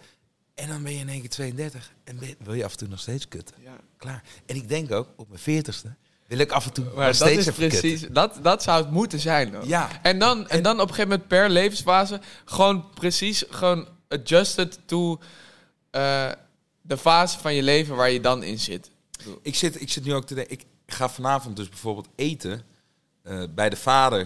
En 0.55 0.69
dan 0.69 0.83
ben 0.83 0.93
je 0.93 0.99
in 0.99 1.09
één 1.09 1.21
keer 1.21 1.29
32. 1.31 1.93
En 2.05 2.19
ben- 2.19 2.35
wil 2.39 2.55
je 2.55 2.65
af 2.65 2.73
en 2.73 2.79
toe 2.79 2.89
nog 2.89 3.01
steeds 3.01 3.29
kutten. 3.29 3.57
Ja. 3.63 3.77
Klaar. 3.97 4.23
En 4.47 4.57
ik 4.57 4.69
denk 4.69 4.93
ook, 4.93 5.09
op 5.17 5.29
mijn 5.29 5.41
veertigste 5.41 5.95
wil 6.37 6.47
ik 6.47 6.53
af 6.53 6.67
en 6.67 6.73
toe 6.73 6.85
Maar 6.95 7.19
dat 7.19 7.29
is 7.29 7.51
precies, 7.51 8.01
dat, 8.11 8.39
dat 8.43 8.63
zou 8.63 8.83
het 8.83 8.91
moeten 8.91 9.19
zijn. 9.21 9.55
Hoor. 9.55 9.67
Ja. 9.67 9.89
En, 10.03 10.19
dan, 10.19 10.39
en, 10.43 10.49
En- 10.49 10.63
dan 10.63 10.75
op 10.75 10.81
een 10.89 10.95
gegeven 10.95 11.09
moment 11.11 11.29
per 11.29 11.51
levensfase 11.51 12.21
gewoon 12.45 12.91
precies 12.95 13.45
gewoon 13.51 13.89
adjusted 14.09 14.79
to 14.85 15.21
eh, 15.91 16.31
de 16.83 16.99
fase 16.99 17.39
van 17.39 17.55
je 17.55 17.63
leven 17.63 17.97
waar 17.97 18.11
je 18.11 18.21
dan 18.21 18.43
in 18.43 18.59
zit. 18.59 18.91
Ik 19.43 19.55
zit, 19.55 19.81
ik 19.81 19.91
zit 19.91 20.05
nu 20.05 20.15
ook 20.15 20.27
te 20.27 20.35
denken, 20.35 20.53
ik 20.53 20.65
ga 20.87 21.09
vanavond 21.09 21.57
dus 21.57 21.69
bijvoorbeeld 21.69 22.09
eten 22.15 22.63
eh, 23.23 23.43
bij 23.55 23.71
de 23.71 23.77
vader 23.77 24.25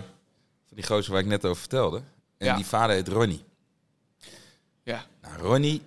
van 0.68 0.76
die 0.76 0.86
gozer 0.86 1.12
waar 1.12 1.20
ik 1.20 1.26
net 1.26 1.44
over 1.44 1.60
vertelde. 1.60 2.02
En 2.38 2.46
Ja. 2.46 2.56
die 2.56 2.66
vader 2.66 2.96
heet 2.96 3.08
Ronnie. 3.08 3.44
Ja. 4.82 5.06
Nou, 5.22 5.36
Ronnie, 5.42 5.82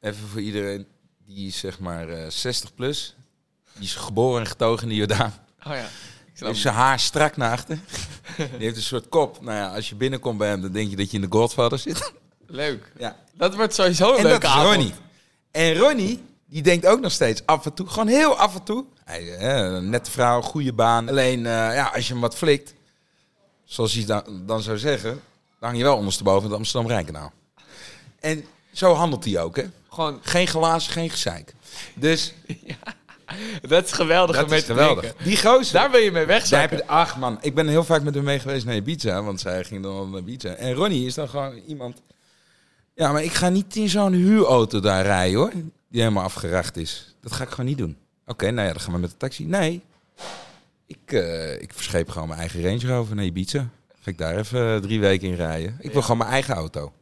even 0.00 0.28
voor 0.28 0.40
iedereen, 0.40 0.86
die 1.26 1.46
is 1.46 1.58
zeg 1.58 1.78
maar 1.78 2.08
eh 2.08 2.30
60 2.30 2.74
plus. 2.74 3.14
Die 3.80 3.88
is 3.88 3.94
geboren 3.94 4.40
en 4.40 4.46
getogen 4.46 4.82
in 4.82 4.88
de 4.88 4.94
Jordaan. 4.94 5.34
Oh 5.66 5.72
ja. 5.74 5.88
Heeft 6.34 6.60
zijn 6.60 6.74
haar 6.74 7.00
strak 7.00 7.36
naar 7.36 7.52
achter. 7.52 7.78
Die 8.36 8.46
heeft 8.58 8.76
een 8.76 8.82
soort 8.82 9.08
kop. 9.08 9.40
Nou 9.40 9.56
ja, 9.56 9.74
als 9.74 9.88
je 9.88 9.94
binnenkomt 9.94 10.38
bij 10.38 10.48
hem, 10.48 10.60
dan 10.60 10.72
denk 10.72 10.90
je 10.90 10.96
dat 10.96 11.10
je 11.10 11.16
in 11.16 11.22
de 11.22 11.36
Godfather 11.36 11.78
zit. 11.78 12.12
Leuk. 12.46 12.92
Ja. 12.98 13.16
Dat 13.34 13.54
wordt 13.54 13.74
sowieso 13.74 14.10
een 14.10 14.16
En 14.16 14.22
leuke 14.22 14.40
dat 14.40 14.50
is 14.50 14.56
avond. 14.56 14.74
Ronnie. 14.74 14.94
En 15.50 15.76
Ronnie, 15.76 16.22
die 16.46 16.62
denkt 16.62 16.86
ook 16.86 17.00
nog 17.00 17.12
steeds 17.12 17.42
af 17.46 17.64
en 17.64 17.74
toe, 17.74 17.86
gewoon 17.86 18.08
heel 18.08 18.36
af 18.36 18.54
en 18.54 18.62
toe. 18.62 18.84
Hij, 19.04 19.36
eh, 19.36 19.78
nette 19.78 20.10
vrouw, 20.10 20.40
goede 20.40 20.72
baan. 20.72 21.08
Alleen, 21.08 21.46
eh, 21.46 21.52
ja, 21.52 21.90
als 21.94 22.06
je 22.06 22.12
hem 22.12 22.22
wat 22.22 22.36
flikt, 22.36 22.74
zoals 23.64 23.92
hij 23.92 24.04
dan, 24.04 24.42
dan 24.46 24.62
zou 24.62 24.78
zeggen, 24.78 25.10
dan 25.10 25.68
hang 25.68 25.76
je 25.76 25.82
wel 25.82 25.96
ondersteboven 25.96 26.48
het 26.48 26.58
Amsterdam-Rijnkanaal. 26.58 27.32
En 28.20 28.44
zo 28.72 28.94
handelt 28.94 29.24
hij 29.24 29.40
ook, 29.40 29.56
hè. 29.56 29.64
Gewoon, 29.88 30.18
Geen 30.22 30.46
glazen, 30.46 30.92
geen 30.92 31.10
gezeik. 31.10 31.54
Dus 31.94 32.34
dat 33.68 33.84
is 33.84 33.92
geweldig 33.92 34.36
dat 34.36 34.50
is 34.52 34.60
te 34.60 34.66
geweldig. 34.66 35.04
drinken. 35.04 35.24
Die 35.24 35.36
gozer. 35.36 35.72
Daar 35.72 35.90
ben 35.90 36.00
je 36.00 36.10
mee 36.12 36.26
Daar 36.26 36.34
heb 36.34 36.48
wegzakken. 36.50 36.76
je, 36.76 36.86
ach 36.86 37.16
man, 37.18 37.38
ik 37.40 37.54
ben 37.54 37.68
heel 37.68 37.84
vaak 37.84 38.02
met 38.02 38.14
hem 38.14 38.24
mee 38.24 38.38
geweest 38.38 38.64
naar 38.64 38.74
Ibiza, 38.76 39.22
want 39.22 39.40
zij 39.40 39.64
ging 39.64 39.82
dan 39.82 40.10
naar 40.10 40.20
Ibiza. 40.20 40.48
En 40.54 40.72
Ronnie 40.74 41.06
is 41.06 41.14
dan 41.14 41.28
gewoon 41.28 41.54
iemand... 41.66 42.02
Ja, 42.94 43.12
maar 43.12 43.22
ik 43.24 43.32
ga 43.32 43.48
niet 43.48 43.76
in 43.76 43.88
zo'n 43.88 44.12
huurauto 44.12 44.80
daar 44.80 45.04
rijden 45.04 45.38
hoor, 45.38 45.50
die 45.88 46.00
helemaal 46.00 46.24
afgeracht 46.24 46.76
is. 46.76 47.14
Dat 47.20 47.32
ga 47.32 47.42
ik 47.44 47.50
gewoon 47.50 47.66
niet 47.66 47.78
doen. 47.78 47.96
Oké, 48.26 48.50
nou 48.50 48.66
ja, 48.66 48.72
dan 48.72 48.82
gaan 48.82 48.92
we 48.92 48.98
met 48.98 49.10
de 49.10 49.16
taxi. 49.16 49.44
Nee, 49.44 49.82
ik, 50.86 51.12
eh, 51.12 51.60
ik 51.62 51.72
verscheep 51.74 52.08
gewoon 52.10 52.28
mijn 52.28 52.40
eigen 52.40 52.62
Range 52.62 52.86
Rover 52.86 53.16
naar 53.16 53.24
Ibiza. 53.24 53.68
Ga 54.00 54.10
ik 54.10 54.18
daar 54.18 54.36
even 54.36 54.74
eh, 54.74 54.80
drie 54.80 55.00
weken 55.00 55.28
in 55.28 55.34
rijden. 55.34 55.76
Ik 55.78 55.86
wil 55.86 55.94
Ja. 55.94 56.00
gewoon 56.02 56.18
mijn 56.18 56.30
eigen 56.30 56.54
auto. 56.54 56.92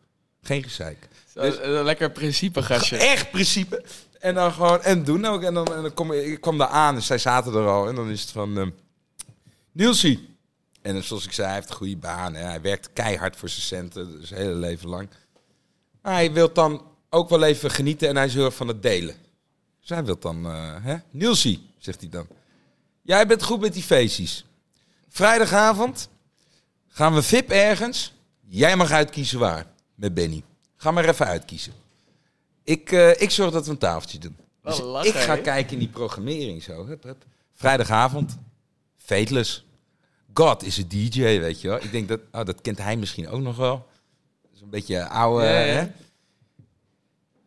Geen 0.42 0.62
gezeik. 0.62 1.08
Zo, 1.34 1.40
Een 1.40 1.84
lekker 1.84 2.10
principe 2.10 2.62
gastje. 2.62 2.96
Echt 2.96 3.30
principe. 3.30 3.84
En 4.18 4.34
dan 4.34 4.52
gewoon, 4.52 4.82
en 4.82 5.04
doen 5.04 5.24
ook. 5.24 5.42
En 5.42 5.54
dan, 5.54 5.74
en 5.74 5.82
dan 5.82 5.94
kom 5.94 6.12
ik, 6.12 6.40
kwam 6.40 6.58
daar 6.58 6.68
aan, 6.68 6.94
dus 6.94 7.06
zij 7.06 7.18
zaten 7.18 7.54
er 7.54 7.66
al. 7.66 7.88
En 7.88 7.94
dan 7.94 8.10
is 8.10 8.20
het 8.20 8.30
van, 8.30 8.58
ehm 8.58 8.70
Nielsie. 9.78 10.36
En 10.82 11.04
zoals 11.04 11.24
ik 11.24 11.32
zei, 11.32 11.46
hij 11.46 11.56
heeft 11.56 11.70
een 11.70 11.76
goede 11.76 11.96
baan. 11.96 12.34
Hè. 12.34 12.44
Hij 12.44 12.60
werkt 12.60 12.92
keihard 12.92 13.36
voor 13.36 13.48
zijn 13.48 13.62
centen, 13.62 14.20
dus 14.20 14.28
zijn 14.28 14.40
hele 14.40 14.54
leven 14.54 14.88
lang. 14.88 15.08
Hij 16.02 16.32
wil 16.32 16.52
dan 16.52 16.82
ook 17.10 17.28
wel 17.28 17.42
even 17.42 17.70
genieten 17.70 18.08
en 18.08 18.16
hij 18.16 18.26
is 18.26 18.34
heel 18.34 18.44
erg 18.44 18.54
van 18.54 18.68
het 18.68 18.82
delen. 18.82 19.14
Dus 19.80 19.88
hij 19.88 20.04
wil 20.04 20.18
dan, 20.18 20.46
eh 20.46 20.74
hè? 20.80 20.96
Nielsie, 21.10 21.70
zegt 21.78 22.00
hij 22.00 22.08
dan. 22.08 22.26
Jij 23.02 23.26
bent 23.26 23.42
goed 23.42 23.60
met 23.60 23.72
die 23.72 23.82
feestjes. 23.82 24.44
Vrijdagavond 25.08 26.08
gaan 26.88 27.14
we 27.14 27.22
VIP 27.22 27.50
ergens. 27.50 28.12
Jij 28.46 28.76
mag 28.76 28.90
uitkiezen 28.90 29.38
waar, 29.38 29.66
met 29.94 30.14
Benny. 30.14 30.42
Ga 30.76 30.90
maar 30.90 31.08
even 31.08 31.26
uitkiezen. 31.26 31.72
Ik, 32.68 32.92
eh, 32.92 33.20
ik 33.20 33.30
zorg 33.30 33.52
dat 33.52 33.64
we 33.64 33.70
een 33.70 33.78
tafeltje 33.78 34.18
doen. 34.18 34.36
Dus 34.62 34.80
lachen, 34.80 35.08
ik 35.08 35.14
ga 35.14 35.36
kijken 35.36 35.72
in 35.72 35.78
die 35.78 35.88
programmering 35.88 36.62
zo. 36.62 36.86
Hup, 36.86 37.02
hup. 37.02 37.24
Vrijdagavond, 37.54 38.38
Fateless. 38.96 39.64
God 40.34 40.62
is 40.62 40.76
een 40.76 40.88
DJ, 40.88 41.20
weet 41.20 41.60
je 41.60 41.68
wel. 41.68 41.76
Ik 41.76 41.90
denk 41.90 42.08
dat, 42.08 42.20
oh, 42.32 42.44
dat 42.44 42.60
kent 42.60 42.78
hij 42.78 42.96
misschien 42.96 43.28
ook 43.28 43.40
nog 43.40 43.56
wel. 43.56 43.86
Dat 44.42 44.50
is 44.54 44.60
een 44.60 44.70
beetje 44.70 45.08
oude, 45.08 45.44
Ja, 45.44 45.58
ja. 45.58 45.74
hè. 45.74 45.86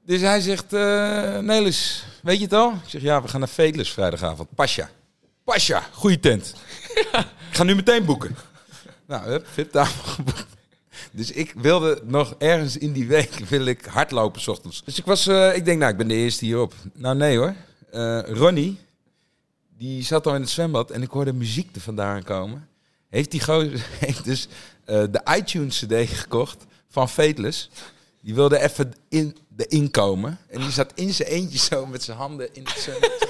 Dus 0.06 0.22
hij 0.22 0.42
zegt, 0.42 0.74
eh 0.74 1.38
Nelis, 1.38 2.06
weet 2.24 2.38
je 2.38 2.44
het 2.44 2.54
al? 2.54 2.72
Ik 2.72 2.90
zeg, 2.90 3.02
ja, 3.02 3.22
we 3.22 3.28
gaan 3.28 3.40
naar 3.40 3.50
Fateless 3.50 3.92
vrijdagavond. 3.92 4.50
Pasja. 4.56 4.90
Pasja, 5.44 5.84
goede 5.92 6.20
tent. 6.20 6.54
Ik 7.50 7.58
ga 7.58 7.64
nu 7.64 7.76
meteen 7.76 8.06
boeken. 8.06 8.36
Nou, 9.06 9.30
hup, 9.30 9.48
VIP-tafel 9.48 10.04
geboekt. 10.04 10.46
Dus 11.12 11.32
ik 11.32 11.54
wilde 11.56 12.02
nog 12.04 12.36
ergens 12.38 12.78
in 12.78 12.92
die 12.92 13.08
week 13.08 13.34
wil 13.50 13.66
ik 13.66 13.86
hardlopen 13.86 14.42
's 14.42 14.48
ochtends. 14.48 14.84
Dus 14.86 14.98
ik 14.98 15.06
was, 15.06 15.28
eh, 15.28 15.56
ik 15.56 15.66
denk, 15.66 15.80
nou, 15.80 15.92
ik 15.92 15.98
ben 15.98 16.08
de 16.08 16.14
eerste 16.14 16.46
hierop. 16.46 16.74
Nou, 16.94 17.16
nee 17.16 17.38
hoor. 17.38 17.56
Eh, 17.92 18.22
Ronnie, 18.26 18.80
die 19.78 20.04
zat 20.04 20.28
al 20.28 20.36
in 20.36 20.42
het 20.42 20.50
zwembad 20.50 20.92
en 20.92 21.02
ik 21.02 21.10
hoorde 21.10 21.34
muziek 21.34 21.76
er 21.76 21.82
vandaan 21.82 22.24
komen. 22.24 22.68
Heeft 23.10 23.32
die 23.32 23.44
gozer 23.44 23.86
heeft 24.06 24.24
dus 24.24 24.48
eh, 24.86 25.04
de 25.12 25.22
iTunes 25.38 25.80
CD 25.80 26.10
gekocht 26.10 26.66
van 26.90 27.10
Fateless. 27.10 27.70
Die 28.22 28.36
wilde 28.36 28.60
even 28.60 28.94
in 29.10 29.38
de 29.48 29.68
inkomen. 29.68 30.38
En 30.48 30.60
die 30.60 30.72
zat 30.72 30.92
in 30.96 31.14
zijn 31.14 31.30
eentje 31.30 31.58
zo 31.58 31.86
met 31.86 32.04
zijn 32.04 32.18
handen 32.18 32.54
in 32.54 32.64
het 32.64 32.80
zwembad 32.80 33.28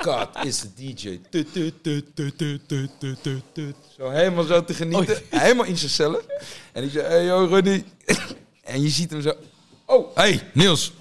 god, 0.00 0.28
is 0.44 0.60
de 0.60 0.74
DJ. 0.74 1.20
Zo 3.96 4.10
helemaal 4.10 4.44
zo 4.44 4.64
te 4.64 4.74
genieten. 4.74 5.22
Helemaal 5.30 5.64
in 5.64 5.76
zijn 5.76 5.90
zichzelf. 5.90 6.22
En 6.72 6.84
ik 6.84 6.90
zei, 6.90 7.06
hey 7.06 7.24
joh, 7.24 7.50
Ronnie. 7.50 7.84
En 8.64 8.82
je 8.82 8.88
ziet 8.88 9.10
hem 9.10 9.22
zo... 9.22 9.32
Oh, 9.84 10.16
hey, 10.16 10.42
Niels. 10.52 10.92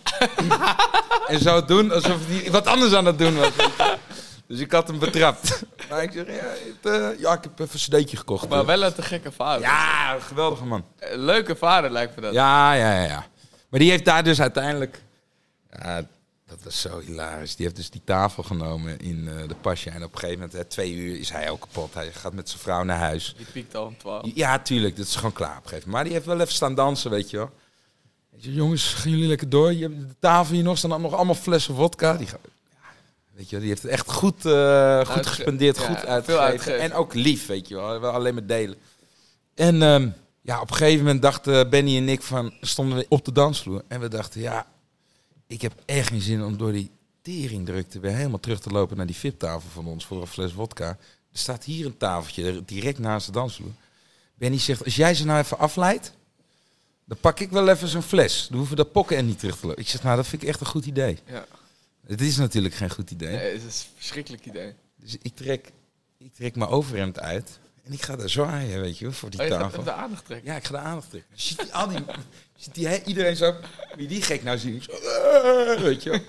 en 1.27 1.39
zou 1.39 1.59
het 1.59 1.67
doen 1.67 1.91
alsof 1.91 2.27
hij 2.27 2.51
wat 2.51 2.67
anders 2.67 2.93
aan 2.93 3.05
het 3.05 3.17
doen 3.17 3.35
was. 3.35 3.51
Dus 4.47 4.59
ik 4.59 4.71
had 4.71 4.87
hem 4.87 4.99
betrapt. 4.99 5.63
Maar 5.89 6.03
ik 6.03 6.11
zeg, 6.11 6.25
ja, 6.25 6.91
eh, 6.91 7.19
ja 7.19 7.33
ik 7.33 7.43
heb 7.43 7.59
even 7.59 7.73
een 7.73 8.01
cd'tje 8.01 8.17
gekocht. 8.17 8.49
Maar 8.49 8.57
dus. 8.57 8.67
wel 8.67 8.83
een 8.83 8.93
te 8.93 9.01
gekke 9.01 9.31
vader. 9.31 9.61
Ja, 9.61 10.19
geweldige 10.19 10.65
man. 10.65 10.85
Leuke 11.11 11.55
vader 11.55 11.91
lijkt 11.91 12.15
me 12.15 12.21
dat. 12.21 12.33
Ja, 12.33 12.73
ja, 12.73 13.03
ja. 13.03 13.25
Maar 13.69 13.79
die 13.79 13.89
heeft 13.89 14.05
daar 14.05 14.23
dus 14.23 14.41
uiteindelijk 14.41 15.01
dat 16.47 16.63
was 16.63 16.81
zo 16.81 16.99
hilarisch. 16.99 17.55
Die 17.55 17.65
heeft 17.65 17.77
dus 17.77 17.89
die 17.89 18.01
tafel 18.05 18.43
genomen 18.43 18.99
in 18.99 19.27
eh, 19.27 19.47
de 19.47 19.55
pasje. 19.55 19.89
En 19.89 20.03
op 20.03 20.13
een 20.13 20.19
gegeven 20.19 20.39
moment, 20.39 20.57
hè, 20.57 20.65
twee 20.65 20.93
uur, 20.93 21.19
is 21.19 21.29
hij 21.29 21.49
ook 21.49 21.59
kapot. 21.59 21.93
Hij 21.93 22.11
gaat 22.11 22.33
met 22.33 22.49
zijn 22.49 22.61
vrouw 22.61 22.83
naar 22.83 22.97
huis. 22.99 23.33
Die 23.37 23.45
piekt 23.51 23.75
al 23.75 23.85
om 23.85 23.97
12. 23.97 24.25
Ja, 24.33 24.59
tuurlijk. 24.59 24.95
Dat 24.97 25.05
is 25.05 25.15
gewoon 25.15 25.33
klaar 25.33 25.57
op 25.57 25.63
een 25.63 25.69
gegeven 25.69 25.89
moment. 25.89 25.93
Maar 25.93 26.03
die 26.03 26.13
heeft 26.13 26.25
wel 26.25 26.39
even 26.39 26.53
staan 26.53 26.75
dansen, 26.75 27.11
weet 27.11 27.29
je 27.29 27.37
wel. 27.37 27.49
Weet 28.29 28.43
je, 28.43 28.53
jongens, 28.53 28.93
gaan 28.93 29.11
jullie 29.11 29.27
lekker 29.27 29.49
door? 29.49 29.73
Je 29.73 29.81
hebt 29.81 29.99
de 30.07 30.15
tafel 30.19 30.53
hier 30.53 30.63
nog, 30.63 30.77
staan 30.77 31.01
nog 31.01 31.13
allemaal 31.13 31.35
flessen 31.35 31.75
vodka. 31.75 32.13
Die, 32.13 32.27
weet 33.33 33.45
je 33.45 33.51
wel, 33.51 33.59
die 33.59 33.69
heeft 33.69 33.81
het 33.81 33.91
echt 33.91 34.11
goed, 34.11 34.45
eh, 34.45 34.97
goed 34.99 35.07
Uitge- 35.15 35.23
gespendeerd, 35.33 35.77
ja, 35.77 35.83
goed 35.83 36.05
uitgegeven. 36.05 36.79
En 36.79 36.93
ook 36.93 37.13
lief, 37.13 37.45
weet 37.47 37.67
je 37.67 37.75
wel. 37.75 37.99
Wel 37.99 38.11
alleen 38.11 38.33
maar 38.33 38.45
delen. 38.45 38.77
En 39.55 39.81
ehm, 39.81 40.09
ja, 40.41 40.61
op 40.61 40.69
een 40.69 40.75
gegeven 40.75 41.03
moment 41.05 41.21
dachten 41.21 41.69
Benny 41.69 41.97
en 41.97 42.09
ik 42.09 42.21
van, 42.21 42.53
stonden 42.61 42.97
we 42.97 43.05
op 43.09 43.25
de 43.25 43.31
dansvloer. 43.31 43.83
En 43.87 43.99
we 43.99 44.07
dachten, 44.07 44.41
ja, 44.41 44.65
ik 45.47 45.61
heb 45.61 45.73
echt 45.85 46.07
geen 46.07 46.21
zin 46.21 46.43
om 46.43 46.57
door 46.57 46.71
die 46.71 46.91
teringdrukte 47.21 47.99
weer 47.99 48.15
helemaal 48.15 48.39
terug 48.39 48.59
te 48.59 48.69
lopen 48.69 48.97
naar 48.97 49.05
die 49.05 49.15
VIP-tafel 49.15 49.69
van 49.69 49.87
ons 49.87 50.05
voor 50.05 50.21
een 50.21 50.27
fles 50.27 50.51
vodka. 50.51 50.87
Er 51.31 51.43
staat 51.43 51.63
hier 51.63 51.85
een 51.85 51.97
tafeltje, 51.97 52.63
direct 52.65 52.99
naast 52.99 53.25
de 53.25 53.31
dansvloer. 53.31 53.71
Benny 54.35 54.59
zegt, 54.59 54.83
als 54.85 54.95
jij 54.95 55.13
ze 55.15 55.25
nou 55.25 55.39
even 55.39 55.57
afleidt, 55.59 56.13
dan 57.05 57.17
pak 57.21 57.39
ik 57.39 57.49
wel 57.49 57.69
even 57.69 57.87
zo'n 57.87 58.01
fles. 58.01 58.47
Dan 58.47 58.57
hoeven 58.57 58.77
we 58.77 58.83
dat 58.83 58.91
pokken 58.91 59.17
en 59.17 59.25
niet 59.25 59.39
terug 59.39 59.59
te 59.59 59.67
lopen. 59.67 59.81
Ik 59.81 59.89
zeg, 59.89 60.03
nou, 60.03 60.15
dat 60.15 60.27
vind 60.27 60.41
ik 60.41 60.47
echt 60.47 60.59
een 60.59 60.65
goed 60.67 60.85
idee. 60.85 61.17
Ja. 61.25 61.45
Het 62.05 62.21
is 62.21 62.37
natuurlijk 62.37 62.75
geen 62.75 62.89
goed 62.89 63.11
idee. 63.11 63.35
Nee, 63.35 63.53
het 63.53 63.63
is 63.63 63.83
een 63.83 63.89
verschrikkelijk 63.95 64.45
idee. 64.45 64.73
Dus 64.95 65.17
ik 65.21 65.35
trek, 65.35 65.71
ik 66.17 66.33
trek 66.33 66.55
mijn 66.55 66.69
overhemd 66.69 67.19
uit. 67.19 67.59
En 67.83 67.93
ik 67.93 68.01
ga 68.01 68.15
daar 68.15 68.29
zwaaien, 68.29 68.81
weet 68.81 68.97
je, 68.97 69.11
voor 69.11 69.29
die 69.29 69.41
Oh, 69.41 69.47
tafel. 69.47 69.79
op 69.79 69.85
de 69.85 69.91
aandacht 69.91 70.25
trekken. 70.25 70.51
Ja, 70.51 70.57
ik 70.57 70.63
ga 70.63 70.71
de 70.71 70.77
aandacht 70.77 71.09
trekken. 71.09 71.35
Die, 71.35 71.73
al 71.73 71.87
die, 71.87 71.97
ziet 72.57 72.73
die, 72.73 73.03
iedereen 73.03 73.35
zo, 73.35 73.53
wie 73.95 74.07
die 74.07 74.21
gek 74.21 74.43
nou 74.43 74.57
zo, 74.57 74.67
"Eh," 74.67 75.79
weet 75.81 76.03
je. 76.03 76.21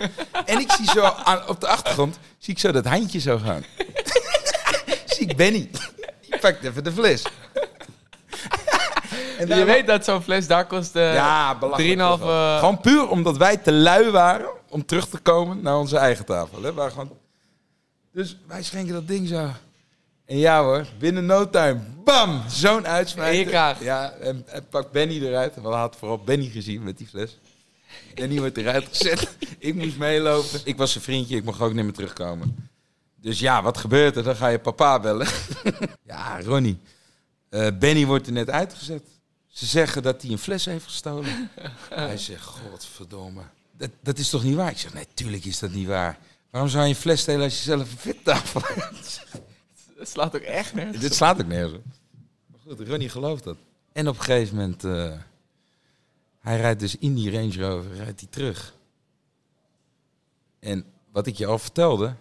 En 0.44 0.58
ik 0.60 0.72
zie 0.72 0.90
zo 0.90 1.02
aan, 1.02 1.48
op 1.48 1.60
de 1.60 1.66
achtergrond, 1.68 2.18
zie 2.38 2.54
ik 2.54 2.60
zo 2.60 2.72
dat 2.72 2.84
handje 2.84 3.18
zo 3.20 3.38
gaan. 3.38 3.64
zie 5.14 5.26
ik 5.26 5.36
Benny. 5.36 5.70
Die 6.20 6.38
pakt 6.40 6.64
even 6.64 6.84
de 6.84 6.92
fles. 6.92 7.22
en 9.38 9.48
je 9.58 9.64
weet 9.64 9.86
dat 9.86 10.04
zo'n 10.04 10.22
fles 10.22 10.46
daar 10.46 10.66
kost 10.66 10.96
eh 10.96 11.14
ja, 11.14 11.58
belachelijk. 11.58 11.98
3,5... 11.98 11.98
toch 11.98 12.18
wel. 12.18 12.28
eh, 12.54 12.58
Gewoon 12.58 12.80
puur 12.80 13.08
omdat 13.08 13.36
wij 13.36 13.56
te 13.56 13.72
lui 13.72 14.10
waren 14.10 14.48
om 14.68 14.84
terug 14.86 15.08
te 15.08 15.18
komen 15.18 15.62
naar 15.62 15.76
onze 15.78 15.96
eigen 15.98 16.24
tafel. 16.24 16.62
Hè? 16.62 16.72
Gewoon... 16.90 17.10
Dus 18.12 18.36
wij 18.46 18.62
schenken 18.62 18.94
dat 18.94 19.08
ding 19.08 19.28
zo. 19.28 19.48
En 20.28 20.36
ja 20.38 20.62
hoor, 20.62 20.86
binnen 20.98 21.26
no 21.26 21.50
time, 21.50 21.80
bam, 22.04 22.42
zo'n 22.48 22.86
uitsmijter. 22.86 23.34
In 23.34 23.38
je 23.40 23.46
kraag. 23.46 23.82
Ja, 23.82 24.10
en, 24.10 24.42
en 24.46 24.68
pakt 24.68 24.90
Benny 24.90 25.26
eruit. 25.26 25.54
We 25.54 25.60
hadden 25.68 25.98
vooral 25.98 26.18
Benny 26.18 26.48
gezien 26.48 26.82
met 26.82 26.98
die 26.98 27.06
fles. 27.06 27.38
Benny 28.14 28.38
wordt 28.38 28.56
eruit 28.56 28.86
gezet. 28.88 29.36
ik 29.58 29.74
moest 29.74 29.96
meelopen. 29.96 30.60
Ik 30.64 30.76
was 30.76 30.92
zijn 30.92 31.04
vriendje, 31.04 31.36
ik 31.36 31.44
mocht 31.44 31.60
ook 31.60 31.72
niet 31.72 31.84
meer 31.84 31.92
terugkomen. 31.92 32.68
Dus 33.16 33.38
ja, 33.38 33.62
wat 33.62 33.78
gebeurt 33.78 34.16
er? 34.16 34.22
Dan 34.22 34.36
ga 34.36 34.48
je 34.48 34.58
papa 34.58 35.00
bellen. 35.00 35.26
ja, 36.06 36.40
Ronnie. 36.42 36.78
eh, 37.50 37.66
Benny 37.78 38.06
wordt 38.06 38.26
er 38.26 38.32
net 38.32 38.50
uitgezet. 38.50 39.02
Ze 39.46 39.66
zeggen 39.66 40.02
dat 40.02 40.22
hij 40.22 40.30
een 40.30 40.38
fles 40.38 40.64
heeft 40.64 40.84
gestolen. 40.84 41.50
Hij 41.90 42.16
zegt, 42.18 42.44
godverdomme. 42.44 43.42
Dat, 43.72 43.90
dat 44.02 44.18
is 44.18 44.30
toch 44.30 44.42
niet 44.42 44.54
waar? 44.54 44.70
Ik 44.70 44.78
zeg, 44.78 44.94
nee, 44.94 45.06
tuurlijk 45.14 45.44
is 45.44 45.58
dat 45.58 45.70
niet 45.70 45.86
waar. 45.86 46.18
Waarom 46.50 46.70
zou 46.70 46.82
je 46.84 46.88
een 46.90 46.96
fles 46.96 47.20
stelen 47.20 47.42
als 47.42 47.56
je 47.56 47.62
zelf 47.62 47.80
een 47.80 47.98
fittafel 47.98 48.60
hebt? 48.64 49.24
Het 49.98 50.08
slaat 50.08 50.36
ook 50.36 50.42
echt 50.42 50.74
nergens 50.74 50.98
Dit 50.98 51.14
slaat 51.14 51.40
ook 51.40 51.46
nergens 51.46 51.74
op. 51.74 51.84
Maar 52.46 52.60
goed, 52.60 52.88
Ronnie 52.88 53.08
gelooft 53.08 53.44
dat. 53.44 53.56
En 53.92 54.08
op 54.08 54.16
een 54.18 54.22
gegeven 54.22 54.56
moment... 54.56 54.84
eh, 54.84 55.18
hij 56.38 56.56
rijdt 56.56 56.80
dus 56.80 56.96
in 56.96 57.14
die 57.14 57.30
Range 57.30 57.68
Rover, 57.68 57.94
rijdt 57.94 58.20
hij 58.20 58.28
terug. 58.30 58.74
En 60.58 60.84
wat 61.12 61.26
ik 61.26 61.36
je 61.36 61.46
al 61.46 61.58
vertelde... 61.58 62.14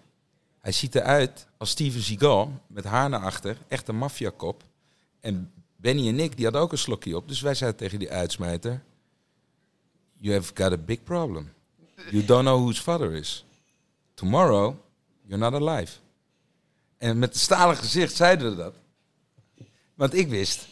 Hij 0.60 0.72
ziet 0.76 0.96
eruit 0.96 1.48
als 1.58 1.70
Steven 1.70 2.02
Seagal, 2.02 2.62
met 2.68 2.84
haar 2.84 3.10
naar 3.10 3.20
achter. 3.20 3.58
Echt 3.68 3.88
een 3.88 3.98
maffiakop. 3.98 4.64
En 5.20 5.52
Benny 5.76 6.08
en 6.08 6.20
ik, 6.20 6.36
die 6.36 6.44
hadden 6.44 6.62
ook 6.62 6.72
een 6.72 6.78
slokje 6.78 7.16
op. 7.16 7.28
Dus 7.28 7.42
wij 7.42 7.54
zeiden 7.54 7.80
tegen 7.80 8.00
die 8.00 8.12
uitsmijter... 8.12 8.84
You 10.20 10.34
have 10.34 10.52
got 10.56 10.72
a 10.72 10.78
big 10.78 11.04
problem. 11.04 11.54
You 12.12 12.26
don't 12.26 12.42
know 12.42 12.60
whose 12.60 12.82
father 12.82 13.14
is. 13.14 13.46
Tomorrow, 14.14 14.76
you're 15.26 15.50
not 15.50 15.54
alive. 15.62 15.92
En 16.98 17.20
met 17.20 17.34
een 17.34 17.40
stalen 17.40 17.78
gezicht 17.78 18.16
zeiden 18.16 18.50
we 18.50 18.56
dat. 18.56 18.74
Want 19.94 20.14
ik 20.14 20.28
wist, 20.28 20.68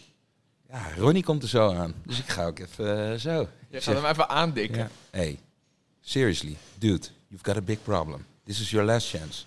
ja, 0.69 0.93
Ronnie 0.97 1.23
komt 1.23 1.43
er 1.43 1.49
zo 1.49 1.73
aan. 1.73 1.93
Dus 2.05 2.19
ik 2.19 2.27
ga 2.27 2.45
ook 2.45 2.59
even 2.59 3.11
eh, 3.11 3.19
zo. 3.19 3.31
Je 3.69 3.77
Ik 3.77 3.83
gaat 3.83 3.95
hem 3.95 4.05
even 4.05 4.29
aandikken. 4.29 4.77
ja. 4.77 4.89
Hey, 5.09 5.39
seriously, 6.01 6.57
dude, 6.77 7.07
you've 7.27 7.45
got 7.45 7.55
a 7.57 7.61
big 7.61 7.83
problem. 7.83 8.25
This 8.43 8.59
is 8.59 8.69
your 8.71 8.85
last 8.85 9.09
chance. 9.09 9.43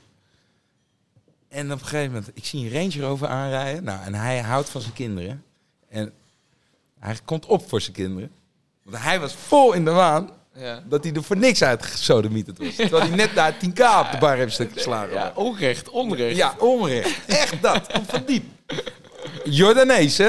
En 1.48 1.72
op 1.72 1.80
een 1.80 1.86
gegeven 1.86 2.12
moment, 2.12 2.30
ik 2.34 2.44
zie 2.44 2.64
een 2.64 2.72
Range 2.72 3.06
Rover 3.06 3.28
aanrijden. 3.28 3.84
Nou, 3.84 4.04
en 4.04 4.14
hij 4.14 4.40
houdt 4.40 4.68
van 4.68 4.80
zijn 4.80 4.92
kinderen. 4.92 5.44
En 5.88 6.12
hij 6.98 7.18
komt 7.24 7.46
op 7.46 7.68
voor 7.68 7.80
zijn 7.80 7.92
kinderen. 7.94 8.30
Want 8.82 9.02
hij 9.02 9.20
was 9.20 9.34
vol 9.34 9.72
in 9.72 9.84
de 9.84 9.90
waan 9.90 10.30
Ja. 10.58 10.82
dat 10.88 11.04
hij 11.04 11.12
er 11.12 11.22
voor 11.22 11.36
niks 11.36 11.62
uitgesodemieterd 11.62 12.58
was. 12.58 12.74
Terwijl 12.74 13.02
hij 13.02 13.16
net 13.16 13.34
daar 13.34 13.54
10k 13.54 14.06
op 14.06 14.10
de 14.10 14.16
bar 14.20 14.36
heeft 14.36 14.60
geslagen. 14.72 15.14
Ja, 15.14 15.32
onrecht, 15.34 15.88
onrecht. 15.88 16.36
Ja, 16.36 16.54
onrecht. 16.58 17.26
Echt 17.26 17.62
dat. 17.62 17.92
Komt 17.92 18.10
van 18.10 18.22
diep. 18.26 18.44
Jordanees, 19.44 20.18
hè? 20.18 20.28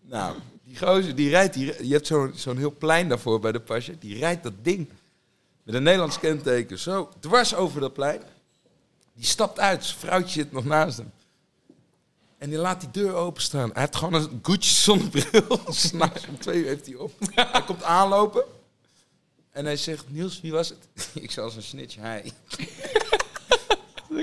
Nou, 0.00 0.36
die 0.64 0.78
gozer, 0.78 1.14
die 1.14 1.30
rijdt... 1.30 1.54
Die, 1.54 1.86
je 1.86 1.92
hebt 1.92 2.06
zo'n 2.06 2.32
zo'n 2.34 2.56
heel 2.56 2.74
plein 2.78 3.08
daarvoor 3.08 3.40
bij 3.40 3.52
de 3.52 3.60
pasje. 3.60 3.98
Die 3.98 4.18
rijdt 4.18 4.42
dat 4.42 4.52
ding 4.62 4.88
met 5.62 5.74
een 5.74 5.82
Nederlands 5.82 6.18
kenteken 6.18 6.78
zo 6.78 7.08
dwars 7.20 7.54
over 7.54 7.80
dat 7.80 7.92
plein. 7.92 8.20
Die 9.14 9.24
stapt 9.24 9.60
uit. 9.60 9.84
Zijn 9.84 9.98
vrouwtje 9.98 10.40
zit 10.40 10.52
nog 10.52 10.64
naast 10.64 10.96
hem. 10.96 11.12
En 12.38 12.50
die 12.50 12.58
laat 12.58 12.80
die 12.80 12.90
deur 12.90 13.14
openstaan. 13.14 13.70
Hij 13.72 13.82
heeft 13.82 13.96
gewoon 13.96 14.14
een 14.14 14.38
Gucci 14.42 14.74
zonnebril. 14.74 15.60
S'nachts 15.68 16.26
om 16.26 16.38
twee 16.38 16.58
uur 16.60 16.66
heeft 16.66 16.86
hij 16.86 16.94
op. 16.94 17.12
Hij 17.34 17.62
komt 17.66 17.82
aanlopen. 17.82 18.44
En 19.50 19.64
hij 19.64 19.76
zegt, 19.76 20.10
Niels, 20.10 20.40
wie 20.40 20.52
was 20.52 20.68
het? 20.68 21.08
Ik 21.24 21.30
zei 21.30 21.46
als 21.46 21.56
een 21.56 21.62
snitch, 21.62 21.96
hij. 21.96 22.32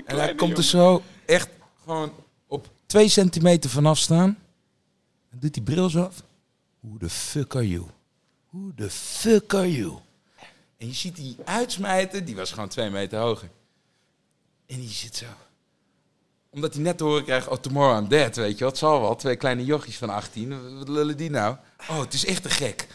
En 0.05 0.17
hij 0.17 0.35
komt 0.35 0.57
er 0.57 0.63
zo 0.63 1.03
echt 1.25 1.49
gewoon 1.83 2.13
op 2.47 2.69
twee 2.85 3.09
centimeter 3.09 3.69
vanaf 3.69 3.97
staan. 3.97 4.37
En 5.29 5.39
doet 5.39 5.53
die 5.53 5.63
bril 5.63 5.89
zo 5.89 6.01
af. 6.01 6.23
Who 6.79 6.97
the 6.97 7.09
fuck 7.09 7.55
are 7.55 7.69
you? 7.69 7.85
Who 8.49 8.71
the 8.75 8.89
fuck 8.89 9.53
are 9.53 9.71
you? 9.71 9.97
En 10.77 10.87
je 10.87 10.93
ziet 10.93 11.15
die 11.15 11.35
uitsmijter, 11.45 12.25
die 12.25 12.35
was 12.35 12.51
gewoon 12.51 12.69
twee 12.69 12.89
meter 12.89 13.19
hoger. 13.19 13.49
En 14.65 14.79
die 14.79 14.89
zit 14.89 15.15
zo. 15.15 15.25
Omdat 16.49 16.73
hij 16.73 16.83
net 16.83 16.97
te 16.97 17.03
horen 17.03 17.23
krijgt, 17.23 17.47
oh 17.47 17.57
tomorrow 17.57 18.01
I'm 18.01 18.07
dead, 18.07 18.35
weet 18.35 18.57
je 18.57 18.63
wat, 18.63 18.77
zal 18.77 19.01
wel. 19.01 19.15
Twee 19.15 19.35
kleine 19.35 19.65
jochies 19.65 19.97
van 19.97 20.09
18, 20.09 20.77
wat 20.77 20.87
lullen 20.87 21.17
die 21.17 21.29
nou? 21.29 21.55
Oh, 21.89 21.99
het 21.99 22.13
is 22.13 22.25
echt 22.25 22.45
een 22.45 22.51
gek. 22.51 22.87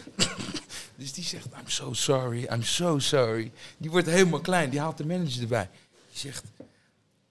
Dus 1.02 1.12
die 1.12 1.24
zegt, 1.24 1.46
I'm 1.46 1.68
so 1.68 1.92
sorry, 1.92 2.48
I'm 2.52 2.62
so 2.62 2.98
sorry. 2.98 3.52
Die 3.76 3.90
wordt 3.90 4.06
helemaal 4.06 4.40
klein, 4.40 4.70
die 4.70 4.80
haalt 4.80 4.96
de 4.96 5.06
manager 5.06 5.42
erbij. 5.42 5.68
Die 6.10 6.20
zegt, 6.20 6.44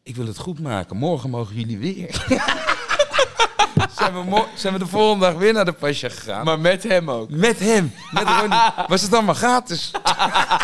ik 0.04 0.16
wil 0.16 0.28
het 0.28 0.38
goed 0.38 0.60
maken. 0.60 0.98
Morgen 0.98 1.30
mogen 1.30 1.56
jullie 1.56 1.78
weer. 1.78 2.26
zijn, 3.98 4.30
we 4.30 4.46
zijn 4.56 4.74
we 4.74 4.80
de 4.80 4.88
volgende 4.88 5.26
dag 5.26 5.36
weer 5.36 5.54
naar 5.54 5.66
de 5.66 5.74
pasja 5.74 6.10
gegaan. 6.10 6.46
Maar 6.46 6.60
met 6.60 6.84
hem 6.84 7.12
ook. 7.12 7.30
met 7.30 7.60
hem. 7.60 7.94
Met 8.12 8.28
Ronnie. 8.28 8.60
Was 8.88 9.02
het 9.02 9.14
allemaal 9.14 9.36
gratis? 9.36 9.92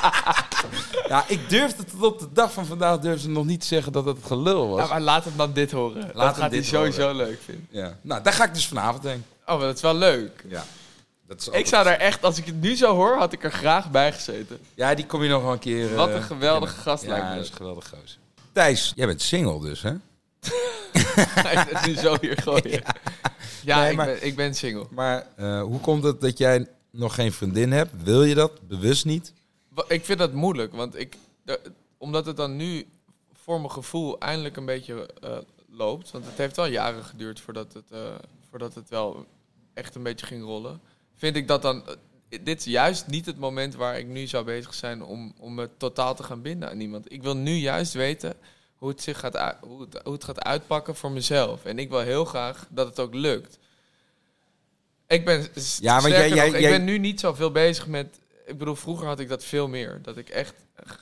ja, 1.11 1.23
ik 1.27 1.49
durfde 1.49 1.83
tot 1.83 2.03
op 2.03 2.19
de 2.19 2.29
dag 2.33 2.53
van 2.53 2.65
vandaag 2.65 2.99
durfde 2.99 3.29
nog 3.29 3.45
niet 3.45 3.61
te 3.61 3.67
zeggen 3.67 3.91
dat 3.91 4.05
het 4.05 4.17
gelul 4.25 4.69
was. 4.69 4.81
Ja, 4.81 4.87
maar 4.87 5.01
laat 5.01 5.23
hem 5.23 5.37
dan 5.37 5.53
dit 5.53 5.71
horen. 5.71 6.01
hem 6.01 6.11
dat 6.13 6.23
gaat 6.23 6.37
hij 6.37 6.49
dit 6.49 6.65
sowieso 6.65 7.01
horen. 7.01 7.15
leuk 7.15 7.39
vinden. 7.45 7.67
Ja. 7.69 7.97
Nou, 8.01 8.23
daar 8.23 8.33
ga 8.33 8.43
ik 8.43 8.53
dus 8.53 8.67
vanavond 8.67 9.03
heen. 9.03 9.23
Oh, 9.45 9.57
maar 9.57 9.65
dat 9.65 9.75
is 9.75 9.81
wel 9.81 9.95
leuk. 9.95 10.43
Ja. 10.47 10.65
Dat 11.28 11.39
is 11.41 11.47
Ik 11.47 11.65
zou 11.67 11.84
daar 11.84 11.97
echt, 11.97 12.23
als 12.23 12.38
ik 12.38 12.45
het 12.45 12.61
nu 12.61 12.75
zo 12.75 12.95
hoor, 12.95 13.17
had 13.17 13.34
ik 13.34 13.43
er 13.43 13.51
graag 13.51 13.91
bij 13.91 14.13
gezeten. 14.13 14.59
Ja, 14.75 14.93
die 14.95 15.05
kom 15.05 15.23
je 15.23 15.30
nog 15.30 15.41
wel 15.43 15.51
een 15.51 15.59
keer... 15.59 15.95
Wat 15.95 16.09
eh, 16.09 16.15
een 16.15 16.23
geweldige 16.23 16.73
kennen. 16.73 16.84
gast 16.84 17.03
Ja, 17.03 17.09
lijkt 17.09 17.25
me. 17.28 17.34
dat 17.36 17.43
is 17.43 17.49
een 17.49 17.55
geweldige 17.55 17.95
gozer. 17.95 18.17
Thijs, 18.51 18.93
jij 18.95 19.05
bent 19.07 19.21
single 19.21 19.59
dus, 19.61 19.82
hè? 19.82 19.93
Ga 21.13 21.49
ik 21.51 21.69
het 21.69 21.86
nu 21.86 21.95
zo 21.95 22.17
hier 22.21 22.38
gooien. 22.41 22.82
Ja, 23.63 23.80
Nee, 23.82 23.89
ik, 23.91 23.95
maar- 23.97 24.05
ben, 24.05 24.25
ik 24.25 24.36
ben 24.36 24.55
single. 24.55 24.86
Maar 24.89 25.28
eh, 25.36 25.61
hoe 25.61 25.80
komt 25.80 26.03
het 26.03 26.21
dat 26.21 26.38
jij 26.38 26.67
nog 26.91 27.15
geen 27.15 27.32
vriendin 27.34 27.71
hebt? 27.71 28.03
Wil 28.03 28.23
je 28.23 28.36
dat? 28.36 28.67
Bewust 28.67 29.05
niet? 29.05 29.34
Ik 29.88 30.05
vind 30.05 30.19
dat 30.19 30.34
moeilijk, 30.34 30.73
want 30.73 30.99
ik, 30.99 31.17
omdat 31.97 32.25
het 32.25 32.38
dan 32.38 32.55
nu 32.55 32.86
voor 33.34 33.59
mijn 33.59 33.71
gevoel 33.71 34.19
eindelijk 34.19 34.57
een 34.57 34.65
beetje 34.65 35.09
eh, 35.21 35.38
loopt. 35.69 36.11
Want 36.11 36.25
het 36.25 36.38
heeft 36.38 36.55
wel 36.55 36.65
jaren 36.65 37.03
geduurd 37.03 37.39
voordat 37.39 37.73
het, 37.73 37.91
eh, 37.91 37.99
voordat 38.49 38.73
het 38.75 38.89
wel 38.89 39.25
echt 39.73 39.95
een 39.95 40.03
beetje 40.03 40.25
ging 40.25 40.43
rollen. 40.43 40.82
Vind 41.18 41.36
ik 41.36 41.47
dat 41.47 41.61
dan. 41.61 41.84
eh, 41.88 41.93
dit 42.43 42.59
is 42.59 42.65
juist 42.65 43.07
niet 43.07 43.26
het 43.26 43.38
moment 43.38 43.76
waar 43.76 43.97
ik 43.99 44.07
nu 44.07 44.28
zou 44.28 44.45
bezig 44.45 44.74
zijn 44.74 45.03
om, 45.03 45.34
om 45.39 45.53
me 45.55 45.70
totaal 45.78 46.15
te 46.15 46.24
gaan 46.24 46.41
binden 46.41 46.70
aan 46.70 46.80
iemand. 46.80 47.11
Ik 47.11 47.24
wil 47.24 47.36
nu 47.36 47.51
juist 47.51 47.93
weten 47.93 48.34
hoe 48.76 48.89
het, 48.89 49.01
zich 49.01 49.20
gaat, 49.20 49.55
hoe 49.61 49.82
het, 49.82 50.01
hoe 50.03 50.13
het 50.13 50.24
gaat 50.24 50.43
uitpakken 50.43 50.95
voor 50.95 51.11
mezelf. 51.11 51.65
En 51.65 51.80
ik 51.80 51.89
wil 51.89 51.99
heel 51.99 52.26
graag 52.26 52.68
dat 52.70 52.88
het 52.88 52.99
ook 52.99 53.13
lukt. 53.13 53.57
Ik 55.07 55.26
ben, 55.26 55.47
Ja, 55.80 55.99
maar 56.01 56.09
jij- 56.09 56.30
jij- 56.30 56.45
nog, 56.45 56.55
ik 56.55 56.61
jij- 56.61 56.72
ben 56.72 56.84
nu 56.84 56.97
niet 56.97 57.20
zoveel 57.20 57.51
bezig 57.51 57.88
met... 57.88 58.20
Ik 58.45 58.57
bedoel, 58.57 58.76
vroeger 58.76 59.07
had 59.07 59.20
ik 59.20 59.30
dat 59.30 59.43
veel 59.43 59.68
meer. 59.68 59.99
Dat 60.01 60.18
ik 60.18 60.30
echt 60.30 60.53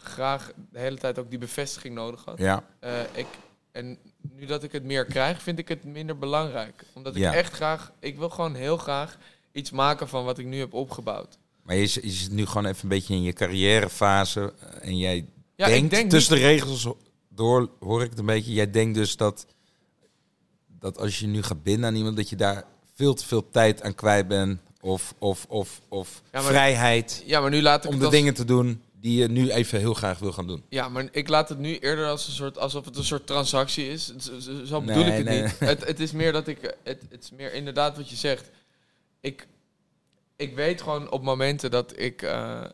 graag 0.03 0.51
de 0.71 0.79
hele 0.79 0.97
tijd 0.97 1.19
ook 1.19 1.29
die 1.29 1.39
bevestiging 1.39 1.95
nodig 1.95 2.25
had. 2.25 2.37
Ja. 2.37 2.63
Eh, 2.79 2.99
ik, 3.13 3.25
en 3.71 3.97
nu 4.21 4.45
dat 4.45 4.63
ik 4.63 4.71
het 4.71 4.83
meer 4.83 5.05
krijg, 5.05 5.41
vind 5.41 5.59
ik 5.59 5.67
het 5.67 5.83
minder 5.83 6.17
belangrijk. 6.17 6.83
Omdat 6.93 7.15
ik 7.15 7.23
echt 7.23 7.53
graag... 7.53 7.91
Ik 7.99 8.17
wil 8.17 8.29
gewoon 8.29 8.55
heel 8.55 8.77
graag 8.77 9.17
iets 9.55 9.71
maken 9.71 10.07
van 10.09 10.25
wat 10.25 10.37
ik 10.37 10.45
nu 10.45 10.59
heb 10.59 10.73
opgebouwd. 10.73 11.37
Maar 11.63 11.75
je, 11.75 11.81
je 12.01 12.09
zit 12.11 12.31
nu 12.31 12.45
gewoon 12.45 12.65
even 12.65 12.83
een 12.83 12.89
beetje 12.89 13.13
in 13.13 13.23
je 13.23 13.33
carrièrefase. 13.33 14.53
eh, 14.59 14.87
En 14.87 14.97
jij 14.97 15.25
Ja, 15.55 15.67
denkt, 15.67 15.83
ik 15.83 15.89
denk 15.89 16.09
tussen 16.09 16.35
de 16.35 16.41
regels 16.41 16.87
door 17.29 17.69
hoor 17.79 18.03
ik 18.03 18.09
het 18.09 18.19
een 18.19 18.25
beetje. 18.25 18.53
Jij 18.53 18.71
denkt 18.71 18.95
dus 18.95 19.17
dat, 19.17 19.45
dat 20.79 20.97
als 20.99 21.19
je 21.19 21.27
nu 21.27 21.43
gaat 21.43 21.63
binden 21.63 21.89
aan 21.89 21.95
iemand, 21.95 22.15
dat 22.15 22.29
je 22.29 22.35
daar 22.35 22.63
veel 22.95 23.13
te 23.13 23.25
veel 23.25 23.49
tijd 23.49 23.81
aan 23.81 23.95
kwijt 23.95 24.27
bent. 24.27 24.59
Of, 24.81 25.13
of, 25.17 25.45
of, 25.49 25.81
of 25.87 26.21
Ja, 26.31 26.41
maar- 26.41 26.43
vrijheid 26.49 27.23
Ja, 27.25 27.39
maar 27.41 27.49
nu 27.49 27.61
laat 27.61 27.85
ik 27.85 27.91
om 27.91 27.97
de 27.99 28.05
als- 28.05 28.13
dingen 28.13 28.33
te 28.33 28.45
doen 28.45 28.81
die 29.01 29.17
je 29.21 29.27
nu 29.27 29.49
even 29.51 29.79
heel 29.79 29.93
graag 29.93 30.19
wil 30.19 30.31
gaan 30.31 30.47
doen. 30.47 30.63
Ja, 30.69 30.89
maar 30.89 31.07
ik 31.11 31.27
laat 31.27 31.49
het 31.49 31.57
nu 31.57 31.77
eerder 31.77 32.07
als 32.07 32.27
een 32.27 32.33
soort, 32.33 32.57
alsof 32.57 32.85
het 32.85 32.97
een 32.97 33.03
soort 33.03 33.27
transactie 33.27 33.89
is. 33.89 34.13
Zo 34.65 34.81
bedoel 34.81 35.03
Nee, 35.03 35.11
ik 35.11 35.13
het 35.17 35.25
nee, 35.25 35.41
niet. 35.41 35.59
Het, 35.59 35.85
het 35.87 35.99
is 35.99 36.11
meer 36.11 36.31
dat 36.31 36.47
ik... 36.47 36.75
Het, 36.83 37.01
het 37.09 37.23
is 37.23 37.31
meer 37.31 37.53
inderdaad 37.53 37.97
wat 37.97 38.09
je 38.09 38.15
zegt. 38.15 38.49
Ik, 39.25 39.47
ik 40.35 40.55
weet 40.55 40.81
gewoon 40.81 41.11
op 41.11 41.23
momenten 41.23 41.71
dat 41.71 41.99
ik... 41.99 42.21
eh, 42.21 42.65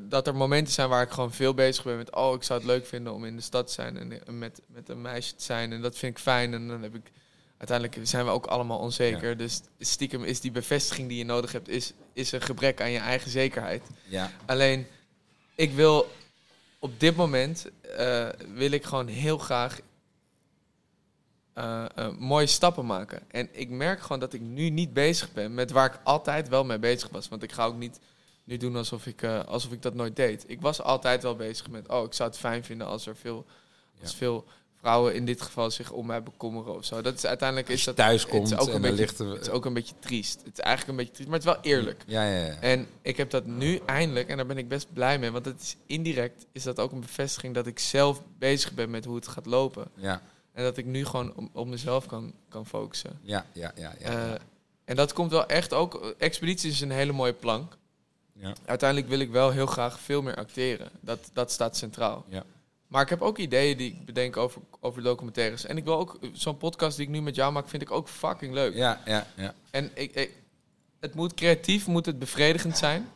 dat 0.00 0.26
er 0.26 0.36
momenten 0.36 0.72
zijn 0.72 0.88
waar 0.88 1.02
ik 1.02 1.10
gewoon 1.10 1.32
veel 1.32 1.54
bezig 1.54 1.84
ben 1.84 1.96
met... 1.96 2.14
Oh, 2.14 2.34
ik 2.34 2.42
zou 2.42 2.58
het 2.58 2.68
leuk 2.68 2.86
vinden 2.86 3.12
om 3.12 3.24
in 3.24 3.36
de 3.36 3.42
stad 3.42 3.66
te 3.66 3.72
zijn 3.72 4.22
en 4.26 4.38
met, 4.38 4.60
met 4.66 4.88
een 4.88 5.02
meisje 5.02 5.34
te 5.34 5.44
zijn. 5.44 5.72
En 5.72 5.82
dat 5.82 5.96
vind 5.98 6.16
ik 6.16 6.22
fijn. 6.22 6.54
En 6.54 6.68
dan 6.68 6.82
heb 6.82 6.94
ik 6.94 7.10
uiteindelijk 7.56 8.08
zijn 8.08 8.24
we 8.24 8.30
ook 8.30 8.46
allemaal 8.46 8.78
onzeker. 8.78 9.36
Dus 9.36 9.60
stiekem 9.78 10.24
is 10.24 10.40
die 10.40 10.50
bevestiging 10.50 11.08
die 11.08 11.18
je 11.18 11.24
nodig 11.24 11.52
hebt, 11.52 11.68
is, 11.68 11.92
is 12.12 12.32
een 12.32 12.40
gebrek 12.40 12.80
aan 12.80 12.90
je 12.90 12.98
eigen 12.98 13.30
zekerheid. 13.30 13.82
Ja. 14.08 14.30
Alleen, 14.46 14.86
ik 15.54 15.72
wil 15.72 16.10
op 16.78 17.00
dit 17.00 17.16
moment, 17.16 17.66
eh, 17.96 18.28
wil 18.54 18.70
ik 18.70 18.84
gewoon 18.84 19.06
heel 19.06 19.38
graag 19.38 19.80
eh, 21.56 21.84
eh, 21.94 22.08
mooie 22.18 22.46
stappen 22.46 22.86
maken. 22.86 23.22
En 23.30 23.48
ik 23.52 23.70
merk 23.70 24.00
gewoon 24.00 24.20
dat 24.20 24.32
ik 24.32 24.40
nu 24.40 24.70
niet 24.70 24.92
bezig 24.92 25.32
ben 25.32 25.54
met 25.54 25.70
waar 25.70 25.94
ik 25.94 26.00
altijd 26.04 26.48
wel 26.48 26.64
mee 26.64 26.78
bezig 26.78 27.08
was. 27.08 27.28
Want 27.28 27.42
ik 27.42 27.52
ga 27.52 27.64
ook 27.64 27.76
niet 27.76 28.00
nu 28.44 28.56
doen 28.56 28.76
alsof 28.76 29.06
ik, 29.06 29.22
eh, 29.22 29.44
alsof 29.44 29.72
ik 29.72 29.82
dat 29.82 29.94
nooit 29.94 30.16
deed. 30.16 30.44
Ik 30.46 30.60
was 30.60 30.82
altijd 30.82 31.22
wel 31.22 31.36
bezig 31.36 31.70
met, 31.70 31.88
oh, 31.88 32.04
ik 32.04 32.12
zou 32.12 32.28
het 32.28 32.38
fijn 32.38 32.64
vinden 32.64 32.86
als 32.86 33.06
er 33.06 33.16
veel, 33.16 33.46
als 34.02 34.14
veel 34.14 34.44
vrouwen 34.80 35.14
in 35.14 35.24
dit 35.24 35.42
geval 35.42 35.70
zich 35.70 35.90
om 35.90 36.06
mij 36.06 36.22
bekommeren 36.22 36.74
of 36.74 36.84
zo. 36.84 37.02
Dat 37.02 37.14
is 37.14 37.26
uiteindelijk 37.26 37.68
is 37.68 37.84
dat 37.84 37.96
thuis 37.96 38.22
het 38.22 38.30
komt 38.30 38.50
is 38.50 38.58
ook 38.58 38.68
en 38.68 38.74
een 38.74 38.80
beetje, 38.80 39.24
het 39.24 39.40
is 39.40 39.50
ook 39.50 39.64
een 39.64 39.74
beetje 39.74 39.94
triest. 39.98 40.40
Het 40.44 40.58
is 40.58 40.64
eigenlijk 40.64 40.98
een 40.98 41.04
beetje 41.04 41.12
triest, 41.12 41.28
maar 41.28 41.38
het 41.38 41.48
is 41.48 41.54
wel 41.54 41.62
eerlijk. 41.76 42.02
Ja, 42.06 42.24
ja, 42.24 42.44
ja. 42.44 42.60
En 42.60 42.86
ik 43.02 43.16
heb 43.16 43.30
dat 43.30 43.46
nu 43.46 43.80
eindelijk, 43.86 44.28
en 44.28 44.36
daar 44.36 44.46
ben 44.46 44.58
ik 44.58 44.68
best 44.68 44.92
blij 44.92 45.18
mee, 45.18 45.30
want 45.30 45.44
het 45.44 45.60
is 45.60 45.76
indirect 45.86 46.46
is 46.52 46.62
dat 46.62 46.80
ook 46.80 46.92
een 46.92 47.00
bevestiging 47.00 47.54
dat 47.54 47.66
ik 47.66 47.78
zelf 47.78 48.22
bezig 48.38 48.72
ben 48.72 48.90
met 48.90 49.04
hoe 49.04 49.16
het 49.16 49.28
gaat 49.28 49.46
lopen. 49.46 49.88
Ja, 49.94 50.22
En 50.56 50.62
dat 50.64 50.76
ik 50.76 50.84
nu 50.84 51.04
gewoon 51.04 51.32
op, 51.36 51.48
op 51.52 51.66
mezelf 51.66 52.06
kan, 52.06 52.32
kan 52.48 52.66
focussen. 52.66 53.18
ja, 53.22 53.46
ja, 53.52 53.72
ja. 53.76 53.94
ja, 53.98 54.08
Eh, 54.08 54.40
en 54.84 54.96
dat 54.96 55.12
komt 55.12 55.30
wel 55.30 55.46
echt 55.46 55.72
ook. 55.72 56.14
Expeditie 56.18 56.70
is 56.70 56.80
een 56.80 56.90
hele 56.90 57.12
mooie 57.12 57.32
plank. 57.32 57.76
ja. 58.32 58.52
Uiteindelijk 58.64 59.08
wil 59.10 59.18
ik 59.18 59.30
wel 59.30 59.50
heel 59.50 59.66
graag 59.66 60.00
veel 60.00 60.22
meer 60.22 60.34
acteren. 60.36 60.90
Dat, 61.00 61.30
dat 61.32 61.52
staat 61.52 61.76
centraal. 61.76 62.24
Ja. 62.28 62.44
Maar 62.86 63.02
ik 63.02 63.08
heb 63.08 63.22
ook 63.22 63.38
ideeën 63.38 63.76
die 63.76 63.90
ik 63.90 64.04
bedenk 64.04 64.36
over, 64.36 64.62
over 64.80 65.02
documentaires. 65.02 65.64
En 65.66 65.76
ik 65.76 65.84
wil 65.84 65.98
ook 65.98 66.18
zo'n 66.32 66.56
podcast 66.56 66.96
die 66.96 67.06
ik 67.06 67.12
nu 67.12 67.22
met 67.22 67.34
jou 67.34 67.52
maak, 67.52 67.68
vind 67.68 67.82
ik 67.82 67.90
ook 67.90 68.08
fucking 68.08 68.54
leuk. 68.54 68.74
Ja, 68.74 69.00
ja, 69.04 69.26
ja. 69.36 69.54
En 69.70 69.90
ik, 69.94 70.14
ik- 70.14 70.34
het 71.00 71.14
moet 71.14 71.34
creatief, 71.34 71.86
moet 71.86 72.06
het 72.06 72.18
bevredigend 72.18 72.78
zijn. 72.78 73.08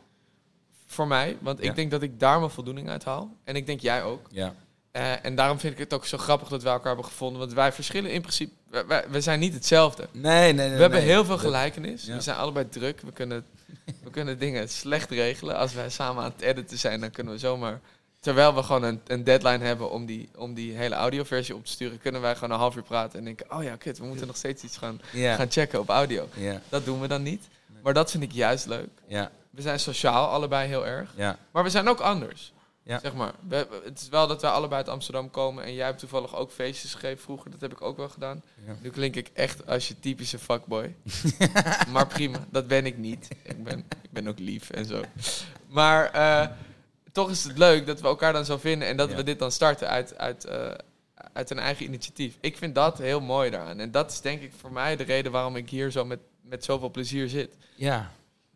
Voor 0.85 1.07
mij. 1.07 1.37
Want 1.41 1.63
Ja. 1.63 1.69
ik 1.69 1.75
denk 1.75 1.91
dat 1.91 2.01
ik 2.01 2.19
daar 2.19 2.39
mijn 2.39 2.51
voldoening 2.51 2.89
uit 2.89 3.03
haal. 3.03 3.35
En 3.43 3.55
ik 3.55 3.65
denk 3.65 3.79
jij 3.79 4.03
ook. 4.03 4.27
ja. 4.31 4.55
Eh, 4.91 5.25
en 5.25 5.35
daarom 5.35 5.59
vind 5.59 5.73
ik 5.73 5.79
het 5.79 5.93
ook 5.93 6.05
zo 6.05 6.17
grappig 6.17 6.47
dat 6.47 6.63
wij 6.63 6.71
elkaar 6.71 6.87
hebben 6.87 7.05
gevonden. 7.05 7.39
Want 7.39 7.53
wij 7.53 7.71
verschillen 7.71 8.11
in 8.11 8.21
principe. 8.21 8.53
wij- 8.69 8.85
wij- 8.87 9.05
we 9.09 9.21
zijn 9.21 9.39
niet 9.39 9.53
hetzelfde. 9.53 10.07
Nee, 10.11 10.53
nee, 10.53 10.67
nee. 10.67 10.75
We 10.75 10.81
hebben 10.81 10.99
nee. 10.99 11.09
heel 11.09 11.25
veel 11.25 11.37
gelijkenis. 11.37 12.05
ja. 12.05 12.15
We 12.15 12.21
zijn 12.21 12.37
allebei 12.37 12.69
druk. 12.69 13.01
We 13.01 13.11
kunnen, 13.11 13.45
we 14.03 14.09
kunnen 14.11 14.39
dingen 14.39 14.69
slecht 14.69 15.09
regelen. 15.09 15.55
Als 15.57 15.73
wij 15.73 15.89
samen 15.89 16.23
aan 16.23 16.31
het 16.35 16.41
editen 16.41 16.77
zijn, 16.77 16.99
dan 16.99 17.11
kunnen 17.11 17.33
we 17.33 17.39
zomaar... 17.39 17.79
Terwijl 18.19 18.55
we 18.55 18.63
gewoon 18.63 18.83
een, 18.83 19.01
een 19.07 19.23
deadline 19.23 19.65
hebben 19.65 19.91
om 19.91 20.05
die, 20.05 20.29
om 20.37 20.53
die 20.53 20.73
hele 20.73 20.95
audioversie 20.95 21.55
op 21.55 21.65
te 21.65 21.71
sturen... 21.71 21.99
kunnen 21.99 22.21
wij 22.21 22.33
gewoon 22.35 22.51
een 22.51 22.59
half 22.59 22.75
uur 22.75 22.83
praten 22.83 23.19
en 23.19 23.25
denken... 23.25 23.51
oh 23.51 23.63
ja, 23.63 23.75
kut, 23.75 23.97
we 23.97 24.05
moeten 24.05 24.27
nog 24.27 24.35
steeds 24.35 24.63
iets 24.63 24.77
gaan, 24.77 25.01
gaan 25.35 25.51
checken 25.51 25.79
op 25.79 25.89
audio. 25.89 26.27
Dat 26.69 26.85
doen 26.85 27.01
we 27.01 27.07
dan 27.07 27.21
niet. 27.23 27.47
Maar 27.83 27.93
dat 27.93 28.11
vind 28.11 28.23
ik 28.23 28.31
juist 28.31 28.65
leuk. 28.65 28.89
ja, 29.07 29.31
We 29.49 29.61
zijn 29.61 29.79
sociaal 29.79 30.27
allebei 30.27 30.67
heel 30.67 30.85
erg. 30.87 31.13
ja. 31.15 31.37
Maar 31.51 31.63
we 31.63 31.69
zijn 31.69 31.87
ook 31.89 31.99
anders. 31.99 32.53
Ja. 32.83 32.99
Zeg 32.99 33.13
maar. 33.13 33.33
We, 33.47 33.67
het 33.83 33.99
is 34.01 34.09
wel 34.09 34.27
dat 34.27 34.41
wij 34.41 34.51
allebei 34.51 34.75
uit 34.81 34.89
Amsterdam 34.89 35.29
komen. 35.29 35.63
En 35.63 35.73
jij 35.73 35.85
hebt 35.85 35.99
toevallig 35.99 36.35
ook 36.35 36.51
feestjes 36.51 36.93
gegeven 36.93 37.23
vroeger. 37.23 37.51
Dat 37.51 37.61
heb 37.61 37.71
ik 37.71 37.81
ook 37.81 37.97
wel 37.97 38.09
gedaan. 38.09 38.41
Ja. 38.65 38.75
Nu 38.81 38.89
klink 38.89 39.15
ik 39.15 39.29
echt 39.33 39.67
als 39.67 39.87
je 39.87 39.99
typische 39.99 40.39
fuckboy. 40.39 40.95
maar 41.93 42.07
prima, 42.07 42.45
dat 42.51 42.67
ben 42.67 42.85
ik 42.85 42.97
niet. 42.97 43.27
Ik 43.43 43.63
ben, 43.63 43.77
ik 44.01 44.11
ben 44.11 44.27
ook 44.27 44.39
lief 44.39 44.69
en 44.69 44.85
zo. 44.85 45.01
Maar 45.67 46.09
eh, 46.11 46.47
toch 47.11 47.29
is 47.29 47.43
het 47.43 47.57
leuk 47.57 47.85
dat 47.85 48.01
we 48.01 48.07
elkaar 48.07 48.33
dan 48.33 48.45
zo 48.45 48.57
vinden. 48.57 48.87
En 48.87 48.97
dat 48.97 49.09
Ja. 49.09 49.15
we 49.15 49.23
dit 49.23 49.39
dan 49.39 49.51
starten 49.51 49.89
uit, 49.89 50.17
uit, 50.17 50.45
eh, 50.45 50.71
uit 51.33 51.49
een 51.49 51.59
eigen 51.59 51.85
initiatief. 51.85 52.37
Ik 52.41 52.57
vind 52.57 52.75
dat 52.75 52.97
heel 52.97 53.21
mooi 53.21 53.49
daaraan. 53.49 53.79
En 53.79 53.91
dat 53.91 54.11
is 54.11 54.21
denk 54.21 54.41
ik 54.41 54.51
voor 54.57 54.71
mij 54.71 54.95
de 54.95 55.03
reden 55.03 55.31
waarom 55.31 55.55
ik 55.55 55.69
hier 55.69 55.91
zo 55.91 56.05
met, 56.05 56.19
met 56.41 56.63
zoveel 56.63 56.89
plezier 56.91 57.29
zit. 57.29 57.55
ja. 57.75 58.11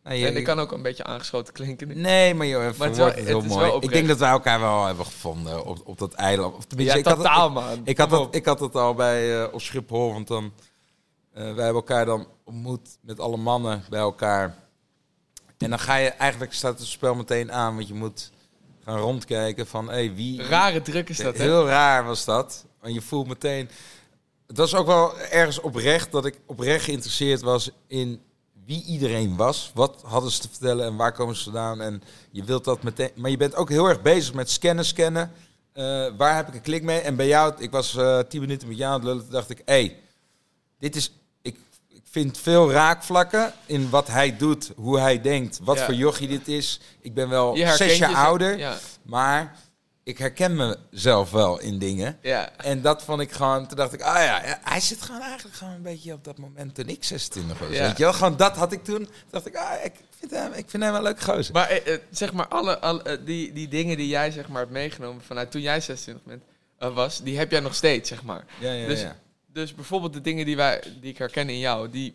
Nou, 0.06 0.18
je- 0.18 0.26
en 0.26 0.36
ik 0.36 0.44
kan 0.44 0.58
ook 0.60 0.72
een 0.72 0.82
beetje 0.82 1.04
aangeschoten 1.04 1.52
klinken. 1.52 2.00
Nee, 2.00 2.34
maar 2.34 2.46
joh, 2.46 2.78
Maar 2.78 2.88
het 2.88 2.96
wel- 2.96 3.10
heel 3.10 3.36
het 3.36 3.44
is 3.46 3.52
mooi. 3.54 3.66
wel 3.66 3.82
ik 3.82 3.90
denk 3.92 4.08
dat 4.08 4.18
wij 4.18 4.30
elkaar 4.30 4.60
wel 4.60 4.84
hebben 4.86 5.04
gevonden 5.04 5.64
op, 5.64 5.80
op 5.84 5.98
dat 5.98 6.12
eiland. 6.14 6.56
Of 6.56 6.64
tenminste, 6.64 6.94
Ja, 6.94 7.00
ik 7.00 7.08
had 7.08 7.16
het- 7.18 7.26
totaal, 7.26 7.50
man. 7.50 7.80
Ik 7.84 7.98
had, 7.98 8.10
dat, 8.10 8.34
ik 8.34 8.44
had 8.44 8.60
het 8.60 8.74
al 8.74 8.94
bij 8.94 9.42
eh, 9.42 9.52
op 9.54 9.60
Schiphol, 9.60 10.12
want 10.12 10.28
dan 10.28 10.52
eh, 11.32 11.42
wij 11.42 11.44
hebben 11.44 11.74
elkaar 11.74 12.04
dan 12.04 12.26
ontmoet 12.44 12.98
met 13.00 13.20
alle 13.20 13.36
mannen 13.36 13.84
bij 13.88 14.00
elkaar. 14.00 14.54
En 15.58 15.70
dan 15.70 15.78
ga 15.78 15.96
je 15.96 16.08
eigenlijk 16.08 16.52
staat 16.52 16.78
het 16.78 16.88
spel 16.88 17.14
meteen 17.14 17.52
aan, 17.52 17.74
want 17.74 17.88
je 17.88 17.94
moet 17.94 18.30
gaan 18.84 18.98
rondkijken 18.98 19.66
van 19.66 19.88
hey, 19.88 20.14
wie. 20.14 20.42
Rare 20.42 20.82
druk 20.82 21.08
is 21.08 21.16
dat, 21.16 21.36
hè? 21.36 21.42
Heel 21.42 21.66
raar 21.66 22.04
was 22.04 22.24
dat. 22.24 22.64
En 22.80 22.92
je 22.94 23.00
voelt 23.00 23.26
meteen. 23.28 23.68
Het 24.46 24.56
was 24.56 24.74
ook 24.74 24.86
wel 24.86 25.18
ergens 25.18 25.60
oprecht 25.60 26.12
dat 26.12 26.24
ik 26.26 26.40
oprecht 26.46 26.84
geïnteresseerd 26.84 27.40
was 27.40 27.70
in 27.86 28.20
wie 28.66 28.84
iedereen 28.84 29.36
was. 29.36 29.70
Wat 29.74 30.02
hadden 30.04 30.30
ze 30.30 30.40
te 30.40 30.48
vertellen 30.48 30.86
en 30.86 30.96
waar 30.96 31.12
komen 31.12 31.36
ze 31.36 31.42
vandaan. 31.44 31.80
En 31.80 32.02
je 32.30 32.44
wilt 32.44 32.64
dat 32.64 32.82
meteen. 32.82 33.10
Maar 33.14 33.30
je 33.30 33.36
bent 33.36 33.54
ook 33.54 33.68
heel 33.68 33.88
erg 33.88 34.02
bezig 34.02 34.34
met 34.34 34.50
scannen, 34.50 34.84
scannen. 34.84 35.32
Eh, 35.72 36.06
waar 36.16 36.36
heb 36.36 36.48
ik 36.48 36.54
een 36.54 36.60
klik 36.60 36.82
mee? 36.82 37.00
En 37.00 37.16
bij 37.16 37.26
jou, 37.26 37.54
ik 37.58 37.70
was 37.70 37.96
eh 37.96 38.18
tien 38.28 38.40
minuten 38.40 38.68
met 38.68 38.76
jou 38.76 38.90
aan 38.92 38.98
het 38.98 39.08
lullen. 39.08 39.22
Toen 39.22 39.32
dacht 39.32 39.50
ik, 39.50 39.62
hé, 39.64 39.64
hey, 39.74 39.96
dit 40.78 40.96
is. 40.96 41.12
Ik, 41.42 41.56
ik 41.88 42.02
vind 42.10 42.38
veel 42.38 42.70
raakvlakken 42.70 43.52
in 43.66 43.90
wat 43.90 44.06
hij 44.06 44.36
doet, 44.36 44.72
hoe 44.76 44.98
hij 44.98 45.20
denkt, 45.20 45.60
wat 45.62 45.76
Ja. 45.76 45.84
voor 45.84 45.94
jochie 45.94 46.28
dit 46.28 46.48
is. 46.48 46.80
Ik 47.00 47.14
ben 47.14 47.28
wel 47.28 47.56
Je 47.56 47.66
zes 47.76 47.98
jaar 47.98 48.14
ouder, 48.14 48.58
Ja, 48.58 48.76
maar 49.02 49.56
ik 50.06 50.18
herken 50.18 50.76
mezelf 50.90 51.30
wel 51.30 51.60
in 51.60 51.78
dingen. 51.78 52.18
ja. 52.22 52.56
En 52.56 52.82
dat 52.82 53.02
vond 53.02 53.20
ik 53.20 53.32
gewoon, 53.32 53.66
toen 53.66 53.76
dacht 53.76 53.92
ik, 53.92 54.02
ah 54.02 54.22
ja, 54.22 54.58
hij 54.62 54.80
zit 54.80 55.02
gewoon 55.02 55.20
eigenlijk 55.20 55.56
gewoon 55.56 55.72
een 55.72 55.82
beetje 55.82 56.12
op 56.12 56.24
dat 56.24 56.38
moment 56.38 56.74
toen 56.74 56.88
ik 56.88 57.04
26 57.04 57.58
was. 57.58 57.68
Ja. 57.68 57.86
Weet 57.86 57.96
je 57.96 58.02
wel, 58.02 58.12
gewoon 58.12 58.36
dat 58.36 58.56
had 58.56 58.72
ik 58.72 58.84
toen. 58.84 59.04
Toen 59.04 59.08
dacht 59.30 59.46
ik, 59.46 59.56
ah, 59.56 59.84
ik 59.84 59.92
vind 60.18 60.30
hem, 60.30 60.52
ik 60.52 60.70
vind 60.70 60.82
hem 60.82 60.92
wel 60.92 60.94
een 60.94 61.02
leuke 61.02 61.24
gozer. 61.24 61.54
Maar 61.54 61.68
eh, 61.68 61.94
eh, 61.94 62.00
zeg 62.10 62.32
maar, 62.32 62.48
alle, 62.48 62.78
alle, 62.78 63.02
eh, 63.02 63.18
die, 63.24 63.52
die 63.52 63.68
dingen 63.68 63.96
die 63.96 64.08
jij 64.08 64.30
zeg 64.30 64.48
maar, 64.48 64.60
hebt 64.60 64.72
meegenomen 64.72 65.22
vanuit 65.22 65.50
toen 65.50 65.60
jij 65.60 65.80
26 65.80 66.24
bent, 66.24 66.94
was, 66.94 67.22
die 67.22 67.38
heb 67.38 67.50
jij 67.50 67.60
nog 67.60 67.74
steeds, 67.74 68.08
zeg 68.08 68.22
maar. 68.22 68.44
Ja, 68.58 68.72
ja, 68.72 68.86
dus, 68.86 69.00
ja. 69.00 69.16
dus 69.52 69.74
bijvoorbeeld 69.74 70.12
de 70.12 70.20
dingen 70.20 70.46
die, 70.46 70.56
wij, 70.56 70.82
die 71.00 71.10
ik 71.10 71.18
herken 71.18 71.48
in 71.48 71.58
jou, 71.58 71.90
die 71.90 72.14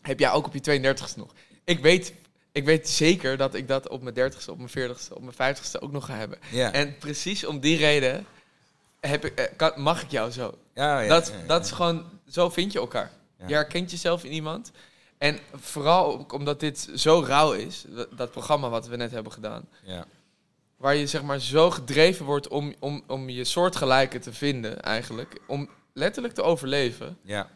heb 0.00 0.18
jij 0.18 0.30
ook 0.30 0.46
op 0.46 0.54
je 0.54 0.80
32ste 0.80 1.16
nog. 1.16 1.32
Ik 1.64 1.78
weet, 1.78 2.12
ik 2.54 2.64
weet 2.64 2.88
zeker 2.88 3.36
dat 3.36 3.54
ik 3.54 3.68
dat 3.68 3.88
op 3.88 4.02
mijn 4.02 4.32
30ste, 4.32 4.48
op 4.50 4.58
mijn 4.58 4.90
40ste, 4.90 5.12
op 5.12 5.22
mijn 5.22 5.56
50ste 5.56 5.80
ook 5.80 5.92
nog 5.92 6.06
ga 6.06 6.14
hebben. 6.14 6.38
Ja. 6.50 6.72
En 6.72 6.98
precies 6.98 7.44
om 7.44 7.60
die 7.60 7.76
reden 7.76 8.26
heb 9.00 9.24
ik, 9.24 9.38
eh, 9.38 9.44
kan, 9.56 9.72
mag 9.76 10.02
ik 10.02 10.10
jou 10.10 10.30
zo. 10.30 10.54
Ja, 10.74 11.00
ja, 11.00 11.08
dat, 11.08 11.32
dat 11.46 11.64
is 11.64 11.70
gewoon, 11.70 12.04
zo 12.28 12.50
vind 12.50 12.72
je 12.72 12.78
elkaar. 12.78 13.10
Je 13.46 13.54
herkent 13.54 13.90
jezelf 13.90 14.24
in 14.24 14.32
iemand. 14.32 14.70
En 15.18 15.38
vooral 15.54 16.26
omdat 16.32 16.60
dit 16.60 16.88
zo 16.94 17.24
rauw 17.26 17.52
is, 17.52 17.84
dat, 17.88 18.08
dat 18.16 18.30
programma 18.30 18.68
wat 18.68 18.86
we 18.86 18.96
net 18.96 19.10
hebben 19.10 19.32
gedaan, 19.32 19.68
Ja. 19.82 20.04
waar 20.76 20.94
je 20.94 21.06
zeg 21.06 21.22
maar 21.22 21.38
zo 21.40 21.70
gedreven 21.70 22.24
wordt 22.24 22.48
om, 22.48 22.74
om, 22.78 23.02
om 23.06 23.28
je 23.28 23.44
soortgelijke 23.44 24.18
te 24.18 24.32
vinden 24.32 24.82
eigenlijk, 24.82 25.40
om 25.46 25.68
letterlijk 25.92 26.34
te 26.34 26.42
overleven, 26.42 27.18
Ja. 27.22 27.48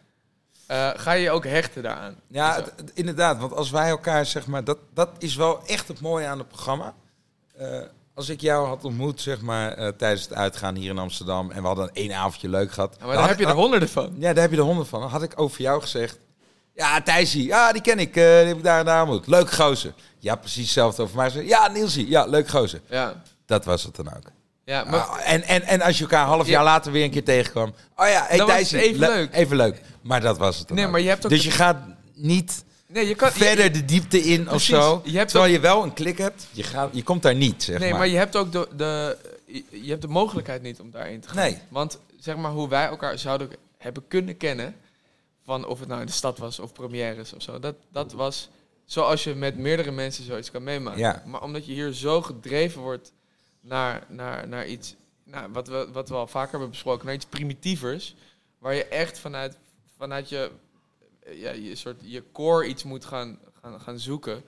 Eh, 0.69 0.91
ga 0.97 1.13
je 1.13 1.23
je 1.23 1.31
ook 1.31 1.45
hechten 1.45 1.83
daaraan. 1.83 2.15
Ja, 2.27 2.55
Zo. 2.55 2.61
het- 2.61 2.73
het- 2.77 2.91
inderdaad. 2.95 3.39
Want 3.39 3.53
als 3.53 3.71
wij 3.71 3.89
elkaar, 3.89 4.27
zeg 4.27 4.47
maar, 4.47 4.65
dat, 4.65 4.79
dat 4.95 5.09
is 5.19 5.35
wel 5.37 5.61
echt 5.67 5.89
het 5.89 6.01
mooie 6.01 6.27
aan 6.27 6.39
het 6.39 6.49
programma. 6.49 6.95
Eh, 7.57 7.79
als 8.15 8.29
ik 8.29 8.41
jou 8.41 8.67
had 8.67 8.85
ontmoet, 8.85 9.21
zeg 9.21 9.41
maar, 9.41 9.73
eh, 9.73 9.89
tijdens 9.89 10.23
het 10.23 10.35
uitgaan 10.35 10.75
hier 10.75 10.91
in 10.91 10.99
Amsterdam 10.99 11.51
en 11.51 11.61
we 11.61 11.67
hadden 11.67 11.91
één 11.93 12.13
avondje 12.13 12.49
leuk 12.49 12.73
gehad. 12.73 12.97
Ja, 13.01 13.07
maar 13.07 13.17
daar 13.17 13.29
heb 13.29 13.39
je 13.39 13.47
er 13.47 13.53
honderden 13.53 13.89
van. 13.89 14.15
Ja, 14.19 14.33
daar 14.33 14.43
heb 14.43 14.51
je 14.51 14.57
de 14.57 14.63
honderd 14.63 14.89
van. 14.89 15.01
Dan 15.01 15.11
had 15.11 15.23
ik 15.23 15.33
over 15.41 15.61
jou 15.61 15.81
gezegd. 15.81 16.19
Ja, 16.75 17.03
Thijsie, 17.03 17.47
ja, 17.47 17.73
die 17.73 17.83
ken 17.83 17.99
ik. 17.99 18.15
die 18.15 18.23
heb 18.23 18.57
ik 18.57 18.63
daar 18.63 18.79
en 18.79 18.85
daar 18.85 19.03
ontmoet. 19.03 19.27
Leuk 19.27 19.51
gozer. 19.51 19.93
Ja, 20.19 20.37
precies 20.37 20.63
hetzelfde 20.65 21.03
over 21.03 21.17
mij. 21.17 21.45
Ja, 21.47 21.69
Nielsie, 21.69 22.09
ja, 22.09 22.25
leuk 22.27 22.49
gozer. 22.49 22.81
Ja, 22.89 23.23
Dat 23.47 23.65
was 23.65 23.83
het 23.83 23.97
dan 23.97 24.07
ook. 24.17 24.31
Ja 24.69 24.85
maar 24.85 25.01
Ah, 25.01 25.33
en, 25.33 25.43
en, 25.43 25.63
en 25.63 25.81
als 25.81 25.97
je 25.97 26.03
elkaar 26.03 26.23
een 26.23 26.29
half 26.29 26.47
Ja. 26.47 26.53
jaar 26.53 26.65
later 26.65 26.93
weer 26.93 27.05
een 27.05 27.11
keer 27.11 27.25
tegenkwam. 27.25 27.69
Oh 27.97 28.07
ja, 28.09 28.25
hey, 28.29 28.39
het 28.39 28.73
even 28.73 28.99
le- 28.99 29.07
leuk. 29.09 29.35
Even 29.35 29.57
leuk. 29.57 29.81
Maar 30.01 30.21
dat 30.21 30.39
was 30.39 30.59
het 30.59 30.69
dan 30.69 30.77
Nee, 30.77 30.87
ook. 30.87 30.91
maar 30.93 31.01
je 31.01 31.09
hebt 31.09 31.25
ook- 31.25 31.31
Dus 31.31 31.45
je 31.45 31.51
gaat 31.51 31.77
niet 32.15 32.65
nee, 32.87 33.07
je 33.09 33.15
kan, 33.15 33.33
verder 33.33 33.73
de 33.73 33.85
diepte 33.85 34.19
in 34.21 34.41
of 34.41 34.47
Precies. 34.49 34.69
zo. 34.75 35.01
Je 35.05 35.17
hebt 35.17 35.31
terwijl 35.31 35.51
ook- 35.55 35.57
je 35.57 35.69
wel 35.69 35.83
een 35.83 35.93
klik 35.93 36.19
hebt. 36.19 36.47
Je, 36.51 36.63
gaat, 36.63 36.91
je 36.93 37.03
komt 37.03 37.23
daar 37.23 37.35
niet, 37.35 37.63
zeg 37.63 37.79
Nee, 37.79 37.91
maar. 37.91 37.99
maar 37.99 38.09
je 38.09 38.17
hebt 38.17 38.37
ook 38.37 38.53
de, 38.53 38.69
de, 38.77 39.17
je 39.71 39.89
hebt 39.91 40.03
de 40.03 40.09
mogelijkheid 40.09 40.63
niet 40.63 40.81
om 40.81 40.91
daarin 40.91 41.21
te 41.21 41.29
gaan. 41.29 41.37
Nee. 41.37 41.59
Want 41.69 41.99
zeg 42.21 42.37
maar 42.37 42.51
hoe 42.51 42.69
wij 42.69 42.87
elkaar 42.87 43.19
zouden 43.19 43.51
hebben 43.79 44.05
kunnen 44.09 44.37
kennen, 44.37 44.75
van 45.45 45.67
of 45.67 45.79
het 45.79 45.89
nou 45.89 46.01
in 46.01 46.07
de 46.07 46.13
stad 46.13 46.39
was 46.39 46.59
of 46.59 46.73
premières 46.73 47.33
of 47.35 47.43
zo, 47.43 47.59
dat, 47.59 47.75
dat 47.93 48.13
was 48.13 48.49
zoals 48.85 49.25
je 49.25 49.35
met 49.35 49.57
meerdere 49.59 49.91
mensen 49.91 50.25
zoiets 50.25 50.51
kan 50.51 50.63
meemaken. 50.63 50.99
Ja. 51.01 51.23
Maar 51.27 51.43
omdat 51.43 51.67
je 51.67 51.73
hier 51.73 51.93
zo 51.93 52.23
gedreven 52.23 52.81
wordt 52.81 53.13
naar, 53.61 54.05
naar, 54.09 54.49
naar 54.49 54.67
iets, 54.67 54.95
nou, 55.25 55.53
wat, 55.53 55.69
we, 55.69 55.89
wat 55.93 56.09
we 56.09 56.15
al 56.15 56.27
vaker 56.27 56.51
hebben 56.51 56.71
besproken, 56.71 57.07
naar 57.07 57.15
iets 57.15 57.27
primitievers, 57.27 58.15
waar 58.59 58.75
je 58.75 58.85
echt 58.85 59.19
vanuit, 59.19 59.59
vanuit 59.97 60.29
je, 60.29 60.51
ja, 61.31 61.51
je, 61.51 61.75
soort, 61.75 62.01
je 62.03 62.23
core 62.33 62.67
iets 62.67 62.85
moet 62.85 63.05
gaan, 63.05 63.39
gaan, 63.61 63.81
gaan 63.81 63.99
zoeken 63.99 64.43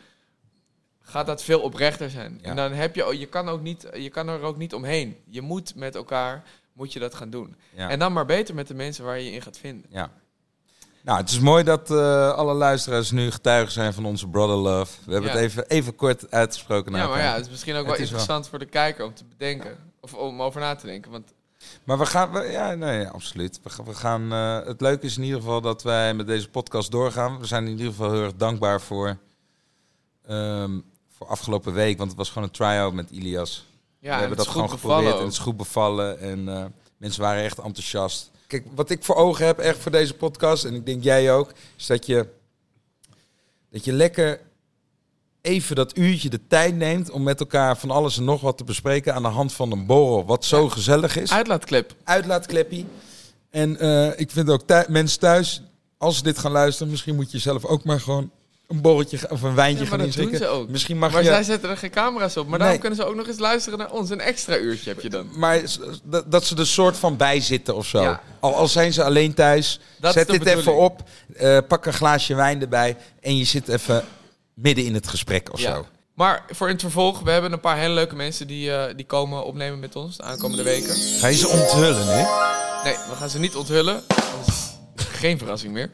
gaat 1.11 1.27
dat 1.27 1.43
veel 1.43 1.61
oprechter 1.61 2.11
zijn. 2.11 2.39
Ja. 2.43 2.49
En 2.49 2.57
dan 2.57 2.73
heb 2.73 2.95
je, 2.95 3.19
je 3.19 3.27
kan 3.27 3.49
ook 3.49 3.61
niet, 3.63 3.89
je 3.95 4.11
kan 4.11 4.29
er 4.29 4.41
ook 4.41 4.57
niet 4.57 4.75
omheen. 4.75 5.17
Je 5.29 5.41
moet 5.41 5.75
met 5.75 5.95
elkaar, 5.95 6.43
moet 6.73 6.93
je 6.93 6.99
dat 6.99 7.15
gaan 7.15 7.31
doen. 7.31 7.57
Ja. 7.75 7.89
En 7.89 7.99
dan 7.99 8.13
maar 8.13 8.27
beter 8.27 8.55
met 8.55 8.69
de 8.69 8.75
mensen 8.75 9.05
waar 9.05 9.19
je 9.19 9.25
je 9.25 9.31
in 9.31 9.43
gaat 9.43 9.59
vinden. 9.59 9.87
ja. 9.91 10.13
Nou, 11.03 11.19
het 11.19 11.31
is 11.31 11.39
mooi 11.39 11.65
dat 11.65 11.91
eh, 11.91 12.31
alle 12.33 12.55
luisteraars 12.55 13.11
nu 13.11 13.31
getuigen 13.31 13.73
zijn 13.73 13.93
van 13.93 14.05
onze 14.07 14.29
brother 14.29 14.57
love. 14.57 14.93
We 15.05 15.13
hebben 15.13 15.31
Ja. 15.31 15.37
het 15.37 15.45
even, 15.47 15.69
even 15.69 15.95
kort 15.97 16.31
uitgesproken. 16.31 16.93
Ja, 16.93 16.99
maar 16.99 17.09
elkaar. 17.09 17.23
ja, 17.25 17.35
het 17.35 17.45
is 17.45 17.51
misschien 17.51 17.75
ook 17.77 17.87
wel 17.87 17.97
interessant 17.97 18.49
voor 18.49 18.59
de 18.59 18.67
kijker 18.67 19.05
om 19.05 19.15
te 19.15 19.25
bedenken. 19.25 19.77
Of 20.01 20.15
om 20.15 20.43
over 20.43 20.61
na 20.61 20.75
te 20.75 20.87
denken. 20.87 21.11
Want 21.11 21.33
Maar 21.85 21.99
we 21.99 22.07
gaan, 22.07 22.31
we- 22.33 22.43
ja, 22.51 22.75
nee, 22.75 23.07
absoluut. 23.09 23.61
We, 23.63 23.71
gaan- 23.71 23.85
we 23.85 23.95
gaan, 23.95 24.33
eh, 24.33 24.67
het 24.67 24.81
leuke 24.81 25.07
is 25.07 25.17
in 25.17 25.23
ieder 25.23 25.41
geval 25.41 25.61
dat 25.61 25.83
wij 25.83 26.15
met 26.15 26.27
deze 26.27 26.49
podcast 26.49 26.91
doorgaan. 26.91 27.39
We 27.39 27.47
zijn 27.47 27.65
in 27.65 27.71
ieder 27.71 27.87
geval 27.87 28.13
heel 28.13 28.23
erg 28.23 28.35
dankbaar 28.37 28.81
voor, 28.81 29.17
ehm, 30.27 30.79
voor 31.17 31.27
afgelopen 31.27 31.73
week, 31.73 31.97
want 31.99 32.09
het 32.09 32.19
was 32.19 32.29
gewoon 32.29 32.45
een 32.45 32.55
try-out 32.55 32.93
met 32.93 33.11
Ilias. 33.11 33.67
ja, 33.99 34.09
we 34.09 34.13
en 34.15 34.19
hebben 34.21 34.37
dat 34.37 34.47
gewoon 34.47 34.71
geprobeerd 34.71 35.17
en 35.17 35.23
het 35.25 35.33
is 35.33 35.39
goed 35.39 35.57
bevallen 35.57 36.19
en 36.21 36.49
eh, 36.49 36.65
mensen 36.97 37.23
waren 37.23 37.43
echt 37.45 37.59
enthousiast. 37.59 38.31
Kijk, 38.51 38.65
wat 38.75 38.91
ik 38.91 39.05
voor 39.05 39.15
ogen 39.15 39.47
heb 39.47 39.59
echt 39.59 39.79
voor 39.79 39.91
deze 39.93 40.15
podcast, 40.15 40.65
en 40.65 40.75
ik 40.75 40.87
denk 40.87 41.03
jij 41.03 41.33
ook, 41.33 41.53
is 41.77 41.87
dat 41.87 42.07
je, 42.07 42.27
dat 43.71 43.85
je 43.85 43.93
lekker 43.93 44.41
even 45.41 45.77
dat 45.77 45.97
uurtje 45.97 46.29
de 46.29 46.47
tijd 46.47 46.75
neemt 46.77 47.11
om 47.11 47.23
met 47.23 47.41
elkaar 47.41 47.77
van 47.79 47.91
alles 47.91 48.17
en 48.17 48.25
nog 48.25 48.41
wat 48.41 48.57
te 48.59 48.65
bespreken 48.65 49.15
aan 49.15 49.23
de 49.23 49.29
hand 49.29 49.53
van 49.53 49.73
een 49.73 49.87
borrel, 49.87 50.25
wat 50.25 50.45
zo 50.45 50.63
Ja. 50.63 50.69
gezellig 50.69 51.17
is 51.17 51.33
Uitlaatclip. 51.33 51.95
uitlaatkleppie. 52.05 52.87
En 53.51 53.77
eh, 53.79 54.19
ik 54.21 54.31
vind 54.31 54.51
ook 54.51 54.63
mensen 54.89 55.21
thuis, 55.21 55.63
als 55.99 56.17
ze 56.17 56.23
dit 56.23 56.39
gaan 56.39 56.53
luisteren, 56.53 56.91
misschien 56.91 57.15
moet 57.15 57.31
je 57.31 57.39
zelf 57.39 57.65
ook 57.65 57.85
maar 57.85 58.01
gewoon 58.01 58.31
een 58.71 58.81
borreltje 58.81 59.19
of 59.31 59.43
een 59.43 59.55
wijntje 59.55 59.85
Ja, 59.85 59.91
maar 59.91 59.99
gaan 59.99 60.09
dat 60.09 60.17
doen 60.17 60.37
ze 60.37 60.47
ook. 60.47 60.69
Misschien 60.69 60.99
mag 60.99 61.13
Maar 61.13 61.23
je. 61.23 61.29
zij 61.29 61.43
zetten 61.43 61.71
er 61.71 61.77
geen 61.77 61.91
camera's 61.91 62.37
op. 62.37 62.47
Maar 62.49 62.59
daarom 62.59 62.69
Nee. 62.81 62.87
kunnen 62.87 62.99
ze 62.99 63.11
ook 63.11 63.17
nog 63.17 63.27
eens 63.29 63.39
luisteren 63.39 63.79
naar 63.79 63.91
ons. 63.91 64.11
Een 64.11 64.21
extra 64.21 64.57
uurtje 64.57 64.91
heb 64.91 65.01
je 65.01 65.09
dan. 65.11 65.29
Maar 65.37 65.61
dat, 66.27 66.45
ze 66.45 66.57
er 66.57 66.67
soort 66.67 66.97
van 66.97 67.17
bij 67.17 67.41
zitten 67.41 67.77
of 67.77 67.87
zo. 67.87 68.03
Ja. 68.03 68.21
Al, 68.41 68.55
al 68.55 68.69
zijn 68.69 68.93
ze 68.93 69.05
alleen 69.05 69.35
thuis, 69.35 69.81
Dat 70.01 70.13
zet 70.13 70.29
dit 70.29 70.47
even 70.47 70.77
op, 70.77 71.03
eh, 71.37 71.59
pak 71.69 71.87
een 71.87 71.93
glaasje 71.93 72.35
wijn 72.35 72.61
erbij 72.61 72.97
en 73.21 73.37
je 73.37 73.45
zit 73.45 73.69
even 73.69 74.05
midden 74.55 74.85
in 74.85 74.95
het 74.95 75.09
gesprek 75.09 75.53
of 75.53 75.61
Ja. 75.61 75.75
zo. 75.75 75.87
Maar 76.15 76.45
voor 76.51 76.67
in 76.67 76.73
het 76.73 76.83
vervolg, 76.83 77.21
we 77.21 77.31
hebben 77.31 77.53
een 77.53 77.61
paar 77.61 77.77
hele 77.77 77.95
leuke 77.95 78.15
mensen 78.15 78.47
die, 78.47 78.73
eh, 78.73 78.95
die 78.97 79.07
komen 79.07 79.45
opnemen 79.45 79.79
met 79.79 79.97
ons 79.97 80.17
de 80.17 80.23
aankomende 80.23 80.63
weken. 80.63 80.95
Ga 80.95 81.27
je 81.27 81.37
ze 81.37 81.49
onthullen 81.49 82.07
nu? 82.07 82.13
Nee, 82.85 82.95
we 83.09 83.15
gaan 83.19 83.29
ze 83.31 83.39
niet 83.39 83.55
onthullen. 83.57 84.03
Geen 84.95 85.39
verrassing 85.39 85.73
meer. 85.73 85.91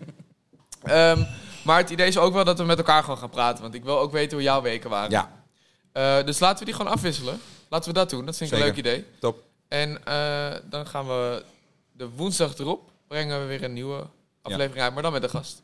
Ehm, 0.82 1.22
maar 1.66 1.78
het 1.78 1.90
idee 1.90 2.06
is 2.06 2.18
ook 2.18 2.32
wel 2.32 2.44
dat 2.44 2.58
we 2.58 2.64
met 2.64 2.78
elkaar 2.78 3.02
gewoon 3.02 3.18
gaan 3.18 3.30
praten. 3.30 3.62
Want 3.62 3.74
ik 3.74 3.84
wil 3.84 3.98
ook 3.98 4.12
weten 4.12 4.36
hoe 4.36 4.46
jouw 4.46 4.62
weken 4.62 4.90
waren. 4.90 5.10
Ja, 5.10 5.44
Eh, 5.92 6.24
dus 6.24 6.38
laten 6.38 6.58
we 6.58 6.64
die 6.64 6.74
gewoon 6.74 6.92
afwisselen. 6.92 7.40
Laten 7.68 7.88
we 7.88 7.94
dat 7.98 8.10
doen. 8.10 8.24
Dat 8.26 8.36
vind 8.36 8.52
ik 8.52 8.58
een 8.58 8.64
leuk 8.64 8.76
idee. 8.76 9.04
top. 9.20 9.42
En 9.68 10.04
eh, 10.04 10.54
dan 10.70 10.86
gaan 10.86 11.06
we 11.06 11.44
de 11.92 12.08
woensdag 12.08 12.58
erop 12.58 12.90
brengen 13.08 13.40
we 13.40 13.46
weer 13.46 13.62
een 13.64 13.72
nieuwe 13.72 14.06
aflevering 14.42 14.80
uit. 14.84 14.94
Maar 14.94 15.02
dan 15.02 15.12
met 15.12 15.22
een 15.22 15.30
gast. 15.30 15.62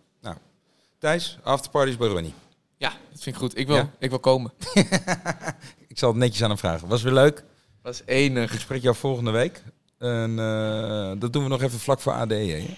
Thijs, 0.99 1.39
afterparties 1.43 1.97
bij 1.97 2.09
Ronnie. 2.09 2.35
Ja, 2.77 2.89
dat 2.89 3.23
vind 3.23 3.35
ik 3.35 3.41
goed. 3.43 3.59
Ik 3.59 3.67
wil, 3.67 3.77
Ja? 3.77 3.91
ik 3.99 4.11
wil 4.11 4.19
komen. 4.19 4.53
Ik 5.89 5.99
zal 5.99 6.09
het 6.09 6.19
netjes 6.19 6.43
aan 6.43 6.49
hem 6.49 6.59
vragen. 6.59 6.89
Was 6.89 7.03
weer 7.03 7.13
leuk. 7.13 7.45
Dat 7.83 7.95
is 7.95 8.03
enig. 8.07 8.53
Ik 8.55 8.61
spreek 8.61 8.83
jou 8.83 8.97
volgende 8.97 9.31
week. 9.31 9.63
En 9.99 10.39
eh, 10.39 11.13
dat 11.21 11.33
doen 11.33 11.43
we 11.43 11.49
nog 11.49 11.63
even 11.63 11.79
vlak 11.79 12.01
voor 12.01 12.13
ADE. 12.13 12.35
Hè? 12.35 12.77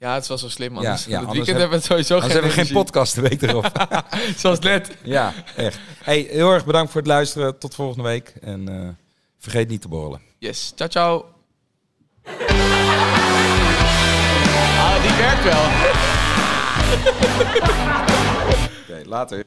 Ja, 0.00 0.14
het 0.14 0.22
is 0.22 0.28
wel 0.28 0.38
zo 0.38 0.48
slim. 0.48 0.72
Ja, 0.72 0.76
Anders, 0.78 1.04
ja, 1.04 1.18
het 1.20 1.24
weekend 1.26 1.46
heb- 1.46 1.58
hebben 1.58 1.78
we 1.78 1.84
sowieso 1.84 2.14
Anders 2.14 2.32
geen 2.32 2.42
hebben 2.42 2.60
we 2.60 2.66
geen 2.66 2.74
podcast 2.82 3.14
de 3.14 3.20
week 3.20 3.42
erop. 3.42 3.86
Zoals 4.36 4.58
net. 4.58 4.96
ja, 5.02 5.32
echt. 5.56 5.78
Hey, 6.02 6.26
heel 6.30 6.50
erg 6.52 6.64
bedankt 6.64 6.90
voor 6.92 7.00
het 7.00 7.10
luisteren. 7.10 7.58
Tot 7.58 7.74
volgende 7.74 8.02
week. 8.08 8.32
En 8.40 8.68
eh, 8.68 8.88
vergeet 9.38 9.68
niet 9.68 9.80
te 9.80 9.88
borrelen. 9.88 10.20
Yes. 10.38 10.72
Ciao, 10.76 10.88
ciao. 10.90 11.24
Ah, 14.78 15.02
die 15.02 15.16
werkt 15.16 15.42
wel. 15.44 15.64
Oké, 18.98 19.08
later. 19.08 19.44